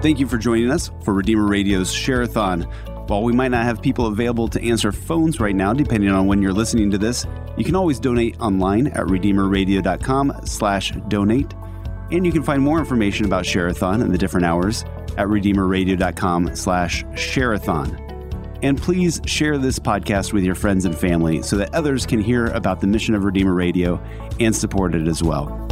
Thank 0.00 0.20
you 0.20 0.28
for 0.28 0.38
joining 0.38 0.70
us 0.70 0.92
for 1.02 1.12
Redeemer 1.12 1.48
Radio's 1.48 1.92
Share-a-thon. 1.92 2.62
While 3.08 3.24
we 3.24 3.32
might 3.32 3.50
not 3.50 3.64
have 3.64 3.82
people 3.82 4.06
available 4.06 4.46
to 4.48 4.62
answer 4.62 4.92
phones 4.92 5.40
right 5.40 5.56
now, 5.56 5.72
depending 5.72 6.10
on 6.10 6.28
when 6.28 6.40
you're 6.40 6.52
listening 6.52 6.90
to 6.92 6.98
this, 6.98 7.26
you 7.56 7.64
can 7.64 7.74
always 7.74 7.98
donate 7.98 8.38
online 8.40 8.86
at 8.88 9.06
redeemerradio.com 9.06 10.40
slash 10.44 10.92
donate. 11.08 11.52
And 12.12 12.24
you 12.24 12.30
can 12.30 12.44
find 12.44 12.62
more 12.62 12.78
information 12.78 13.26
about 13.26 13.44
Share-a-thon 13.44 14.00
and 14.00 14.14
the 14.14 14.18
different 14.18 14.46
hours 14.46 14.84
at 15.16 15.26
redeemerradio.com 15.26 16.54
slash 16.54 17.04
share-a-thon. 17.16 18.04
And 18.62 18.80
please 18.80 19.20
share 19.26 19.58
this 19.58 19.80
podcast 19.80 20.32
with 20.32 20.44
your 20.44 20.54
friends 20.54 20.84
and 20.84 20.96
family 20.96 21.42
so 21.42 21.56
that 21.56 21.74
others 21.74 22.06
can 22.06 22.20
hear 22.20 22.46
about 22.46 22.80
the 22.80 22.86
mission 22.86 23.16
of 23.16 23.24
Redeemer 23.24 23.54
Radio 23.54 24.00
and 24.38 24.54
support 24.54 24.94
it 24.94 25.08
as 25.08 25.24
well. 25.24 25.67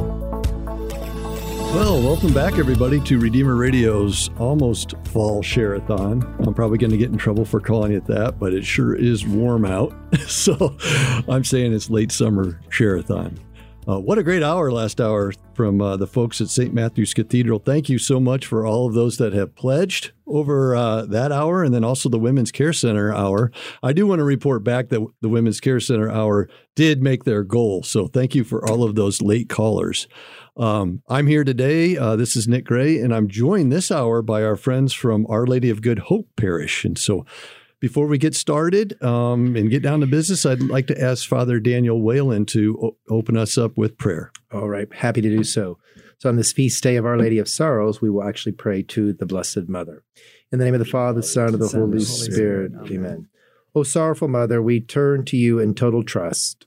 Well, 1.76 2.00
welcome 2.00 2.32
back, 2.32 2.54
everybody, 2.54 3.00
to 3.00 3.18
Redeemer 3.18 3.54
Radio's 3.54 4.30
almost 4.38 4.94
fall 5.08 5.42
share-a-thon. 5.42 6.22
I'm 6.38 6.54
probably 6.54 6.78
going 6.78 6.90
to 6.90 6.96
get 6.96 7.10
in 7.10 7.18
trouble 7.18 7.44
for 7.44 7.60
calling 7.60 7.92
it 7.92 8.06
that, 8.06 8.38
but 8.38 8.54
it 8.54 8.64
sure 8.64 8.94
is 8.94 9.26
warm 9.26 9.66
out. 9.66 9.94
so 10.26 10.74
I'm 11.28 11.44
saying 11.44 11.74
it's 11.74 11.90
late 11.90 12.12
summer 12.12 12.58
share-a-thon. 12.70 13.38
Uh, 13.86 14.00
what 14.00 14.16
a 14.16 14.22
great 14.22 14.42
hour 14.42 14.72
last 14.72 15.02
hour 15.02 15.34
from 15.52 15.82
uh, 15.82 15.98
the 15.98 16.06
folks 16.06 16.40
at 16.40 16.48
St. 16.48 16.72
Matthew's 16.72 17.12
Cathedral. 17.12 17.58
Thank 17.58 17.90
you 17.90 17.98
so 17.98 18.18
much 18.18 18.46
for 18.46 18.64
all 18.64 18.88
of 18.88 18.94
those 18.94 19.18
that 19.18 19.34
have 19.34 19.54
pledged 19.54 20.12
over 20.26 20.74
uh, 20.74 21.02
that 21.02 21.30
hour 21.30 21.62
and 21.62 21.74
then 21.74 21.84
also 21.84 22.08
the 22.08 22.18
Women's 22.18 22.50
Care 22.50 22.72
Center 22.72 23.12
hour. 23.12 23.52
I 23.82 23.92
do 23.92 24.06
want 24.06 24.20
to 24.20 24.24
report 24.24 24.64
back 24.64 24.88
that 24.88 25.06
the 25.20 25.28
Women's 25.28 25.60
Care 25.60 25.80
Center 25.80 26.10
hour 26.10 26.48
did 26.74 27.02
make 27.02 27.24
their 27.24 27.44
goal. 27.44 27.82
So 27.82 28.06
thank 28.08 28.34
you 28.34 28.44
for 28.44 28.66
all 28.66 28.82
of 28.82 28.94
those 28.94 29.20
late 29.20 29.50
callers. 29.50 30.08
Um, 30.56 31.02
I'm 31.08 31.26
here 31.26 31.44
today. 31.44 31.96
Uh, 31.98 32.16
this 32.16 32.34
is 32.34 32.48
Nick 32.48 32.64
Gray, 32.64 32.98
and 32.98 33.14
I'm 33.14 33.28
joined 33.28 33.70
this 33.70 33.90
hour 33.90 34.22
by 34.22 34.42
our 34.42 34.56
friends 34.56 34.94
from 34.94 35.26
Our 35.28 35.46
Lady 35.46 35.68
of 35.68 35.82
Good 35.82 35.98
Hope 35.98 36.28
Parish. 36.36 36.84
And 36.84 36.98
so, 36.98 37.26
before 37.78 38.06
we 38.06 38.16
get 38.16 38.34
started 38.34 39.00
um, 39.02 39.54
and 39.54 39.68
get 39.68 39.82
down 39.82 40.00
to 40.00 40.06
business, 40.06 40.46
I'd 40.46 40.62
like 40.62 40.86
to 40.86 40.98
ask 40.98 41.28
Father 41.28 41.60
Daniel 41.60 42.00
Whalen 42.00 42.46
to 42.46 42.78
o- 42.82 43.14
open 43.14 43.36
us 43.36 43.58
up 43.58 43.76
with 43.76 43.98
prayer. 43.98 44.32
All 44.50 44.68
right, 44.68 44.92
happy 44.94 45.20
to 45.20 45.28
do 45.28 45.44
so. 45.44 45.78
So, 46.18 46.30
on 46.30 46.36
this 46.36 46.52
feast 46.52 46.82
day 46.82 46.96
of 46.96 47.04
Our 47.04 47.18
Lady 47.18 47.38
of 47.38 47.48
Sorrows, 47.48 48.00
we 48.00 48.08
will 48.08 48.24
actually 48.24 48.52
pray 48.52 48.82
to 48.84 49.12
the 49.12 49.26
Blessed 49.26 49.68
Mother. 49.68 50.04
In 50.50 50.58
the 50.58 50.64
name 50.64 50.74
of 50.74 50.80
the 50.80 50.86
Father, 50.86 51.20
the 51.20 51.26
Son, 51.26 51.52
and 51.52 51.60
the 51.60 51.68
Holy 51.68 52.00
Spirit. 52.00 52.72
Amen. 52.90 53.28
O 53.74 53.82
sorrowful 53.82 54.28
Mother, 54.28 54.62
we 54.62 54.80
turn 54.80 55.26
to 55.26 55.36
you 55.36 55.58
in 55.58 55.74
total 55.74 56.02
trust. 56.02 56.66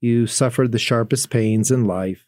You 0.00 0.26
suffered 0.26 0.72
the 0.72 0.78
sharpest 0.78 1.28
pains 1.28 1.70
in 1.70 1.84
life 1.84 2.25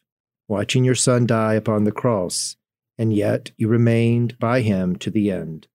watching 0.48 0.82
your 0.84 0.94
son 0.94 1.26
die 1.26 1.54
upon 1.54 1.84
the 1.84 1.92
cross, 1.92 2.56
and 2.96 3.12
yet 3.12 3.52
you 3.56 3.68
remained 3.68 4.38
by 4.38 4.62
him 4.62 4.96
to 4.96 5.10
the 5.10 5.30
end. 5.30 5.68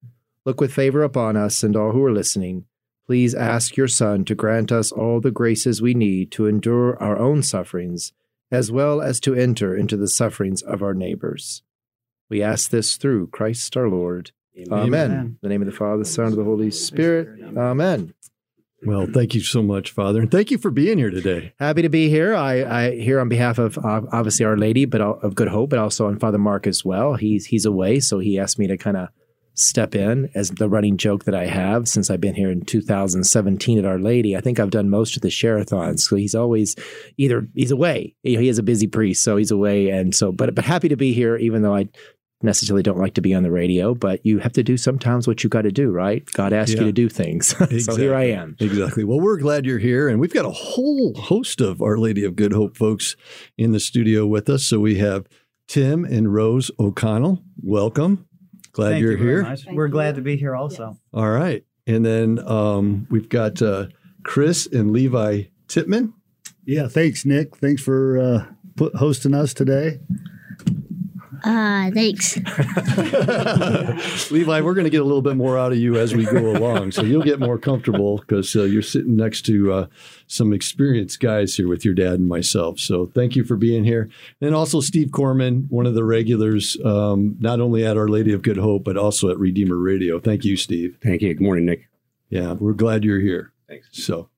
Look 0.46 0.60
with 0.60 0.74
favor 0.74 1.04
upon 1.04 1.38
us 1.38 1.64
and 1.64 1.76
all 1.76 1.92
who 1.92 2.04
are 2.04 2.12
listening. 2.12 2.66
Please 3.06 3.36
ask 3.36 3.76
your 3.76 3.88
Son 3.88 4.24
to 4.26 4.36
grant 4.36 4.72
us 4.72 4.92
all 4.92 5.20
the 5.20 5.32
graces 5.32 5.82
we 5.82 5.94
need 5.94 6.32
to 6.32 6.48
endure 6.48 7.02
our 7.02 7.18
own 7.18 7.44
sufferings, 7.44 8.14
as 8.52 8.72
well 8.72 9.02
as 9.02 9.20
to 9.22 9.36
enter 9.36 9.76
into 9.76 9.98
the 9.98 10.08
sufferings 10.08 10.62
of 10.62 10.82
our 10.82 10.94
neighbors. 10.94 11.64
We 12.30 12.42
ask 12.42 12.70
this 12.70 12.96
through 12.96 13.28
Christ 13.28 13.76
our 13.76 13.90
Lord. 13.90 14.32
Amen. 14.58 14.80
Amen. 14.80 15.12
In 15.12 15.38
the 15.42 15.50
name 15.50 15.62
of 15.62 15.66
the 15.66 15.74
Father, 15.74 16.00
the 16.00 16.06
Son, 16.06 16.28
and 16.28 16.38
the 16.38 16.44
Holy 16.44 16.72
Spirit. 16.72 17.42
Amen. 17.58 18.14
Well, 18.86 19.08
thank 19.12 19.34
you 19.34 19.42
so 19.42 19.64
much, 19.64 19.92
Father, 19.92 20.20
and 20.20 20.30
thank 20.30 20.52
you 20.52 20.58
for 20.58 20.72
being 20.72 20.98
here 20.98 21.10
today. 21.10 21.54
Happy 21.60 21.82
to 21.84 21.90
be 21.90 22.10
here. 22.10 22.36
I, 22.36 22.64
I 22.64 22.92
here 22.96 23.20
on 23.20 23.30
behalf 23.30 23.58
of 23.58 23.78
uh, 23.78 24.02
obviously 24.12 24.46
Our 24.46 24.58
Lady, 24.58 24.86
but 24.86 25.02
of 25.02 25.36
Good 25.36 25.48
Hope, 25.48 25.70
but 25.70 25.80
also 25.80 26.08
on 26.08 26.20
Father 26.20 26.38
Mark 26.38 26.68
as 26.68 26.84
well. 26.84 27.16
He's 27.16 27.46
he's 27.46 27.66
away, 27.66 28.00
so 28.00 28.20
he 28.20 28.40
asked 28.40 28.60
me 28.60 28.68
to 28.68 28.78
kind 28.78 28.98
of 28.98 29.10
step 29.56 29.94
in 29.94 30.30
as 30.34 30.50
the 30.50 30.68
running 30.68 30.98
joke 30.98 31.26
that 31.26 31.36
I 31.36 31.46
have 31.46 31.88
since 31.88 32.10
I've 32.10 32.22
been 32.22 32.34
here 32.34 32.50
in 32.50 32.66
2017 32.66 33.78
at 33.78 33.86
Our 33.86 34.00
Lady. 34.00 34.36
I 34.36 34.42
think 34.42 34.60
I've 34.60 34.72
done 34.72 34.90
most 34.90 35.16
of 35.16 35.22
the 35.22 35.30
share-a-thons. 35.30 36.08
So 36.08 36.16
he's 36.16 36.34
always 36.34 36.76
either 37.18 37.48
he's 37.54 37.72
away. 37.72 38.16
He 38.24 38.48
is 38.48 38.58
a 38.58 38.64
busy 38.64 38.88
priest, 38.88 39.24
so 39.24 39.38
he's 39.38 39.52
away, 39.52 39.90
and 39.90 40.14
so 40.16 40.32
but 40.32 40.54
but 40.56 40.66
happy 40.66 40.90
to 40.90 40.98
be 40.98 41.14
here, 41.14 41.38
even 41.38 41.62
though 41.62 41.76
I 41.76 41.90
necessarily 42.44 42.84
don't 42.84 42.98
like 42.98 43.14
to 43.16 43.22
be 43.22 43.34
on 43.34 43.44
the 43.44 43.52
radio, 43.52 43.94
but 43.94 44.26
you 44.26 44.40
have 44.40 44.54
to 44.54 44.64
do 44.64 44.78
sometimes 44.78 45.28
what 45.28 45.44
you 45.44 45.50
got 45.50 45.64
to 45.64 45.72
do, 45.72 45.92
right? 45.92 46.26
God 46.34 46.54
asked 46.54 46.74
yeah. 46.74 46.82
you 46.82 46.86
to 46.86 46.92
do 46.92 47.10
things. 47.10 47.54
Exactly. 47.54 47.80
so 47.80 47.96
here 47.96 48.16
I 48.16 48.26
am. 48.26 48.56
Exactly. 48.60 49.04
Well, 49.04 49.20
we're 49.20 49.38
glad 49.38 49.66
you're 49.66 49.80
here. 49.80 50.08
And 50.08 50.20
we've 50.20 50.34
got 50.34 50.46
a 50.46 50.52
whole 50.52 51.14
host 51.16 51.62
of 51.62 51.82
Our 51.82 51.98
Lady 51.98 52.24
of 52.24 52.36
Good 52.36 52.54
Hope 52.54 52.78
folks 52.78 53.16
in 53.58 53.72
the 53.72 53.80
studio 53.80 54.26
with 54.26 54.50
us. 54.50 54.66
So 54.66 54.80
we 54.80 54.98
have 54.98 55.28
Tim 55.68 56.06
and 56.06 56.34
Rose 56.34 56.70
O'Connell. 56.80 57.44
Welcome. 57.62 58.28
Glad 58.74 58.92
Thank 58.92 59.02
you're 59.04 59.18
you 59.18 59.18
here. 59.18 59.56
We're 59.72 59.88
glad 59.88 60.16
to 60.16 60.22
be 60.22 60.36
here 60.36 60.56
also. 60.56 60.90
Yes. 60.90 61.00
All 61.14 61.30
right. 61.30 61.64
And 61.86 62.06
then 62.06 62.40
um, 62.48 63.08
we've 63.10 63.30
got 63.30 63.62
uh, 63.62 63.88
Chris 64.24 64.68
and 64.68 64.92
Levi 64.92 65.44
Titman. 65.68 66.14
Yeah, 66.66 66.88
thanks, 66.88 67.26
Nick. 67.26 67.58
Thanks 67.58 67.82
for 67.82 68.18
uh, 68.18 68.46
put, 68.76 68.96
hosting 68.96 69.34
us 69.34 69.54
today. 69.54 70.00
Uh, 71.44 71.92
thanks. 71.92 72.38
Levi, 74.32 74.62
we're 74.62 74.74
going 74.74 74.86
to 74.86 74.90
get 74.90 75.02
a 75.02 75.06
little 75.06 75.22
bit 75.22 75.36
more 75.36 75.58
out 75.58 75.74
of 75.74 75.78
you 75.78 75.98
as 75.98 76.16
we 76.16 76.24
go 76.24 76.52
along. 76.56 76.92
So 76.94 77.02
you'll 77.02 77.22
get 77.22 77.40
more 77.40 77.58
comfortable 77.58 78.20
because 78.20 78.56
uh, 78.56 78.64
you're 78.64 78.82
sitting 78.82 79.18
next 79.18 79.42
to 79.48 79.74
uh, 79.74 79.88
some 80.26 80.54
experienced 80.54 81.20
guys 81.20 81.56
here 81.56 81.68
with 81.68 81.84
your 81.84 81.94
dad 81.94 82.14
and 82.14 82.30
myself. 82.30 82.80
So 82.80 83.08
thank 83.08 83.36
you 83.36 83.44
for 83.44 83.58
being 83.58 83.84
here. 83.84 84.10
And 84.40 84.56
also 84.56 84.80
Steve 84.80 85.12
Corman, 85.12 85.68
one 85.70 85.86
of 85.86 85.96
the 85.96 86.06
regulars, 86.06 86.78
um, 86.86 87.36
not 87.40 87.60
only 87.60 87.86
at 87.86 87.98
Our 87.98 88.08
Lady 88.08 88.32
of 88.32 88.42
Good 88.42 88.58
Hope, 88.58 88.86
but 88.86 88.96
also 88.96 89.30
at 89.30 89.38
Redeemer 89.38 89.78
Radio. 89.78 90.22
Thank 90.22 90.46
you, 90.46 90.56
Steve. 90.56 90.98
Thank 91.04 91.22
you. 91.22 91.34
Good 91.34 91.44
morning, 91.44 91.66
Nick. 91.66 91.90
Yeah, 92.30 92.54
we're 92.54 92.74
glad 92.74 93.04
you're 93.04 93.20
here. 93.20 93.52
Thanks. 93.68 93.90
So 93.92 94.30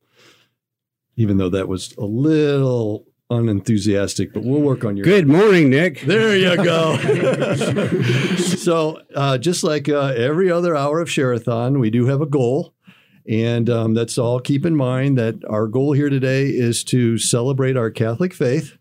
even 1.15 1.37
though 1.37 1.49
that 1.49 1.67
was 1.67 1.93
a 1.97 2.05
little 2.05 3.05
unenthusiastic, 3.29 4.33
but 4.33 4.43
we'll 4.43 4.61
work 4.61 4.85
on 4.85 4.97
your. 4.97 5.05
Good 5.05 5.27
morning, 5.27 5.69
Nick. 5.69 6.01
There 6.01 6.35
you 6.35 6.55
go. 6.63 6.97
so, 8.37 9.01
uh, 9.15 9.37
just 9.37 9.63
like 9.63 9.89
uh, 9.89 10.13
every 10.15 10.51
other 10.51 10.75
hour 10.75 10.99
of 10.99 11.09
Share-a-thon, 11.09 11.79
we 11.79 11.89
do 11.89 12.05
have 12.07 12.21
a 12.21 12.25
goal. 12.25 12.73
And 13.27 13.69
um, 13.69 13.95
that's 13.95 14.17
all. 14.19 14.39
Keep 14.39 14.65
in 14.65 14.75
mind 14.75 15.17
that 15.17 15.43
our 15.49 15.67
goal 15.67 15.93
here 15.93 16.09
today 16.09 16.45
is 16.45 16.83
to 16.85 17.17
celebrate 17.17 17.75
our 17.75 17.89
Catholic 17.89 18.33
faith, 18.33 18.77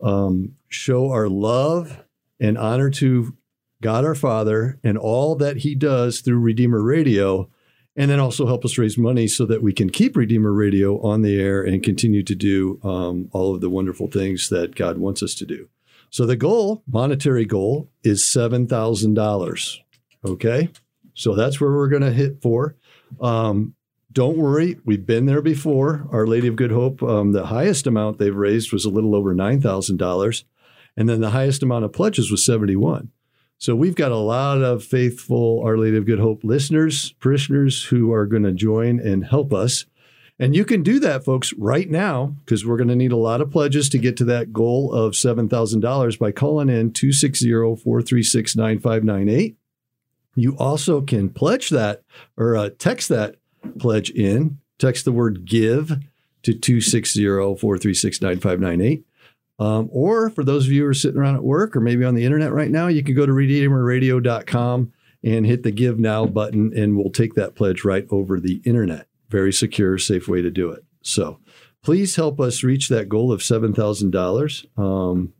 um, 0.00 0.54
show 0.68 1.10
our 1.10 1.28
love 1.28 2.04
and 2.38 2.56
honor 2.56 2.90
to 2.90 3.36
God 3.82 4.04
our 4.04 4.14
Father 4.14 4.78
and 4.84 4.96
all 4.96 5.34
that 5.36 5.58
He 5.58 5.74
does 5.74 6.20
through 6.20 6.38
Redeemer 6.38 6.82
Radio, 6.82 7.50
and 7.96 8.10
then 8.10 8.20
also 8.20 8.46
help 8.46 8.64
us 8.64 8.78
raise 8.78 8.98
money 8.98 9.28
so 9.28 9.46
that 9.46 9.62
we 9.62 9.72
can 9.72 9.88
keep 9.90 10.16
Redeemer 10.16 10.52
Radio 10.52 11.00
on 11.00 11.22
the 11.22 11.40
air 11.40 11.62
and 11.62 11.82
continue 11.82 12.22
to 12.24 12.34
do 12.34 12.80
um, 12.82 13.28
all 13.32 13.54
of 13.54 13.60
the 13.60 13.70
wonderful 13.70 14.08
things 14.08 14.48
that 14.48 14.74
God 14.74 14.98
wants 14.98 15.22
us 15.22 15.34
to 15.36 15.46
do. 15.46 15.68
So 16.10 16.26
the 16.26 16.36
goal, 16.36 16.82
monetary 16.86 17.44
goal, 17.44 17.90
is 18.02 18.30
seven 18.30 18.66
thousand 18.66 19.14
dollars. 19.14 19.82
Okay, 20.24 20.70
so 21.14 21.34
that's 21.34 21.60
where 21.60 21.72
we're 21.72 21.88
going 21.88 22.02
to 22.02 22.12
hit 22.12 22.40
for. 22.40 22.76
Um, 23.20 23.74
don't 24.12 24.36
worry, 24.36 24.78
we've 24.84 25.04
been 25.04 25.26
there 25.26 25.42
before. 25.42 26.06
Our 26.12 26.26
Lady 26.26 26.46
of 26.46 26.54
Good 26.54 26.70
Hope, 26.70 27.02
um, 27.02 27.32
the 27.32 27.46
highest 27.46 27.86
amount 27.86 28.18
they've 28.18 28.34
raised 28.34 28.72
was 28.72 28.84
a 28.84 28.90
little 28.90 29.16
over 29.16 29.34
nine 29.34 29.60
thousand 29.60 29.96
dollars, 29.96 30.44
and 30.96 31.08
then 31.08 31.20
the 31.20 31.30
highest 31.30 31.64
amount 31.64 31.84
of 31.84 31.92
pledges 31.92 32.30
was 32.30 32.44
seventy-one. 32.44 33.10
So 33.64 33.74
we've 33.74 33.94
got 33.94 34.12
a 34.12 34.16
lot 34.18 34.60
of 34.60 34.84
faithful 34.84 35.62
Our 35.64 35.78
Lady 35.78 35.96
of 35.96 36.04
Good 36.04 36.18
Hope 36.18 36.44
listeners, 36.44 37.12
parishioners 37.12 37.82
who 37.82 38.12
are 38.12 38.26
going 38.26 38.42
to 38.42 38.52
join 38.52 39.00
and 39.00 39.24
help 39.24 39.54
us. 39.54 39.86
And 40.38 40.54
you 40.54 40.66
can 40.66 40.82
do 40.82 41.00
that, 41.00 41.24
folks, 41.24 41.54
right 41.54 41.88
now, 41.88 42.36
because 42.44 42.66
we're 42.66 42.76
going 42.76 42.90
to 42.90 42.94
need 42.94 43.10
a 43.10 43.16
lot 43.16 43.40
of 43.40 43.50
pledges 43.50 43.88
to 43.88 43.98
get 43.98 44.18
to 44.18 44.24
that 44.26 44.52
goal 44.52 44.92
of 44.92 45.14
$7,000 45.14 46.18
by 46.18 46.30
calling 46.30 46.68
in 46.68 46.92
260 46.92 47.50
436 47.50 48.54
9598. 48.54 49.56
You 50.34 50.58
also 50.58 51.00
can 51.00 51.30
pledge 51.30 51.70
that 51.70 52.02
or 52.36 52.58
uh, 52.58 52.68
text 52.78 53.08
that 53.08 53.36
pledge 53.78 54.10
in. 54.10 54.58
Text 54.78 55.06
the 55.06 55.12
word 55.12 55.46
give 55.46 55.88
to 56.42 56.52
260 56.52 57.24
436 57.24 58.20
9598. 58.20 59.06
Um, 59.58 59.88
or 59.92 60.30
for 60.30 60.42
those 60.42 60.66
of 60.66 60.72
you 60.72 60.82
who 60.82 60.88
are 60.88 60.94
sitting 60.94 61.18
around 61.18 61.36
at 61.36 61.44
work 61.44 61.76
or 61.76 61.80
maybe 61.80 62.04
on 62.04 62.14
the 62.14 62.24
internet 62.24 62.52
right 62.52 62.70
now, 62.70 62.88
you 62.88 63.04
can 63.04 63.14
go 63.14 63.24
to 63.24 63.32
redeemerradio.com 63.32 64.92
and 65.22 65.46
hit 65.46 65.62
the 65.62 65.70
give 65.70 65.98
now 65.98 66.26
button, 66.26 66.76
and 66.76 66.96
we'll 66.96 67.10
take 67.10 67.34
that 67.34 67.54
pledge 67.54 67.84
right 67.84 68.06
over 68.10 68.38
the 68.38 68.60
internet. 68.64 69.06
Very 69.30 69.52
secure, 69.52 69.96
safe 69.96 70.28
way 70.28 70.42
to 70.42 70.50
do 70.50 70.70
it. 70.70 70.84
So 71.02 71.40
please 71.82 72.16
help 72.16 72.40
us 72.40 72.62
reach 72.62 72.88
that 72.88 73.08
goal 73.08 73.32
of 73.32 73.40
$7,000. 73.40 74.78
Um, 74.78 75.32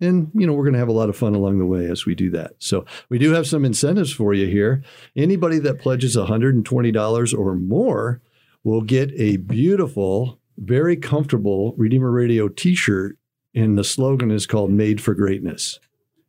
and 0.00 0.30
you 0.34 0.46
know 0.46 0.52
we're 0.52 0.64
going 0.64 0.74
to 0.74 0.80
have 0.80 0.88
a 0.88 0.92
lot 0.92 1.08
of 1.08 1.16
fun 1.16 1.34
along 1.34 1.58
the 1.58 1.66
way 1.66 1.86
as 1.86 2.04
we 2.04 2.14
do 2.14 2.30
that. 2.30 2.54
So 2.58 2.84
we 3.08 3.18
do 3.18 3.32
have 3.32 3.46
some 3.46 3.64
incentives 3.64 4.12
for 4.12 4.34
you 4.34 4.46
here. 4.46 4.82
Anybody 5.16 5.58
that 5.60 5.80
pledges 5.80 6.16
$120 6.16 7.38
or 7.38 7.54
more 7.54 8.20
will 8.64 8.82
get 8.82 9.12
a 9.16 9.36
beautiful, 9.36 10.40
very 10.58 10.96
comfortable 10.96 11.74
Redeemer 11.76 12.10
Radio 12.10 12.48
T-shirt 12.48 13.16
and 13.54 13.78
the 13.78 13.84
slogan 13.84 14.30
is 14.30 14.46
called 14.46 14.70
Made 14.70 15.00
for 15.00 15.14
Greatness. 15.14 15.78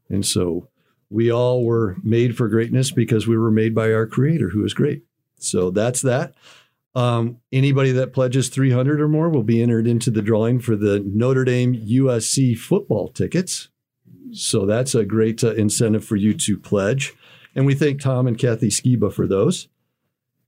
And 0.10 0.25
so 0.25 0.69
we 1.10 1.31
all 1.31 1.63
were 1.63 1.98
made 2.04 2.36
for 2.36 2.48
greatness 2.48 2.92
because 2.92 3.27
we 3.27 3.38
were 3.38 3.51
made 3.51 3.74
by 3.74 3.94
our 3.94 4.06
Creator, 4.06 4.50
who 4.50 4.63
is 4.63 4.74
great. 4.74 5.04
So 5.38 5.69
that's 5.72 6.01
that. 6.01 6.33
Um, 6.94 7.38
anybody 7.51 7.92
that 7.92 8.13
pledges 8.13 8.50
300 8.50 9.01
or 9.01 9.07
more 9.07 9.30
will 9.30 9.44
be 9.44 9.62
entered 9.62 9.86
into 9.86 10.10
the 10.10 10.22
drawing 10.22 10.60
for 10.60 10.75
the 10.75 11.04
Notre 11.06 11.44
Dame 11.44 11.75
USC 11.75 12.57
football 12.57 13.10
tickets. 13.10 13.69
So 14.31 14.66
that's 14.66 14.95
a 14.95 15.06
great 15.06 15.44
uh, 15.44 15.54
incentive 15.54 16.06
for 16.06 16.16
you 16.16 16.33
to 16.33 16.57
pledge. 16.57 17.13
And 17.54 17.66
we 17.66 17.75
thank 17.75 18.01
Tom 18.01 18.27
and 18.27 18.38
Kathy 18.38 18.69
Skiba 18.69 19.13
for 19.13 19.27
those. 19.27 19.68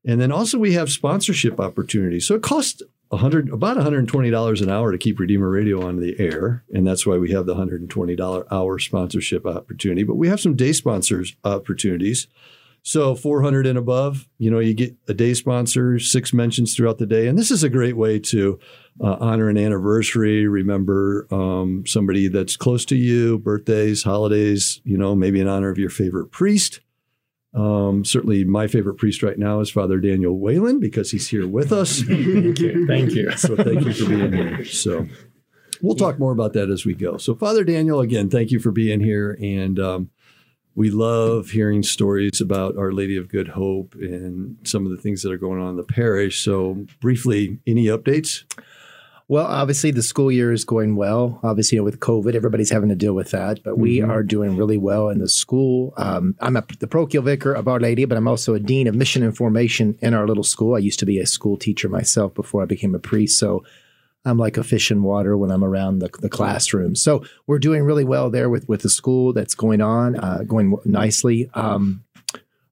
And 0.06 0.22
then 0.22 0.32
also 0.32 0.58
we 0.58 0.74
have 0.74 0.90
sponsorship 0.90 1.60
opportunities. 1.60 2.26
So 2.26 2.36
it 2.36 2.44
costs 2.44 2.82
100 3.10 3.50
about 3.50 3.78
$120 3.78 4.62
an 4.62 4.70
hour 4.70 4.92
to 4.92 4.98
keep 4.98 5.20
Redeemer 5.20 5.50
Radio 5.50 5.86
on 5.86 6.00
the 6.00 6.20
air, 6.20 6.64
and 6.72 6.86
that's 6.86 7.06
why 7.06 7.18
we 7.18 7.32
have 7.32 7.46
the 7.46 7.56
$120 7.56 8.46
hour 8.52 8.80
sponsorship 8.80 9.46
opportunity. 9.46 10.04
But 10.04 10.16
we 10.16 10.28
have 10.28 10.40
some 10.40 10.56
day 10.56 10.74
sponsors 10.74 11.36
opportunities. 11.44 12.28
So 12.84 13.16
400 13.16 13.68
and 13.68 13.78
above, 13.78 14.30
you 14.38 14.50
know, 14.50 14.60
you 14.60 14.74
get 14.74 14.96
a 15.10 15.14
day 15.14 15.34
sponsor, 15.34 16.00
six 16.00 16.34
mentions 16.34 16.74
throughout 16.74 17.00
the 17.00 17.06
day, 17.06 17.28
and 17.28 17.38
this 17.38 17.52
is 17.52 17.64
a 17.64 17.70
great 17.70 17.98
way 17.98 18.18
to 18.20 18.60
uh, 19.04 19.18
honor 19.20 19.50
an 19.50 19.58
anniversary, 19.58 20.48
remember 20.48 21.28
um, 21.30 21.84
somebody 21.86 22.30
that's 22.30 22.56
close 22.56 22.86
to 22.86 22.96
you, 22.96 23.40
birthdays, 23.40 24.04
holidays, 24.04 24.82
you 24.86 24.98
know, 24.98 25.16
maybe 25.16 25.42
in 25.42 25.48
honor 25.48 25.70
of 25.70 25.78
your 25.78 25.90
favorite 25.90 26.32
priest. 26.32 26.80
Um, 27.54 28.06
certainly, 28.06 28.44
my 28.44 28.68
favorite 28.68 28.96
priest 28.96 29.24
right 29.24 29.38
now 29.38 29.60
is 29.62 29.70
Father 29.70 30.00
Daniel 30.00 30.38
Whalen 30.38 30.80
because 30.80 31.12
he's 31.12 31.30
here 31.30 31.48
with 31.48 31.72
us. 31.72 32.02
thank 32.08 32.60
you. 32.60 32.86
Thank 32.88 33.12
you. 33.12 33.32
So, 33.32 33.56
thank 33.56 33.86
you 33.86 33.94
for 33.94 34.10
being 34.10 34.34
here. 34.34 34.66
So, 34.66 35.08
we'll 35.82 35.96
talk 35.96 36.20
more 36.20 36.32
about 36.32 36.54
that 36.54 36.70
as 36.70 36.86
we 36.86 36.94
go. 36.94 37.18
So, 37.18 37.36
Father 37.36 37.64
Daniel, 37.64 38.00
again, 38.00 38.30
thank 38.30 38.52
you 38.52 38.60
for 38.60 38.72
being 38.72 39.00
here. 39.00 39.38
And 39.42 39.80
um, 39.80 40.10
we 40.76 40.92
love 40.92 41.50
hearing 41.50 41.82
stories 41.82 42.40
about 42.40 42.78
Our 42.78 42.92
Lady 42.92 43.18
of 43.18 43.30
Good 43.30 43.50
Hope 43.50 43.96
and 43.96 44.58
some 44.64 44.86
of 44.86 44.92
the 44.92 45.02
things 45.02 45.24
that 45.24 45.32
are 45.32 45.38
going 45.38 45.60
on 45.60 45.72
in 45.72 45.76
the 45.78 45.84
parish. 45.84 46.42
So, 46.42 46.86
briefly, 47.02 47.60
any 47.66 47.86
updates? 47.86 48.44
Well, 49.30 49.46
obviously 49.46 49.92
the 49.92 50.04
school 50.04 50.32
year 50.32 50.54
is 50.54 50.64
going 50.64 50.96
well. 50.96 51.42
Obviously, 51.44 51.76
you 51.76 51.82
know, 51.82 51.86
with 51.86 52.00
COVID, 52.00 52.34
everybody's 52.34 52.70
having 52.70 52.88
to 52.90 52.96
deal 52.96 53.14
with 53.14 53.32
that. 53.32 53.62
But 53.62 53.78
we 53.78 53.98
Mhm. 53.98 54.08
are 54.08 54.24
doing 54.24 54.56
really 54.56 54.78
well 54.78 55.10
in 55.10 55.20
the 55.20 55.28
school. 55.28 55.94
Um, 55.98 56.36
I'm 56.40 56.56
a, 56.56 56.64
the 56.80 56.88
parochial 56.88 57.24
vicar 57.24 57.52
of 57.52 57.68
Our 57.68 57.80
Lady, 57.80 58.06
but 58.06 58.18
I'm 58.18 58.28
also 58.28 58.54
a 58.54 58.60
dean 58.60 58.88
of 58.88 58.96
mission 58.96 59.24
and 59.24 59.36
formation 59.36 59.96
in 60.02 60.14
our 60.14 60.26
little 60.26 60.46
school. 60.46 60.76
I 60.76 60.80
used 60.80 61.00
to 61.00 61.06
be 61.06 61.20
a 61.20 61.26
school 61.26 61.58
teacher 61.58 61.90
myself 61.90 62.34
before 62.36 62.62
I 62.64 62.66
became 62.66 62.96
a 62.96 63.00
priest, 63.00 63.38
so 63.38 63.64
I'm 64.24 64.38
like 64.38 64.58
a 64.58 64.64
fish 64.64 64.92
in 64.92 65.04
water 65.04 65.38
when 65.38 65.52
I'm 65.52 65.64
around 65.64 66.00
the, 66.00 66.10
the 66.22 66.30
classroom. 66.30 66.96
So 66.96 67.24
we're 67.48 67.60
doing 67.60 67.84
really 67.84 68.04
well 68.06 68.30
there 68.30 68.50
with 68.50 68.68
with 68.70 68.82
the 68.82 68.90
school 68.90 69.34
that's 69.34 69.56
going 69.56 69.82
on, 69.82 70.16
uh, 70.18 70.44
going 70.48 70.76
nicely. 70.86 71.50
Um, 71.54 72.04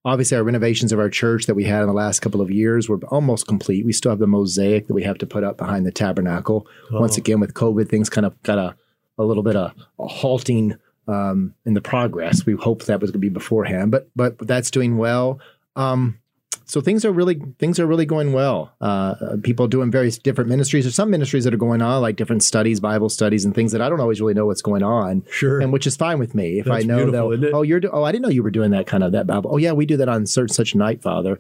obviously 0.05 0.37
our 0.37 0.43
renovations 0.43 0.91
of 0.93 0.99
our 0.99 1.09
church 1.09 1.47
that 1.47 1.55
we 1.55 1.63
had 1.65 1.81
in 1.81 1.87
the 1.87 1.93
last 1.93 2.21
couple 2.21 2.39
of 2.39 2.49
years 2.51 2.87
were 2.87 2.99
almost 3.07 3.47
complete. 3.47 3.85
We 3.85 3.91
still 3.91 4.11
have 4.11 4.19
the 4.19 4.27
mosaic 4.27 4.87
that 4.87 4.93
we 4.93 5.03
have 5.03 5.17
to 5.17 5.25
put 5.25 5.43
up 5.43 5.57
behind 5.57 5.85
the 5.85 5.91
tabernacle. 5.91 6.67
Once 6.91 7.17
Oh. 7.17 7.21
again, 7.21 7.39
with 7.39 7.53
COVID, 7.55 7.89
things 7.89 8.09
kind 8.09 8.25
of 8.25 8.41
got 8.43 8.57
a, 8.59 8.75
a 9.17 9.23
little 9.23 9.43
bit 9.43 9.55
of 9.55 9.73
a 9.99 10.07
halting 10.07 10.75
um, 11.07 11.53
in 11.65 11.73
the 11.73 11.81
progress. 11.81 12.45
We 12.45 12.53
hoped 12.53 12.85
that 12.87 13.01
was 13.01 13.09
going 13.11 13.21
to 13.21 13.27
be 13.27 13.29
beforehand, 13.29 13.91
but 13.91 14.07
but 14.15 14.37
that's 14.39 14.71
doing 14.71 14.97
well. 14.97 15.39
Um, 15.75 16.19
so 16.65 16.81
things 16.81 17.05
are 17.05 17.11
really 17.11 17.39
things 17.59 17.79
are 17.79 17.85
really 17.87 18.05
going 18.05 18.33
well. 18.33 18.73
Uh, 18.81 19.37
people 19.43 19.67
doing 19.67 19.91
various 19.91 20.17
different 20.17 20.49
ministries. 20.49 20.83
There's 20.85 20.95
some 20.95 21.09
ministries 21.09 21.43
that 21.45 21.53
are 21.53 21.57
going 21.57 21.81
on, 21.81 22.01
like 22.01 22.15
different 22.15 22.43
studies, 22.43 22.79
Bible 22.79 23.09
studies, 23.09 23.45
and 23.45 23.53
things 23.55 23.71
that 23.71 23.81
I 23.81 23.89
don't 23.89 23.99
always 23.99 24.19
really 24.19 24.33
know 24.33 24.45
what's 24.45 24.61
going 24.61 24.83
on 24.83 25.23
Sure. 25.29 25.59
and 25.61 25.71
which 25.71 25.85
is 25.87 25.95
fine 25.95 26.19
with 26.19 26.33
me 26.35 26.59
if 26.59 26.65
That's 26.65 26.83
I 26.83 26.87
know 26.87 27.11
that. 27.11 27.51
Oh, 27.53 27.61
you're 27.61 27.79
do- 27.79 27.89
oh, 27.91 28.03
I 28.03 28.11
didn't 28.11 28.23
know 28.23 28.29
you 28.29 28.43
were 28.43 28.51
doing 28.51 28.71
that 28.71 28.87
kind 28.87 29.03
of 29.03 29.11
that 29.13 29.27
Bible. 29.27 29.51
Oh, 29.53 29.57
yeah, 29.57 29.71
we 29.73 29.85
do 29.85 29.97
that 29.97 30.09
on 30.09 30.25
such 30.25 30.51
such 30.51 30.75
night, 30.75 31.01
Father. 31.01 31.39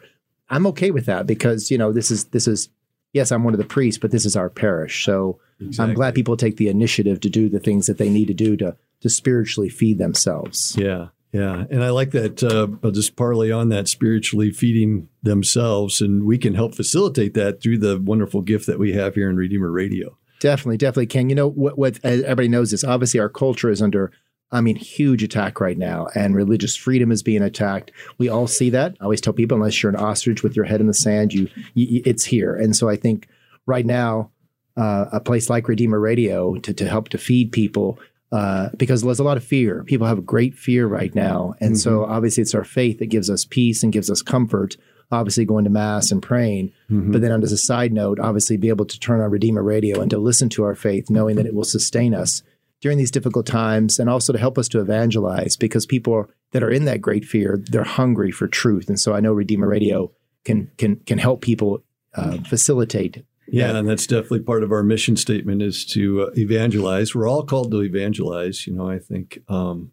I'm 0.49 0.67
okay 0.67 0.91
with 0.91 1.05
that 1.07 1.25
because 1.25 1.71
you 1.71 1.77
know 1.77 1.91
this 1.91 2.11
is 2.11 2.25
this 2.25 2.47
is 2.47 2.69
yes, 3.13 3.31
I'm 3.31 3.43
one 3.43 3.53
of 3.53 3.59
the 3.59 3.65
priests, 3.65 3.97
but 3.99 4.11
this 4.11 4.25
is 4.25 4.35
our 4.35 4.49
parish, 4.49 5.03
so 5.05 5.39
I'm 5.79 5.93
glad 5.93 6.13
people 6.15 6.35
take 6.37 6.57
the 6.57 6.67
initiative 6.67 7.19
to 7.21 7.29
do 7.29 7.47
the 7.49 7.59
things 7.59 7.87
that 7.87 7.97
they 7.97 8.09
need 8.09 8.27
to 8.27 8.33
do 8.33 8.55
to 8.57 8.75
to 9.01 9.09
spiritually 9.09 9.69
feed 9.69 9.97
themselves. 9.97 10.75
Yeah, 10.77 11.07
yeah, 11.35 11.65
and 11.69 11.83
I 11.83 11.89
like 11.89 12.11
that. 12.11 12.41
Uh, 12.41 12.67
I'll 12.81 12.91
just 12.91 13.17
parlay 13.17 13.51
on 13.51 13.67
that 13.67 13.89
spiritually 13.89 14.51
feeding 14.51 15.09
themselves, 15.21 15.99
and 15.99 16.23
we 16.23 16.37
can 16.37 16.53
help 16.53 16.75
facilitate 16.75 17.33
that 17.33 17.61
through 17.61 17.79
the 17.79 17.99
wonderful 17.99 18.41
gift 18.41 18.67
that 18.67 18.79
we 18.79 18.93
have 18.93 19.15
here 19.15 19.29
in 19.29 19.35
Redeemer 19.35 19.69
Radio. 19.69 20.17
Definitely, 20.39 20.77
definitely 20.77 21.07
Ken. 21.07 21.27
You 21.27 21.35
know 21.35 21.49
what? 21.49 21.77
What 21.77 21.99
everybody 22.05 22.47
knows 22.47 22.71
is 22.71 22.85
obviously 22.85 23.19
our 23.19 23.27
culture 23.27 23.69
is 23.69 23.81
under. 23.81 24.13
I 24.49 24.61
mean, 24.61 24.77
huge 24.77 25.23
attack 25.23 25.59
right 25.59 25.77
now, 25.77 26.07
and 26.15 26.37
religious 26.37 26.77
freedom 26.77 27.11
is 27.11 27.21
being 27.21 27.41
attacked. 27.41 27.91
We 28.17 28.29
all 28.29 28.47
see 28.47 28.69
that. 28.69 28.95
I 29.01 29.03
always 29.03 29.19
tell 29.19 29.33
people, 29.33 29.57
unless 29.57 29.83
you're 29.83 29.89
an 29.91 29.97
ostrich 29.97 30.41
with 30.41 30.55
your 30.55 30.63
head 30.63 30.79
in 30.79 30.87
the 30.87 30.93
sand, 30.93 31.33
you, 31.33 31.49
you 31.73 32.01
it's 32.05 32.23
here. 32.23 32.55
And 32.55 32.73
so 32.73 32.87
I 32.87 32.95
think 32.95 33.27
right 33.65 33.85
now, 33.85 34.31
uh, 34.77 35.07
a 35.11 35.19
place 35.19 35.49
like 35.49 35.67
Redeemer 35.67 35.99
Radio 35.99 36.55
to 36.59 36.73
to 36.73 36.87
help 36.87 37.09
to 37.09 37.17
feed 37.17 37.51
people. 37.51 37.99
Uh, 38.35 38.69
because 38.75 39.01
there's 39.01 39.19
a 39.19 39.23
lot 39.23 39.37
of 39.37 39.45
fear. 39.45 39.83
People 39.85 40.07
have 40.07 40.17
a 40.17 40.21
great 40.21 40.55
fear 40.55 40.87
right 40.87 41.15
now. 41.15 41.55
And 41.61 41.79
so 41.79 42.03
obviously 42.03 42.41
it's 42.41 42.53
our 42.53 42.65
faith 42.65 42.99
that 42.99 43.05
gives 43.05 43.29
us 43.29 43.45
peace 43.45 43.81
and 43.81 43.93
gives 43.93 44.09
us 44.11 44.21
comfort, 44.21 44.75
obviously 45.09 45.45
going 45.45 45.63
to 45.63 45.69
mass 45.69 46.11
and 46.11 46.21
praying. 46.21 46.73
But 47.13 47.21
then, 47.21 47.31
on 47.31 47.43
as 47.43 47.53
a 47.53 47.57
side 47.57 47.93
note, 47.93 48.19
obviously 48.19 48.57
be 48.57 48.67
able 48.67 48.87
to 48.87 48.99
turn 48.99 49.21
on 49.21 49.31
Redeemer 49.31 49.63
Radio 49.63 50.01
and 50.01 50.09
to 50.11 50.17
listen 50.17 50.49
to 50.49 50.65
our 50.65 50.75
faith, 50.75 51.09
knowing 51.09 51.37
that 51.37 51.45
it 51.45 51.55
will 51.55 51.63
sustain 51.63 52.13
us 52.13 52.43
during 52.81 52.97
these 52.97 53.11
difficult 53.11 53.45
times, 53.45 53.99
and 53.99 54.09
also 54.09 54.33
to 54.33 54.39
help 54.39 54.57
us 54.57 54.67
to 54.69 54.81
evangelize 54.81 55.55
because 55.55 55.85
people 55.85 56.29
that 56.51 56.61
are 56.61 56.69
in 56.69 56.83
that 56.85 56.99
great 56.99 57.23
fear, 57.23 57.63
they're 57.71 57.83
hungry 57.83 58.31
for 58.31 58.49
truth. 58.49 58.89
And 58.89 58.99
so 58.99 59.13
I 59.13 59.21
know 59.21 59.31
Redeemer 59.31 59.67
Radio 59.67 60.11
can 60.43 60.71
can 60.77 60.97
can 60.97 61.19
help 61.19 61.39
people 61.41 61.85
uh, 62.15 62.37
facilitate. 62.49 63.23
Yeah, 63.47 63.77
and 63.77 63.87
that's 63.87 64.07
definitely 64.07 64.41
part 64.41 64.63
of 64.63 64.71
our 64.71 64.83
mission 64.83 65.15
statement 65.15 65.61
is 65.61 65.85
to 65.87 66.23
uh, 66.23 66.31
evangelize. 66.35 67.13
We're 67.13 67.29
all 67.29 67.45
called 67.45 67.71
to 67.71 67.81
evangelize. 67.81 68.65
You 68.65 68.73
know, 68.73 68.89
I 68.89 68.99
think 68.99 69.39
um, 69.47 69.91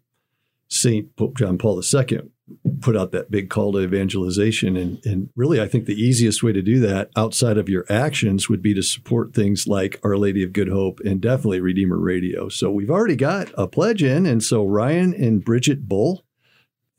Saint 0.69 1.15
Pope 1.15 1.37
John 1.37 1.57
Paul 1.57 1.81
II 1.81 2.19
put 2.81 2.97
out 2.97 3.11
that 3.11 3.31
big 3.31 3.49
call 3.49 3.71
to 3.73 3.79
evangelization, 3.79 4.75
and 4.75 5.05
and 5.05 5.29
really, 5.35 5.61
I 5.61 5.67
think 5.67 5.85
the 5.85 6.01
easiest 6.01 6.43
way 6.43 6.51
to 6.51 6.61
do 6.61 6.79
that 6.81 7.09
outside 7.15 7.57
of 7.57 7.69
your 7.69 7.85
actions 7.89 8.49
would 8.49 8.61
be 8.61 8.73
to 8.73 8.81
support 8.81 9.33
things 9.33 9.67
like 9.67 9.99
Our 10.03 10.17
Lady 10.17 10.43
of 10.43 10.53
Good 10.53 10.69
Hope 10.69 10.99
and 11.01 11.21
definitely 11.21 11.61
Redeemer 11.61 11.97
Radio. 11.97 12.49
So 12.49 12.71
we've 12.71 12.91
already 12.91 13.15
got 13.15 13.51
a 13.55 13.67
pledge 13.67 14.03
in, 14.03 14.25
and 14.25 14.43
so 14.43 14.65
Ryan 14.65 15.13
and 15.13 15.43
Bridget 15.43 15.87
Bull. 15.87 16.25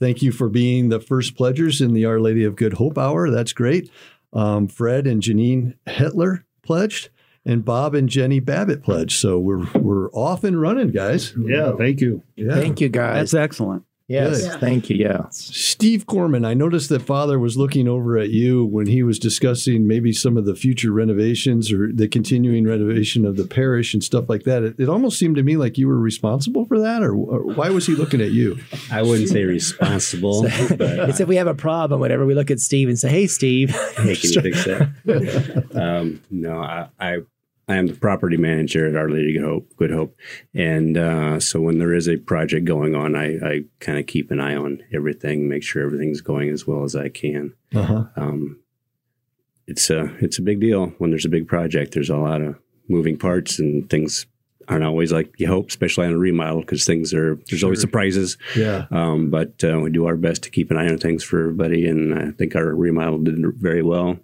Thank 0.00 0.22
you 0.22 0.32
for 0.32 0.48
being 0.48 0.88
the 0.88 1.00
first 1.00 1.36
pledgers 1.36 1.80
in 1.80 1.94
the 1.94 2.04
Our 2.04 2.20
Lady 2.20 2.44
of 2.44 2.56
Good 2.56 2.74
Hope 2.74 2.98
Hour. 2.98 3.30
That's 3.30 3.52
great. 3.52 3.90
Um, 4.34 4.68
Fred 4.68 5.06
and 5.06 5.22
Janine 5.22 5.74
Hitler 5.86 6.44
pledged, 6.62 7.10
and 7.44 7.64
Bob 7.64 7.94
and 7.94 8.08
Jenny 8.08 8.40
Babbitt 8.40 8.82
pledged. 8.82 9.18
So 9.18 9.38
we're 9.38 9.64
we're 9.74 10.10
off 10.10 10.44
and 10.44 10.60
running, 10.60 10.90
guys. 10.90 11.32
Yeah, 11.38 11.72
thank 11.76 12.00
you. 12.00 12.22
Yeah. 12.36 12.54
Thank 12.54 12.80
you, 12.80 12.88
guys. 12.88 13.30
That's 13.32 13.34
excellent. 13.34 13.84
Yes, 14.08 14.46
good. 14.46 14.60
thank 14.60 14.90
you. 14.90 14.96
Yeah. 14.96 15.26
Steve 15.30 16.06
Corman, 16.06 16.44
I 16.44 16.54
noticed 16.54 16.88
that 16.90 17.02
Father 17.02 17.38
was 17.38 17.56
looking 17.56 17.88
over 17.88 18.18
at 18.18 18.30
you 18.30 18.64
when 18.64 18.86
he 18.86 19.02
was 19.02 19.18
discussing 19.18 19.86
maybe 19.86 20.12
some 20.12 20.36
of 20.36 20.44
the 20.44 20.54
future 20.54 20.92
renovations 20.92 21.72
or 21.72 21.90
the 21.92 22.08
continuing 22.08 22.64
renovation 22.64 23.24
of 23.24 23.36
the 23.36 23.46
parish 23.46 23.94
and 23.94 24.02
stuff 24.02 24.28
like 24.28 24.44
that. 24.44 24.62
It, 24.62 24.80
it 24.80 24.88
almost 24.88 25.18
seemed 25.18 25.36
to 25.36 25.42
me 25.42 25.56
like 25.56 25.78
you 25.78 25.88
were 25.88 25.98
responsible 25.98 26.64
for 26.66 26.78
that, 26.80 27.02
or, 27.02 27.14
or 27.14 27.54
why 27.54 27.70
was 27.70 27.86
he 27.86 27.94
looking 27.94 28.20
at 28.20 28.32
you? 28.32 28.58
I 28.90 29.02
wouldn't 29.02 29.28
say 29.28 29.44
responsible, 29.44 30.42
but 30.70 30.80
uh, 30.80 31.06
it's 31.08 31.20
if 31.20 31.28
we 31.28 31.36
have 31.36 31.46
a 31.46 31.54
problem, 31.54 32.00
whenever 32.00 32.26
we 32.26 32.34
look 32.34 32.50
at 32.50 32.60
Steve 32.60 32.88
and 32.88 32.98
say, 32.98 33.08
"Hey, 33.08 33.26
Steve," 33.26 33.70
hey, 33.70 34.16
can 34.16 34.30
you 34.30 34.40
fix 34.40 34.64
that? 34.64 35.70
um, 35.74 36.22
no, 36.30 36.58
I, 36.60 36.88
I 37.00 37.18
I 37.66 37.76
am 37.76 37.86
the 37.86 37.94
property 37.94 38.36
manager 38.36 38.86
at 38.86 38.96
Our 38.96 39.08
Lady 39.08 39.32
Good 39.32 39.44
Hope, 39.44 39.76
Good 39.76 39.90
Hope, 39.90 40.16
and 40.52 40.98
uh, 40.98 41.40
so 41.40 41.60
when 41.60 41.78
there 41.78 41.94
is 41.94 42.08
a 42.08 42.18
project 42.18 42.66
going 42.66 42.94
on, 42.94 43.16
I, 43.16 43.36
I 43.36 43.64
kind 43.80 43.98
of 43.98 44.06
keep 44.06 44.30
an 44.30 44.40
eye 44.40 44.54
on 44.54 44.82
everything, 44.92 45.48
make 45.48 45.62
sure 45.62 45.82
everything's 45.82 46.20
going 46.20 46.50
as 46.50 46.66
well 46.66 46.84
as 46.84 46.94
I 46.94 47.08
can. 47.08 47.54
Uh-huh. 47.74 48.04
Um, 48.16 48.60
it's 49.66 49.88
a 49.88 50.14
it's 50.20 50.38
a 50.38 50.42
big 50.42 50.60
deal 50.60 50.88
when 50.98 51.10
there's 51.10 51.24
a 51.24 51.30
big 51.30 51.48
project. 51.48 51.94
There's 51.94 52.10
a 52.10 52.16
lot 52.16 52.42
of 52.42 52.56
moving 52.88 53.16
parts 53.16 53.58
and 53.58 53.88
things 53.88 54.26
aren't 54.68 54.84
always 54.84 55.12
like 55.12 55.32
you 55.38 55.46
hope, 55.46 55.68
especially 55.68 56.06
on 56.06 56.12
a 56.12 56.18
remodel 56.18 56.60
because 56.60 56.84
things 56.84 57.12
are 57.12 57.38
there's 57.48 57.64
always 57.64 57.80
surprises. 57.80 58.36
Yeah. 58.56 58.86
Um, 58.90 59.30
but 59.30 59.62
uh, 59.64 59.80
we 59.80 59.90
do 59.90 60.06
our 60.06 60.16
best 60.16 60.42
to 60.44 60.50
keep 60.50 60.70
an 60.70 60.76
eye 60.76 60.88
on 60.88 60.98
things 60.98 61.22
for 61.22 61.40
everybody, 61.40 61.86
and 61.86 62.14
I 62.18 62.30
think 62.32 62.54
our 62.54 62.74
remodel 62.74 63.18
did 63.18 63.36
very 63.56 63.82
well. 63.82 64.18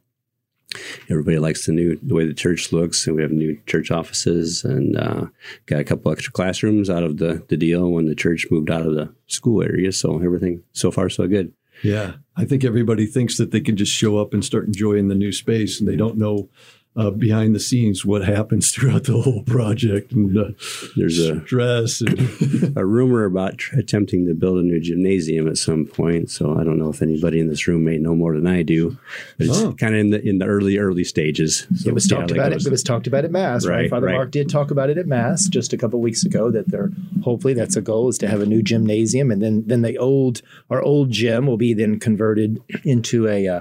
Everybody 1.08 1.38
likes 1.38 1.66
the 1.66 1.72
new 1.72 1.98
the 2.02 2.14
way 2.14 2.26
the 2.26 2.34
church 2.34 2.72
looks, 2.72 3.06
and 3.06 3.16
we 3.16 3.22
have 3.22 3.32
new 3.32 3.60
church 3.66 3.90
offices, 3.90 4.64
and 4.64 4.96
uh, 4.96 5.26
got 5.66 5.80
a 5.80 5.84
couple 5.84 6.12
extra 6.12 6.32
classrooms 6.32 6.88
out 6.88 7.02
of 7.02 7.18
the 7.18 7.44
the 7.48 7.56
deal 7.56 7.90
when 7.90 8.06
the 8.06 8.14
church 8.14 8.46
moved 8.50 8.70
out 8.70 8.86
of 8.86 8.94
the 8.94 9.12
school 9.26 9.62
area. 9.62 9.90
So 9.92 10.16
everything 10.22 10.62
so 10.72 10.90
far 10.90 11.08
so 11.08 11.26
good. 11.26 11.52
Yeah, 11.82 12.14
I 12.36 12.44
think 12.44 12.64
everybody 12.64 13.06
thinks 13.06 13.38
that 13.38 13.50
they 13.50 13.60
can 13.60 13.76
just 13.76 13.92
show 13.92 14.18
up 14.18 14.32
and 14.32 14.44
start 14.44 14.66
enjoying 14.66 15.08
the 15.08 15.14
new 15.14 15.32
space, 15.32 15.80
and 15.80 15.88
they 15.88 15.96
don't 15.96 16.18
know 16.18 16.48
uh, 16.96 17.10
behind 17.10 17.54
the 17.54 17.60
scenes 17.60 18.04
what 18.04 18.24
happens 18.24 18.70
throughout 18.72 19.04
the 19.04 19.20
whole 19.22 19.42
project 19.44 20.10
and 20.12 20.36
uh, 20.36 20.50
There's 20.96 21.18
a 21.20 21.40
stress 21.46 22.00
and 22.00 22.76
a 22.76 22.84
rumor 22.84 23.24
about 23.24 23.58
tr- 23.58 23.78
attempting 23.78 24.26
to 24.26 24.34
build 24.34 24.58
a 24.58 24.62
new 24.62 24.80
gymnasium 24.80 25.46
at 25.46 25.56
some 25.56 25.86
point. 25.86 26.30
So 26.30 26.58
I 26.58 26.64
don't 26.64 26.78
know 26.78 26.88
if 26.90 27.00
anybody 27.00 27.38
in 27.38 27.48
this 27.48 27.68
room 27.68 27.84
may 27.84 27.96
know 27.98 28.14
more 28.16 28.34
than 28.34 28.46
I 28.46 28.62
do. 28.62 28.98
But 29.38 29.46
it's 29.46 29.58
Oh. 29.60 29.72
kind 29.72 29.94
of 29.94 30.00
in 30.00 30.10
the 30.10 30.20
in 30.28 30.38
the 30.38 30.46
early 30.46 30.78
early 30.78 31.04
stages. 31.04 31.66
So 31.76 31.88
It 31.90 31.94
was 31.94 32.06
talked 32.08 32.28
that 32.28 32.34
about 32.36 32.52
it. 32.52 32.66
It 32.66 32.70
was 32.70 32.82
talked 32.82 33.06
about 33.06 33.24
at 33.24 33.30
Mass, 33.30 33.64
right? 33.66 33.82
Right, 33.82 33.90
Father 33.90 34.06
right. 34.06 34.14
Mark 34.16 34.30
did 34.32 34.48
talk 34.48 34.70
about 34.70 34.90
it 34.90 34.98
at 34.98 35.06
Mass 35.06 35.46
just 35.46 35.72
a 35.72 35.78
couple 35.78 36.00
weeks 36.00 36.24
ago. 36.24 36.50
That 36.50 36.68
they're 36.70 36.90
hopefully 37.22 37.54
that's 37.54 37.76
a 37.76 37.80
goal 37.82 38.08
is 38.08 38.18
to 38.18 38.28
have 38.28 38.40
a 38.40 38.46
new 38.46 38.62
gymnasium, 38.62 39.30
and 39.30 39.40
then 39.40 39.62
then 39.66 39.82
the 39.82 39.96
old 39.96 40.42
our 40.68 40.82
old 40.82 41.10
gym 41.12 41.46
will 41.46 41.56
be 41.56 41.72
then 41.72 42.00
converted 42.00 42.58
into 42.84 43.28
a 43.28 43.46
uh, 43.46 43.60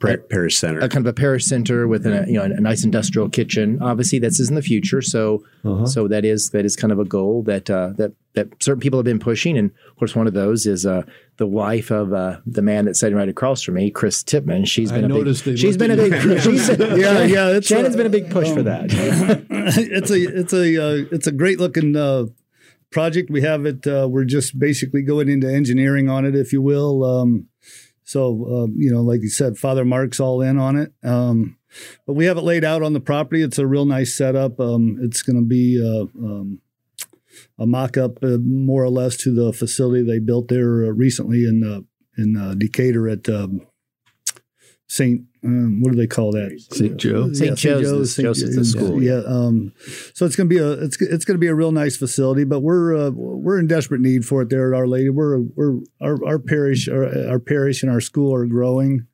Par- 0.00 0.18
Parish 0.18 0.56
Center. 0.56 0.78
a 0.80 0.88
kind 0.88 1.04
of 1.04 1.10
a 1.10 1.12
parish 1.12 1.44
center 1.46 1.88
with 1.88 2.06
a 2.06 2.24
you 2.28 2.34
know 2.34 2.44
a 2.44 2.48
nice 2.60 2.84
industrial 2.84 3.28
kitchen. 3.28 3.78
Obviously, 3.82 4.18
this 4.20 4.38
is 4.38 4.48
in 4.48 4.54
the 4.54 4.62
future, 4.62 5.02
so 5.02 5.42
Uh-huh. 5.64 5.84
so 5.86 6.06
that 6.08 6.24
is 6.24 6.50
that 6.50 6.64
is 6.64 6.76
kind 6.76 6.92
of 6.92 6.98
a 7.00 7.04
goal 7.04 7.42
that 7.44 7.68
uh, 7.68 7.90
that 7.96 8.12
that 8.34 8.48
certain 8.62 8.80
people 8.80 8.98
have 9.00 9.04
been 9.04 9.18
pushing, 9.18 9.58
and 9.58 9.70
of 9.90 9.96
course, 9.96 10.14
one 10.14 10.26
of 10.28 10.32
those 10.34 10.66
is 10.66 10.86
uh, 10.86 11.02
the 11.38 11.46
wife 11.46 11.90
of 11.90 12.12
uh, 12.12 12.38
the 12.46 12.62
man 12.62 12.84
that's 12.84 13.00
sitting 13.00 13.16
right 13.16 13.28
across 13.28 13.62
from 13.62 13.74
me, 13.74 13.90
Chris 13.90 14.22
Tipman. 14.22 14.64
She's 14.66 14.92
been 14.92 15.04
a 15.06 15.08
noticed 15.08 15.44
big, 15.44 15.54
they 15.54 15.60
she's 15.60 15.76
looked 15.76 15.90
been 15.90 15.98
a 15.98 16.08
big 16.08 16.40
she's, 16.40 16.68
Yeah, 16.78 17.24
yeah, 17.24 17.48
it's 17.56 17.66
Shannon's 17.66 17.94
a- 17.94 17.98
been 17.98 18.06
a 18.06 18.10
big 18.10 18.30
push 18.30 18.48
for 18.50 18.60
um, 18.60 18.64
that. 18.66 18.86
it's 19.50 20.10
a 20.10 20.20
it's 20.20 20.52
a 20.52 20.82
uh, 20.84 21.04
it's 21.10 21.26
a 21.26 21.32
great 21.32 21.58
looking 21.58 21.96
uh, 21.96 22.26
project. 22.92 23.28
We 23.30 23.42
have 23.42 23.66
it. 23.66 23.86
Uh, 23.86 24.06
we're 24.08 24.24
just 24.24 24.56
basically 24.58 25.02
going 25.02 25.28
into 25.28 25.52
engineering 25.52 26.08
on 26.08 26.24
it, 26.24 26.36
if 26.36 26.52
you 26.52 26.62
will. 26.62 27.02
Um, 27.04 27.48
so 28.04 28.44
uh, 28.44 28.66
you 28.76 28.92
know, 28.92 29.02
like 29.02 29.22
you 29.22 29.30
said, 29.30 29.56
Father 29.58 29.84
Mark's 29.84 30.20
all 30.20 30.40
in 30.42 30.58
on 30.58 30.76
it. 30.76 30.92
Um, 31.02 31.56
but 32.06 32.12
we 32.12 32.26
have 32.26 32.36
it 32.36 32.44
laid 32.44 32.64
out 32.64 32.82
on 32.82 32.92
the 32.92 33.00
property. 33.00 33.42
It's 33.42 33.58
a 33.58 33.66
real 33.66 33.86
nice 33.86 34.14
setup. 34.16 34.60
Um, 34.60 34.98
it's 35.02 35.22
going 35.22 35.36
to 35.36 35.46
be 35.46 35.82
uh, 35.82 36.06
um, 36.24 36.60
a 37.58 37.66
mock-up, 37.66 38.22
uh, 38.22 38.38
more 38.40 38.84
or 38.84 38.90
less, 38.90 39.16
to 39.18 39.34
the 39.34 39.52
facility 39.52 40.04
they 40.04 40.20
built 40.20 40.48
there 40.48 40.84
uh, 40.84 40.90
recently 40.90 41.44
in 41.44 41.64
uh, 41.64 41.80
in 42.16 42.58
Decatur 42.58 43.08
at 43.08 43.28
um, 43.28 43.66
Saint. 44.86 45.22
Um, 45.44 45.82
what 45.82 45.92
do 45.92 45.98
they 45.98 46.06
call 46.06 46.32
that? 46.32 46.58
St. 46.70 46.96
Joe. 46.96 47.32
St. 47.32 47.62
Yeah, 47.62 47.80
Joe's, 47.80 48.14
St. 48.14 48.24
Joseph's 48.24 48.56
the 48.56 48.64
school, 48.64 49.02
Yeah. 49.02 49.22
Um, 49.26 49.72
so 50.14 50.24
it's 50.24 50.36
gonna 50.36 50.48
be 50.48 50.58
a 50.58 50.72
it's 50.72 51.00
it's 51.02 51.24
gonna 51.24 51.38
be 51.38 51.48
a 51.48 51.54
real 51.54 51.72
nice 51.72 51.96
facility, 51.96 52.44
but 52.44 52.60
we're 52.60 52.96
uh, 52.96 53.10
we're 53.10 53.58
in 53.58 53.66
desperate 53.66 54.00
need 54.00 54.24
for 54.24 54.42
it 54.42 54.48
there 54.48 54.72
at 54.72 54.78
Our 54.78 54.86
Lady. 54.86 55.10
We're 55.10 55.40
we're 55.40 55.80
our, 56.00 56.24
our 56.24 56.38
parish 56.38 56.88
our, 56.88 57.28
our 57.28 57.38
parish 57.38 57.82
and 57.82 57.92
our 57.92 58.00
school 58.00 58.34
are 58.34 58.46
growing. 58.46 59.06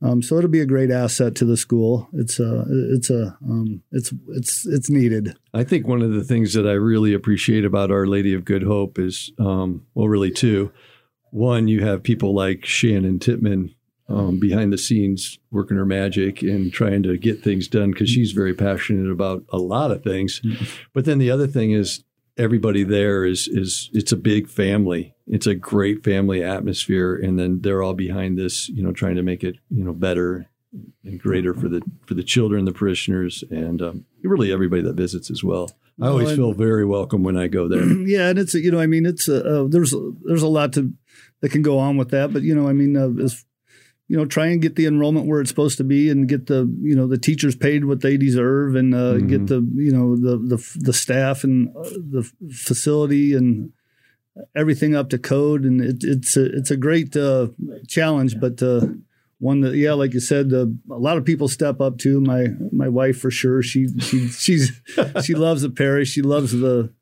Um, 0.00 0.22
so 0.22 0.36
it'll 0.36 0.50
be 0.50 0.60
a 0.60 0.66
great 0.66 0.90
asset 0.90 1.34
to 1.36 1.44
the 1.44 1.56
school. 1.56 2.08
It's 2.12 2.38
uh 2.38 2.64
it's 2.68 3.10
a 3.10 3.36
um, 3.42 3.82
it's 3.90 4.12
it's 4.28 4.66
it's 4.66 4.90
needed. 4.90 5.36
I 5.54 5.64
think 5.64 5.88
one 5.88 6.02
of 6.02 6.12
the 6.12 6.24
things 6.24 6.52
that 6.54 6.66
I 6.66 6.72
really 6.72 7.14
appreciate 7.14 7.64
about 7.64 7.90
Our 7.90 8.06
Lady 8.06 8.34
of 8.34 8.44
Good 8.44 8.62
Hope 8.62 8.98
is, 8.98 9.32
um, 9.38 9.86
well, 9.94 10.08
really 10.08 10.30
two. 10.30 10.72
One, 11.30 11.66
you 11.66 11.82
have 11.84 12.02
people 12.02 12.34
like 12.34 12.64
Shannon 12.64 13.18
Titman 13.18 13.74
um, 14.08 14.38
behind 14.38 14.72
the 14.72 14.78
scenes 14.78 15.38
working 15.50 15.76
her 15.76 15.86
magic 15.86 16.42
and 16.42 16.72
trying 16.72 17.02
to 17.04 17.16
get 17.16 17.42
things 17.42 17.68
done 17.68 17.90
because 17.90 18.10
she's 18.10 18.32
very 18.32 18.54
passionate 18.54 19.10
about 19.10 19.44
a 19.50 19.58
lot 19.58 19.90
of 19.90 20.02
things. 20.02 20.42
But 20.92 21.04
then 21.04 21.18
the 21.18 21.30
other 21.30 21.46
thing 21.46 21.72
is 21.72 22.04
everybody 22.36 22.84
there 22.84 23.24
is 23.24 23.48
is 23.48 23.90
it's 23.92 24.12
a 24.12 24.16
big 24.16 24.48
family. 24.48 25.14
It's 25.26 25.46
a 25.46 25.54
great 25.54 26.04
family 26.04 26.42
atmosphere, 26.42 27.14
and 27.16 27.38
then 27.38 27.60
they're 27.62 27.82
all 27.82 27.94
behind 27.94 28.38
this, 28.38 28.68
you 28.68 28.82
know, 28.82 28.92
trying 28.92 29.16
to 29.16 29.22
make 29.22 29.42
it 29.42 29.56
you 29.70 29.84
know 29.84 29.92
better 29.92 30.46
and 31.04 31.20
greater 31.20 31.54
for 31.54 31.68
the 31.68 31.80
for 32.06 32.14
the 32.14 32.24
children, 32.24 32.64
the 32.64 32.72
parishioners, 32.72 33.42
and 33.50 33.80
um, 33.80 34.04
really 34.22 34.52
everybody 34.52 34.82
that 34.82 34.96
visits 34.96 35.30
as 35.30 35.42
well. 35.42 35.70
I 36.02 36.08
always 36.08 36.26
Well, 36.26 36.36
feel 36.36 36.52
very 36.52 36.84
welcome 36.84 37.22
when 37.22 37.36
I 37.36 37.46
go 37.46 37.68
there. 37.68 37.84
yeah, 38.06 38.28
and 38.30 38.38
it's 38.38 38.52
you 38.54 38.70
know 38.70 38.80
I 38.80 38.86
mean 38.86 39.06
it's 39.06 39.28
uh, 39.28 39.36
uh, 39.64 39.68
there's 39.68 39.94
there's 40.24 40.42
a 40.42 40.48
lot 40.48 40.72
to 40.74 40.92
that 41.40 41.52
can 41.52 41.62
go 41.62 41.78
on 41.78 41.96
with 41.96 42.10
that, 42.10 42.32
but 42.32 42.42
you 42.42 42.54
know 42.54 42.68
I 42.68 42.72
mean 42.72 42.96
uh, 42.96 43.22
as 43.22 43.44
you 44.08 44.16
know 44.16 44.24
try 44.26 44.46
and 44.48 44.60
get 44.62 44.76
the 44.76 44.86
enrollment 44.86 45.26
where 45.26 45.40
it's 45.40 45.48
supposed 45.50 45.78
to 45.78 45.84
be 45.84 46.10
and 46.10 46.28
get 46.28 46.46
the 46.46 46.70
you 46.82 46.94
know 46.94 47.06
the 47.06 47.18
teachers 47.18 47.56
paid 47.56 47.84
what 47.84 48.00
they 48.02 48.16
deserve 48.16 48.74
and 48.76 48.94
uh, 48.94 49.14
Mhm. 49.14 49.28
get 49.28 49.46
the 49.46 49.66
you 49.74 49.92
know 49.92 50.16
the 50.16 50.36
the 50.36 50.78
the 50.80 50.92
staff 50.92 51.42
and 51.44 51.68
uh, 51.76 51.82
the 52.10 52.30
facility 52.52 53.34
and 53.34 53.72
everything 54.56 54.94
up 54.94 55.08
to 55.10 55.18
code 55.18 55.64
and 55.64 55.80
it, 55.80 55.96
it's 56.02 56.36
a 56.36 56.44
it's 56.44 56.70
a 56.70 56.76
great 56.76 57.16
uh, 57.16 57.48
challenge, 57.88 58.38
but. 58.40 58.62
Uh, 58.62 58.86
one 59.40 59.60
that, 59.60 59.74
yeah, 59.74 59.92
like 59.92 60.14
you 60.14 60.20
said, 60.20 60.52
uh, 60.54 60.64
a 60.90 60.96
lot 60.98 61.18
of 61.18 61.24
people 61.24 61.48
step 61.48 61.78
up 61.80 61.98
to. 61.98 62.18
My 62.20 62.46
my 62.72 62.88
wife 62.88 63.18
for 63.18 63.30
sure. 63.30 63.62
She 63.62 63.88
she 64.00 64.28
she's 64.44 64.80
she 65.22 65.34
loves 65.34 65.60
the 65.62 65.68
parish. 65.70 66.08
She 66.08 66.22
loves 66.22 66.52
the 66.52 66.94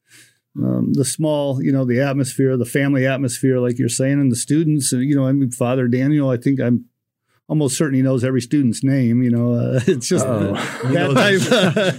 um, 0.57 0.93
the 0.95 1.05
small, 1.05 1.63
you 1.63 1.71
know, 1.71 1.85
the 1.85 2.01
atmosphere, 2.01 2.57
the 2.57 2.65
family 2.65 3.07
atmosphere, 3.07 3.59
like 3.59 3.79
you're 3.79 3.89
saying, 3.89 4.19
and 4.21 4.33
the 4.33 4.37
students. 4.37 4.93
And, 4.93 5.03
you 5.05 5.15
know, 5.15 5.27
I 5.27 5.33
mean, 5.33 5.51
Father 5.53 5.87
Daniel, 5.87 6.31
I 6.31 6.37
think 6.37 6.59
I'm 6.59 6.87
almost 7.49 7.77
certainly 7.77 8.03
knows 8.03 8.25
every 8.25 8.41
student's 8.41 8.83
name. 8.83 9.23
You 9.23 9.31
know, 9.31 9.53
uh, 9.55 9.81
it's 9.87 10.09
just 10.09 10.25
Uh-oh. 10.27 10.53
that 10.93 11.99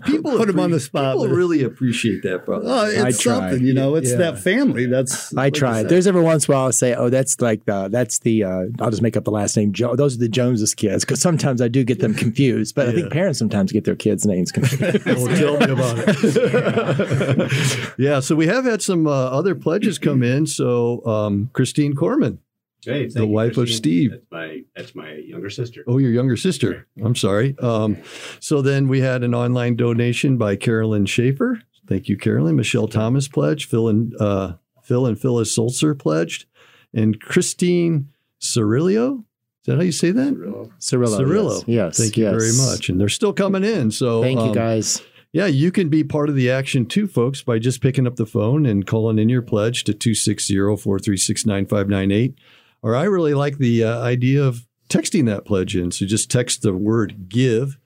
type. 0.00 0.02
People 0.04 0.36
put 0.36 0.48
him 0.50 0.60
on 0.60 0.70
the 0.70 0.80
spot. 0.80 1.14
People 1.16 1.28
really 1.28 1.62
appreciate 1.62 2.22
that, 2.24 2.44
brother. 2.44 2.64
Oh, 2.68 2.84
it's 2.86 2.98
I 2.98 3.12
try. 3.22 3.38
something, 3.50 3.66
you 3.66 3.72
know. 3.74 3.94
It's 3.96 4.10
Yeah. 4.10 4.16
that 4.18 4.38
family. 4.40 4.86
That's 4.86 5.32
I 5.34 5.42
like 5.44 5.54
you 5.54 5.60
tried. 5.60 5.88
There's 5.88 6.06
every 6.06 6.22
once 6.22 6.46
in 6.46 6.52
a 6.52 6.56
while 6.56 6.66
I'll 6.66 6.72
say, 6.72 6.94
"Oh, 6.94 7.08
that's 7.08 7.40
like 7.40 7.64
the 7.64 7.88
that's 7.88 8.18
the 8.20 8.44
uh, 8.44 8.62
I'll 8.80 8.90
just 8.90 9.02
make 9.02 9.16
up 9.16 9.24
the 9.24 9.30
last 9.30 9.56
name. 9.56 9.72
Jo- 9.72 9.96
those 9.96 10.16
are 10.16 10.18
the 10.18 10.28
Joneses 10.28 10.74
kids." 10.74 11.04
Because 11.04 11.20
sometimes 11.20 11.62
I 11.62 11.68
do 11.68 11.84
get 11.84 12.00
them 12.00 12.14
confused. 12.14 12.74
But 12.74 12.88
I 12.88 12.92
think 12.92 13.12
parents 13.12 13.38
sometimes 13.38 13.72
get 13.72 13.84
their 13.84 13.96
kids' 13.96 14.26
names 14.26 14.52
confused. 14.52 15.04
Well, 15.06 15.26
tell 15.36 15.58
me 15.58 15.72
about 15.72 15.96
it. 16.06 17.92
yeah, 17.98 18.20
so 18.20 18.34
we 18.34 18.46
have 18.46 18.64
had 18.64 18.82
some 18.82 19.06
uh, 19.06 19.10
other 19.10 19.54
pledges 19.54 19.98
come 19.98 20.22
in. 20.22 20.46
So 20.46 21.04
um, 21.06 21.50
Christine 21.52 21.94
Corman, 21.94 22.38
Hey, 22.84 23.06
the 23.06 23.26
wife 23.26 23.56
of 23.56 23.68
Steve. 23.68 24.10
That's 24.12 24.30
my 24.30 24.62
that's 24.74 24.94
my 24.94 25.14
younger 25.14 25.50
sister. 25.50 25.84
Oh, 25.86 25.98
your 25.98 26.10
younger 26.10 26.36
sister. 26.36 26.86
I'm 27.02 27.16
sorry. 27.16 27.56
Um, 27.58 27.98
so 28.40 28.62
then 28.62 28.88
we 28.88 29.00
had 29.00 29.22
an 29.22 29.34
online 29.34 29.76
donation 29.76 30.38
by 30.38 30.56
Carolyn 30.56 31.06
Schaefer. 31.06 31.62
Thank 31.86 32.08
you, 32.08 32.16
Carolyn. 32.16 32.56
Michelle 32.56 32.88
Thomas 32.88 33.28
pledged. 33.28 33.68
Phil 33.68 33.88
and 33.88 34.14
uh, 34.20 34.54
Phil 34.82 35.06
and 35.06 35.20
Phyllis 35.20 35.54
Sulzer 35.54 35.94
pledged, 35.94 36.46
and 36.94 37.20
Christine 37.20 38.08
Cirillo. 38.40 39.24
Is 39.62 39.66
that 39.66 39.76
how 39.76 39.82
you 39.82 39.92
say 39.92 40.10
that? 40.10 40.34
Cirillo. 40.34 41.20
Cirillo. 41.20 41.64
Yes. 41.66 41.68
yes 41.68 41.98
Thank 41.98 42.16
you 42.16 42.24
yes. 42.24 42.32
very 42.32 42.70
much. 42.70 42.88
And 42.88 42.98
they're 42.98 43.10
still 43.10 43.34
coming 43.34 43.62
in. 43.62 43.90
So 43.90 44.22
Thank 44.22 44.38
you, 44.40 44.46
um, 44.46 44.52
guys. 44.52 45.02
Yeah, 45.32 45.46
you 45.46 45.70
can 45.70 45.88
be 45.88 46.02
part 46.02 46.28
of 46.28 46.34
the 46.34 46.50
action 46.50 46.86
too, 46.86 47.06
folks, 47.06 47.42
by 47.42 47.58
just 47.58 47.80
picking 47.80 48.06
up 48.06 48.16
the 48.16 48.26
phone 48.26 48.66
and 48.66 48.86
calling 48.86 49.18
in 49.18 49.28
your 49.28 49.42
pledge 49.42 49.84
to 49.84 49.94
260 49.94 50.56
436 50.56 51.46
9598. 51.46 52.38
Or 52.82 52.94
I 52.94 53.04
really 53.04 53.34
like 53.34 53.58
the 53.58 53.84
uh, 53.84 54.00
idea 54.00 54.42
of 54.42 54.66
texting 54.88 55.26
that 55.26 55.44
pledge 55.44 55.76
in. 55.76 55.90
So 55.92 56.06
just 56.06 56.30
text 56.30 56.62
the 56.62 56.74
word 56.74 57.28
give 57.28 57.78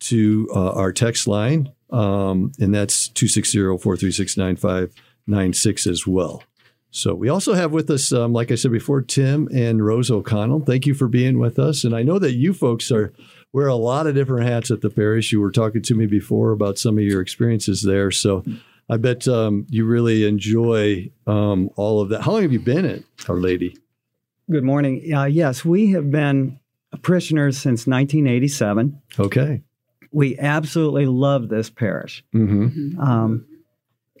to 0.00 0.48
uh, 0.54 0.72
our 0.72 0.92
text 0.92 1.26
line, 1.26 1.72
um, 1.90 2.52
and 2.58 2.74
that's 2.74 3.08
260 3.08 3.58
436 3.78 4.36
9596 4.36 5.86
as 5.86 6.06
well. 6.06 6.42
So 6.90 7.12
we 7.12 7.28
also 7.28 7.54
have 7.54 7.72
with 7.72 7.90
us, 7.90 8.12
um, 8.12 8.32
like 8.32 8.52
I 8.52 8.54
said 8.54 8.70
before, 8.70 9.02
Tim 9.02 9.48
and 9.52 9.84
Rose 9.84 10.12
O'Connell. 10.12 10.60
Thank 10.60 10.86
you 10.86 10.94
for 10.94 11.08
being 11.08 11.40
with 11.40 11.58
us. 11.58 11.82
And 11.82 11.94
I 11.94 12.04
know 12.04 12.20
that 12.20 12.34
you 12.34 12.52
folks 12.52 12.92
are 12.92 13.12
wear 13.52 13.66
a 13.66 13.74
lot 13.74 14.06
of 14.06 14.14
different 14.14 14.46
hats 14.46 14.70
at 14.70 14.80
the 14.80 14.90
parish. 14.90 15.32
You 15.32 15.40
were 15.40 15.50
talking 15.50 15.82
to 15.82 15.94
me 15.94 16.06
before 16.06 16.52
about 16.52 16.78
some 16.78 16.96
of 16.96 17.04
your 17.04 17.20
experiences 17.20 17.82
there. 17.82 18.12
So 18.12 18.44
I 18.88 18.96
bet 18.96 19.26
um, 19.26 19.66
you 19.70 19.86
really 19.86 20.24
enjoy 20.24 21.10
um, 21.26 21.70
all 21.76 22.00
of 22.00 22.10
that. 22.10 22.22
How 22.22 22.32
long 22.32 22.42
have 22.42 22.52
you 22.52 22.60
been 22.60 22.84
at 22.84 23.02
Our 23.28 23.36
Lady? 23.36 23.76
Good 24.50 24.64
morning. 24.64 25.14
Uh, 25.14 25.24
yes, 25.24 25.64
we 25.64 25.92
have 25.92 26.10
been 26.10 26.60
parishioners 27.02 27.56
since 27.56 27.86
1987. 27.86 29.00
Okay. 29.18 29.62
We 30.12 30.38
absolutely 30.38 31.06
love 31.06 31.48
this 31.48 31.70
parish. 31.70 32.22
Mm-hmm. 32.34 33.00
Um, 33.00 33.46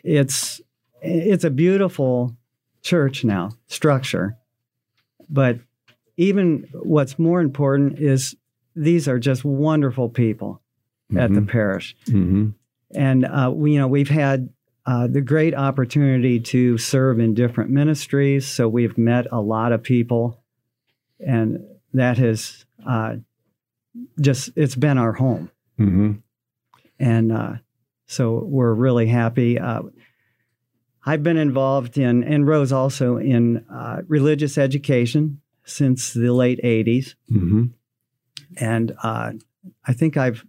it's 0.02 0.62
it's 1.02 1.44
a 1.44 1.50
beautiful 1.50 2.34
church 2.82 3.22
now 3.22 3.50
structure, 3.66 4.36
but 5.28 5.58
even 6.16 6.68
what's 6.72 7.18
more 7.18 7.40
important 7.40 7.98
is 7.98 8.34
these 8.74 9.06
are 9.08 9.18
just 9.18 9.44
wonderful 9.44 10.08
people 10.08 10.62
at 11.16 11.32
the 11.34 11.42
parish. 11.42 11.94
Mm-hmm. 12.06 12.48
and 12.94 13.24
uh, 13.26 13.52
we, 13.54 13.74
you 13.74 13.78
know 13.78 13.88
we've 13.88 14.08
had 14.08 14.48
uh, 14.86 15.06
the 15.06 15.20
great 15.22 15.54
opportunity 15.54 16.38
to 16.38 16.76
serve 16.78 17.18
in 17.18 17.34
different 17.34 17.70
ministries 17.70 18.46
so 18.46 18.68
we've 18.68 18.98
met 18.98 19.26
a 19.32 19.40
lot 19.40 19.72
of 19.72 19.82
people 19.82 20.42
and 21.20 21.64
that 21.92 22.18
has 22.18 22.64
uh, 22.86 23.16
just 24.20 24.50
it's 24.56 24.76
been 24.76 24.98
our 24.98 25.12
home 25.12 25.50
Mm-hmm. 25.78 26.12
and 27.00 27.32
uh, 27.32 27.54
so 28.06 28.44
we're 28.44 28.72
really 28.74 29.06
happy 29.08 29.58
uh, 29.58 29.82
i've 31.04 31.22
been 31.24 31.36
involved 31.36 31.98
in 31.98 32.22
and 32.22 32.46
rose 32.46 32.70
also 32.72 33.16
in 33.16 33.64
uh, 33.72 34.02
religious 34.06 34.56
education 34.58 35.40
since 35.64 36.12
the 36.12 36.32
late 36.32 36.60
80s 36.62 37.14
Mm-hmm. 37.32 37.64
and 38.56 38.94
uh, 39.02 39.32
I 39.84 39.92
think 39.94 40.16
I've 40.18 40.44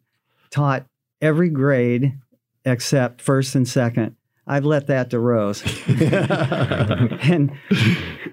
taught 0.50 0.86
every 1.22 1.50
grade 1.50 2.20
except 2.66 3.22
first 3.22 3.56
and 3.56 3.66
second. 3.68 4.18
I've 4.48 4.66
let 4.66 4.88
that 4.88 5.10
to 5.10 5.20
Rose. 5.20 5.64
and 7.24 7.52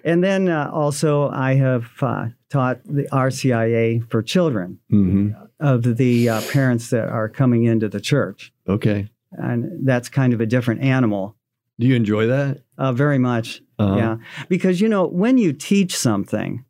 and 0.05 0.23
then 0.25 0.49
uh, 0.49 0.71
also 0.73 1.29
I 1.31 1.55
have 1.55 1.87
uh, 2.01 2.27
taught 2.51 2.85
the 2.85 3.09
RCIA 3.13 4.09
for 4.11 4.23
children 4.23 4.79
hmm 4.91 5.31
of 5.61 5.97
the 5.97 6.29
uh, 6.29 6.41
parents 6.51 6.91
that 6.91 7.09
are 7.09 7.29
coming 7.29 7.63
into 7.65 7.89
the 7.89 8.01
church, 8.01 8.53
Okay. 8.69 9.09
and 9.31 9.87
that's 9.87 10.09
kind 10.09 10.33
of 10.35 10.41
a 10.41 10.47
different 10.47 10.81
animal. 10.81 11.37
Do 11.79 11.87
you 11.87 11.95
enjoy 11.95 12.27
that? 12.27 12.63
Uh, 12.77 12.93
very 12.93 13.19
much, 13.19 13.63
Uh-huh. 13.79 13.97
yeah. 13.97 14.17
Because 14.49 14.81
you 14.81 14.89
know 14.89 15.07
when 15.07 15.39
you 15.39 15.53
teach 15.53 15.97
something, 15.97 16.65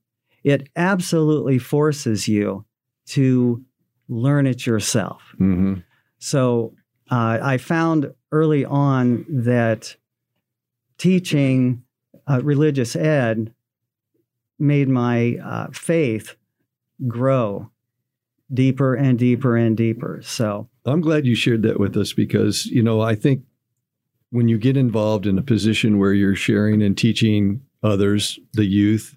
it 0.45 0.69
absolutely 0.77 1.59
forces 1.59 2.29
you 2.29 2.67
to 3.07 3.65
learn 4.09 4.47
it 4.47 4.67
yourself. 4.67 5.23
hmm 5.39 5.77
So 6.19 6.75
uh, 7.11 7.39
I 7.43 7.57
found 7.57 8.13
early 8.33 8.65
on 8.65 9.25
that 9.29 9.97
teaching 10.99 11.83
uh, 12.29 12.41
religious 12.43 12.97
ed 12.97 13.55
made 14.59 14.89
my 14.89 15.37
uh, 15.45 15.67
faith 15.73 16.37
grow 17.07 17.71
deeper 18.53 18.95
and 18.95 19.19
deeper 19.19 19.57
and 19.57 19.77
deeper. 19.77 20.21
So 20.23 20.69
I'm 20.85 21.01
glad 21.01 21.27
you 21.27 21.35
shared 21.35 21.63
that 21.63 21.81
with 21.81 21.97
us 21.97 22.13
because, 22.13 22.67
you 22.67 22.83
know, 22.83 23.01
I 23.01 23.15
think 23.15 23.45
when 24.31 24.49
you 24.49 24.59
get 24.59 24.77
involved 24.77 25.27
in 25.27 25.39
a 25.39 25.43
position 25.43 25.99
where 25.99 26.13
you're 26.13 26.35
sharing 26.35 26.83
and 26.83 26.97
teaching 26.97 27.63
others, 27.83 28.39
the 28.53 28.65
youth, 28.65 29.17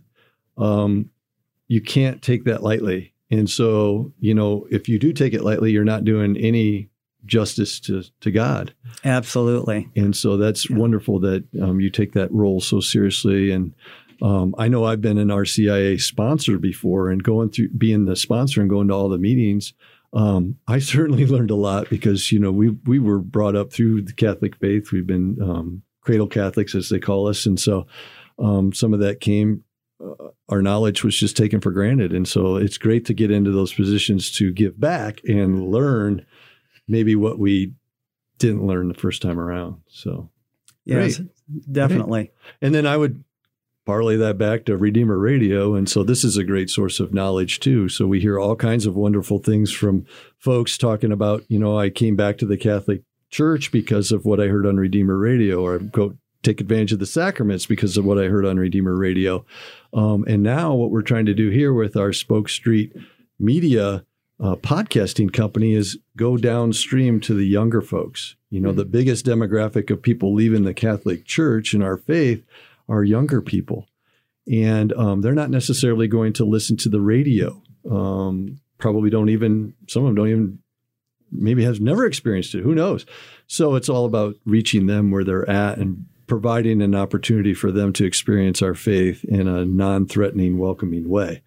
um, 0.57 1.10
you 1.67 1.81
can't 1.81 2.22
take 2.22 2.43
that 2.45 2.63
lightly. 2.63 3.13
And 3.31 3.50
so, 3.50 4.13
you 4.19 4.34
know, 4.34 4.67
if 4.72 4.88
you 4.88 5.00
do 5.00 5.13
take 5.13 5.34
it 5.34 5.43
lightly, 5.43 5.72
you're 5.72 5.84
not 5.84 6.05
doing 6.05 6.38
any 6.38 6.89
justice 7.25 7.79
to, 7.82 8.03
to 8.22 8.32
God. 8.32 8.74
absolutely, 9.03 9.89
And 9.96 10.15
so 10.15 10.38
that's 10.38 10.70
Yeah. 10.70 10.77
wonderful 10.77 11.20
that 11.22 11.44
um, 11.62 11.79
you 11.79 11.89
take 11.89 12.13
that 12.13 12.32
role 12.32 12.60
so 12.62 12.79
seriously. 12.79 13.51
And 13.51 13.74
um, 14.22 14.55
I 14.58 14.67
know 14.67 14.86
I've 14.86 15.01
been 15.01 15.17
an 15.17 15.27
RCIA 15.29 16.00
sponsor 16.01 16.58
before 16.58 17.10
and 17.10 17.24
going 17.24 17.50
through 17.50 17.70
being 17.70 18.05
the 18.05 18.15
sponsor 18.15 18.62
and 18.62 18.70
going 18.70 18.88
to 18.88 18.94
all 18.94 19.10
the 19.10 19.17
meetings. 19.17 19.74
Um, 20.13 20.58
I 20.67 20.79
certainly 20.79 21.25
learned 21.36 21.51
a 21.51 21.55
lot 21.55 21.89
because, 21.89 22.32
you 22.32 22.39
know, 22.39 22.51
we, 22.51 22.70
we 22.86 23.00
were 23.00 23.20
brought 23.20 23.55
up 23.55 23.74
through 23.74 24.03
the 24.03 24.13
Catholic 24.13 24.55
faith. 24.58 24.91
We've 24.91 25.05
been 25.08 25.38
um, 25.41 25.82
cradle 26.01 26.27
Catholics, 26.27 26.75
as 26.75 26.89
they 26.89 27.00
call 27.00 27.27
us. 27.27 27.46
And 27.46 27.60
so 27.60 27.88
um, 28.39 28.72
some 28.74 28.94
of 28.94 29.00
that 29.01 29.20
came, 29.20 29.63
uh, 30.03 30.29
our 30.50 30.62
knowledge 30.62 31.03
was 31.03 31.17
just 31.17 31.36
taken 31.36 31.60
for 31.60 31.72
granted. 31.72 32.13
And 32.13 32.27
so 32.27 32.55
it's 32.55 32.77
great 32.77 33.05
to 33.05 33.13
get 33.13 33.32
into 33.32 33.51
those 33.51 33.74
positions 33.74 34.32
to 34.34 34.53
give 34.53 34.79
back 34.79 35.20
and 35.25 35.67
learn 35.70 36.25
maybe 36.88 37.15
what 37.15 37.39
we 37.39 37.74
didn't 38.38 38.65
learn 38.65 38.88
the 38.88 38.94
first 38.94 39.22
time 39.22 39.39
around. 39.39 39.82
So, 39.88 40.30
yes, 40.84 41.22
definitely. 41.72 42.32
and 42.62 42.74
then 42.74 42.86
I 42.86 42.98
would 42.98 43.24
parlay 43.86 44.18
that 44.18 44.38
back 44.38 44.65
to 44.65 44.75
Redeemer 44.75 45.18
Radio. 45.18 45.75
And 45.75 45.88
so 45.88 46.04
this 46.04 46.24
is 46.24 46.38
a 46.38 46.44
great 46.44 46.70
source 46.70 47.00
of 47.00 47.13
knowledge 47.13 47.60
too. 47.60 47.88
So 47.88 48.08
we 48.08 48.20
hear 48.20 48.39
all 48.39 48.56
kinds 48.56 48.86
of 48.86 48.96
wonderful 48.96 49.39
things 49.39 49.72
from 49.72 50.06
folks 50.39 50.77
talking 50.77 51.12
about, 51.12 51.44
you 51.48 51.60
know, 51.60 51.77
I 51.77 51.92
came 51.92 52.15
back 52.15 52.38
to 52.39 52.46
the 52.46 52.58
Catholic 52.58 53.04
Church 53.30 53.72
because 53.72 54.12
of 54.12 54.25
what 54.25 54.39
I 54.39 54.48
heard 54.48 54.65
on 54.65 54.77
Redeemer 54.77 55.18
Radio, 55.18 55.62
or 55.62 55.75
I 55.75 55.77
go 55.80 56.15
take 56.42 56.62
advantage 56.62 56.94
of 56.94 57.00
the 57.00 57.06
sacraments 57.06 57.65
because 57.65 57.98
of 57.98 58.06
what 58.06 58.20
I 58.20 58.25
heard 58.25 58.46
on 58.46 58.58
Redeemer 58.58 58.96
Radio. 58.96 59.46
Um, 59.94 60.25
and 60.27 60.42
now 60.42 60.74
what 60.74 60.92
we're 60.92 61.01
trying 61.01 61.25
to 61.25 61.34
do 61.34 61.50
here 61.50 61.74
with 61.74 61.96
our 61.96 62.13
Spoke 62.13 62.50
Street 62.50 62.94
Media 63.39 64.06
uh, 64.39 64.56
podcasting 64.56 65.32
company 65.32 65.74
is 65.74 65.98
go 66.18 66.38
downstream 66.38 67.20
to 67.22 67.34
the 67.34 67.46
younger 67.46 67.82
folks. 67.82 68.36
You 68.50 68.60
know, 68.60 68.72
the 68.72 68.86
biggest 68.86 69.25
demographic 69.25 69.89
of 69.89 70.01
people 70.01 70.34
leaving 70.34 70.63
the 70.63 70.74
Catholic 70.74 71.25
Church 71.25 71.74
and 71.74 71.84
our 71.84 71.98
faith 71.98 72.44
are 72.88 73.04
younger 73.04 73.42
people. 73.42 73.88
And 74.51 74.94
um, 74.94 75.22
they're 75.22 75.34
not 75.34 75.50
necessarily 75.50 76.08
going 76.08 76.34
to 76.34 76.45
listen 76.45 76.78
to 76.78 76.89
the 76.89 77.02
radio. 77.02 77.62
Um, 77.89 78.60
probably 78.78 79.10
don't 79.10 79.30
even, 79.30 79.74
some 79.88 80.04
of 80.04 80.08
them 80.08 80.15
don't 80.15 80.30
even, 80.30 80.60
maybe 81.32 81.63
has 81.63 81.80
never 81.80 82.06
experienced 82.06 82.56
it. 82.56 82.63
Who 82.63 82.76
knows? 82.76 83.06
So 83.48 83.76
it's 83.76 83.89
all 83.89 84.06
about 84.06 84.36
reaching 84.45 84.86
them 84.86 85.12
where 85.12 85.24
they're 85.24 85.50
at 85.50 85.78
and 85.78 86.06
providing 86.28 86.82
an 86.82 86.95
opportunity 86.95 87.54
for 87.54 87.71
them 87.71 87.93
to 87.93 88.06
experience 88.06 88.62
our 88.62 88.74
faith 88.74 89.24
in 89.26 89.48
a 89.48 89.65
non 89.65 90.08
threatening, 90.08 90.58
welcoming 90.58 91.10
way. 91.10 91.41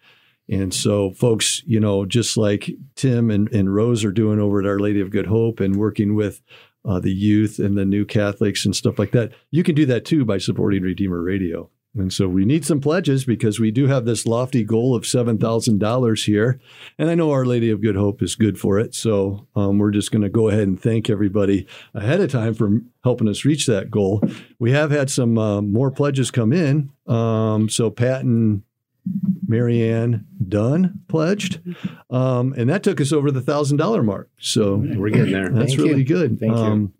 And 0.48 0.72
so, 0.72 1.10
folks, 1.10 1.62
you 1.66 1.78
know, 1.78 2.06
just 2.06 2.36
like 2.36 2.70
Tim 2.94 3.30
and, 3.30 3.52
and 3.52 3.74
Rose 3.74 4.04
are 4.04 4.12
doing 4.12 4.40
over 4.40 4.60
at 4.60 4.66
Our 4.66 4.78
Lady 4.78 5.00
of 5.00 5.10
Good 5.10 5.26
Hope 5.26 5.60
and 5.60 5.76
working 5.76 6.14
with 6.14 6.40
uh, 6.84 7.00
the 7.00 7.12
youth 7.12 7.58
and 7.58 7.76
the 7.76 7.84
new 7.84 8.04
Catholics 8.04 8.64
and 8.64 8.74
stuff 8.74 8.98
like 8.98 9.12
that, 9.12 9.32
you 9.50 9.62
can 9.62 9.74
do 9.74 9.84
that 9.86 10.04
too 10.04 10.24
by 10.24 10.38
supporting 10.38 10.82
Redeemer 10.82 11.22
Radio. 11.22 11.70
And 11.94 12.12
so 12.12 12.28
we 12.28 12.44
need 12.44 12.64
some 12.64 12.80
pledges 12.80 13.24
because 13.24 13.58
we 13.58 13.70
do 13.70 13.86
have 13.86 14.04
this 14.04 14.26
lofty 14.26 14.62
goal 14.62 14.94
of 14.94 15.04
$7,000 15.04 16.24
here. 16.24 16.60
And 16.98 17.10
I 17.10 17.14
know 17.14 17.32
Our 17.32 17.44
Lady 17.44 17.70
of 17.70 17.80
Good 17.80 17.96
Hope 17.96 18.22
is 18.22 18.36
good 18.36 18.58
for 18.58 18.78
it. 18.78 18.94
So 18.94 19.48
um, 19.56 19.78
we're 19.78 19.90
just 19.90 20.12
going 20.12 20.22
to 20.22 20.28
go 20.28 20.48
ahead 20.48 20.68
and 20.68 20.80
thank 20.80 21.10
everybody 21.10 21.66
ahead 21.94 22.20
of 22.20 22.30
time 22.30 22.54
for 22.54 22.70
helping 23.02 23.28
us 23.28 23.44
reach 23.44 23.66
that 23.66 23.90
goal. 23.90 24.22
We 24.58 24.72
have 24.72 24.90
had 24.90 25.10
some 25.10 25.38
uh, 25.38 25.62
more 25.62 25.90
pledges 25.90 26.30
come 26.30 26.52
in. 26.52 26.90
Um, 27.06 27.68
so 27.68 27.90
Pat 27.90 28.22
and 28.22 28.62
Marianne 29.46 30.26
Dunn 30.46 31.00
pledged. 31.08 31.60
Um, 32.10 32.54
and 32.56 32.68
that 32.70 32.82
took 32.82 33.00
us 33.00 33.12
over 33.12 33.30
the 33.30 33.40
$1,000 33.40 34.04
mark. 34.04 34.30
So 34.38 34.76
We're 34.76 35.10
getting 35.10 35.32
there. 35.32 35.48
that's 35.48 35.70
Thank 35.70 35.78
you. 35.78 35.84
really 35.86 36.04
good. 36.04 36.38
Thank 36.38 36.52
you. 36.56 36.58
um, 36.62 36.92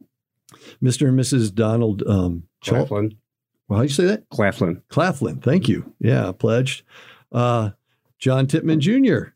Mr. 0.83 1.09
and 1.09 1.19
Mrs. 1.19 1.55
Donald 1.55 2.03
um, 2.07 2.45
Claflin. 2.65 3.17
well, 3.69 3.79
how 3.79 3.83
do 3.83 3.89
you 3.89 3.95
say 3.95 4.07
that? 4.07 4.29
Claflin. 4.31 4.83
Claflin. 4.89 5.41
Thank 5.41 5.69
you. 5.69 5.93
Yeah, 6.01 6.33
pledged. 6.33 6.83
Uh, 7.33 7.71
John 8.19 8.47
Titman 8.47 8.79
Jr. 8.79 9.31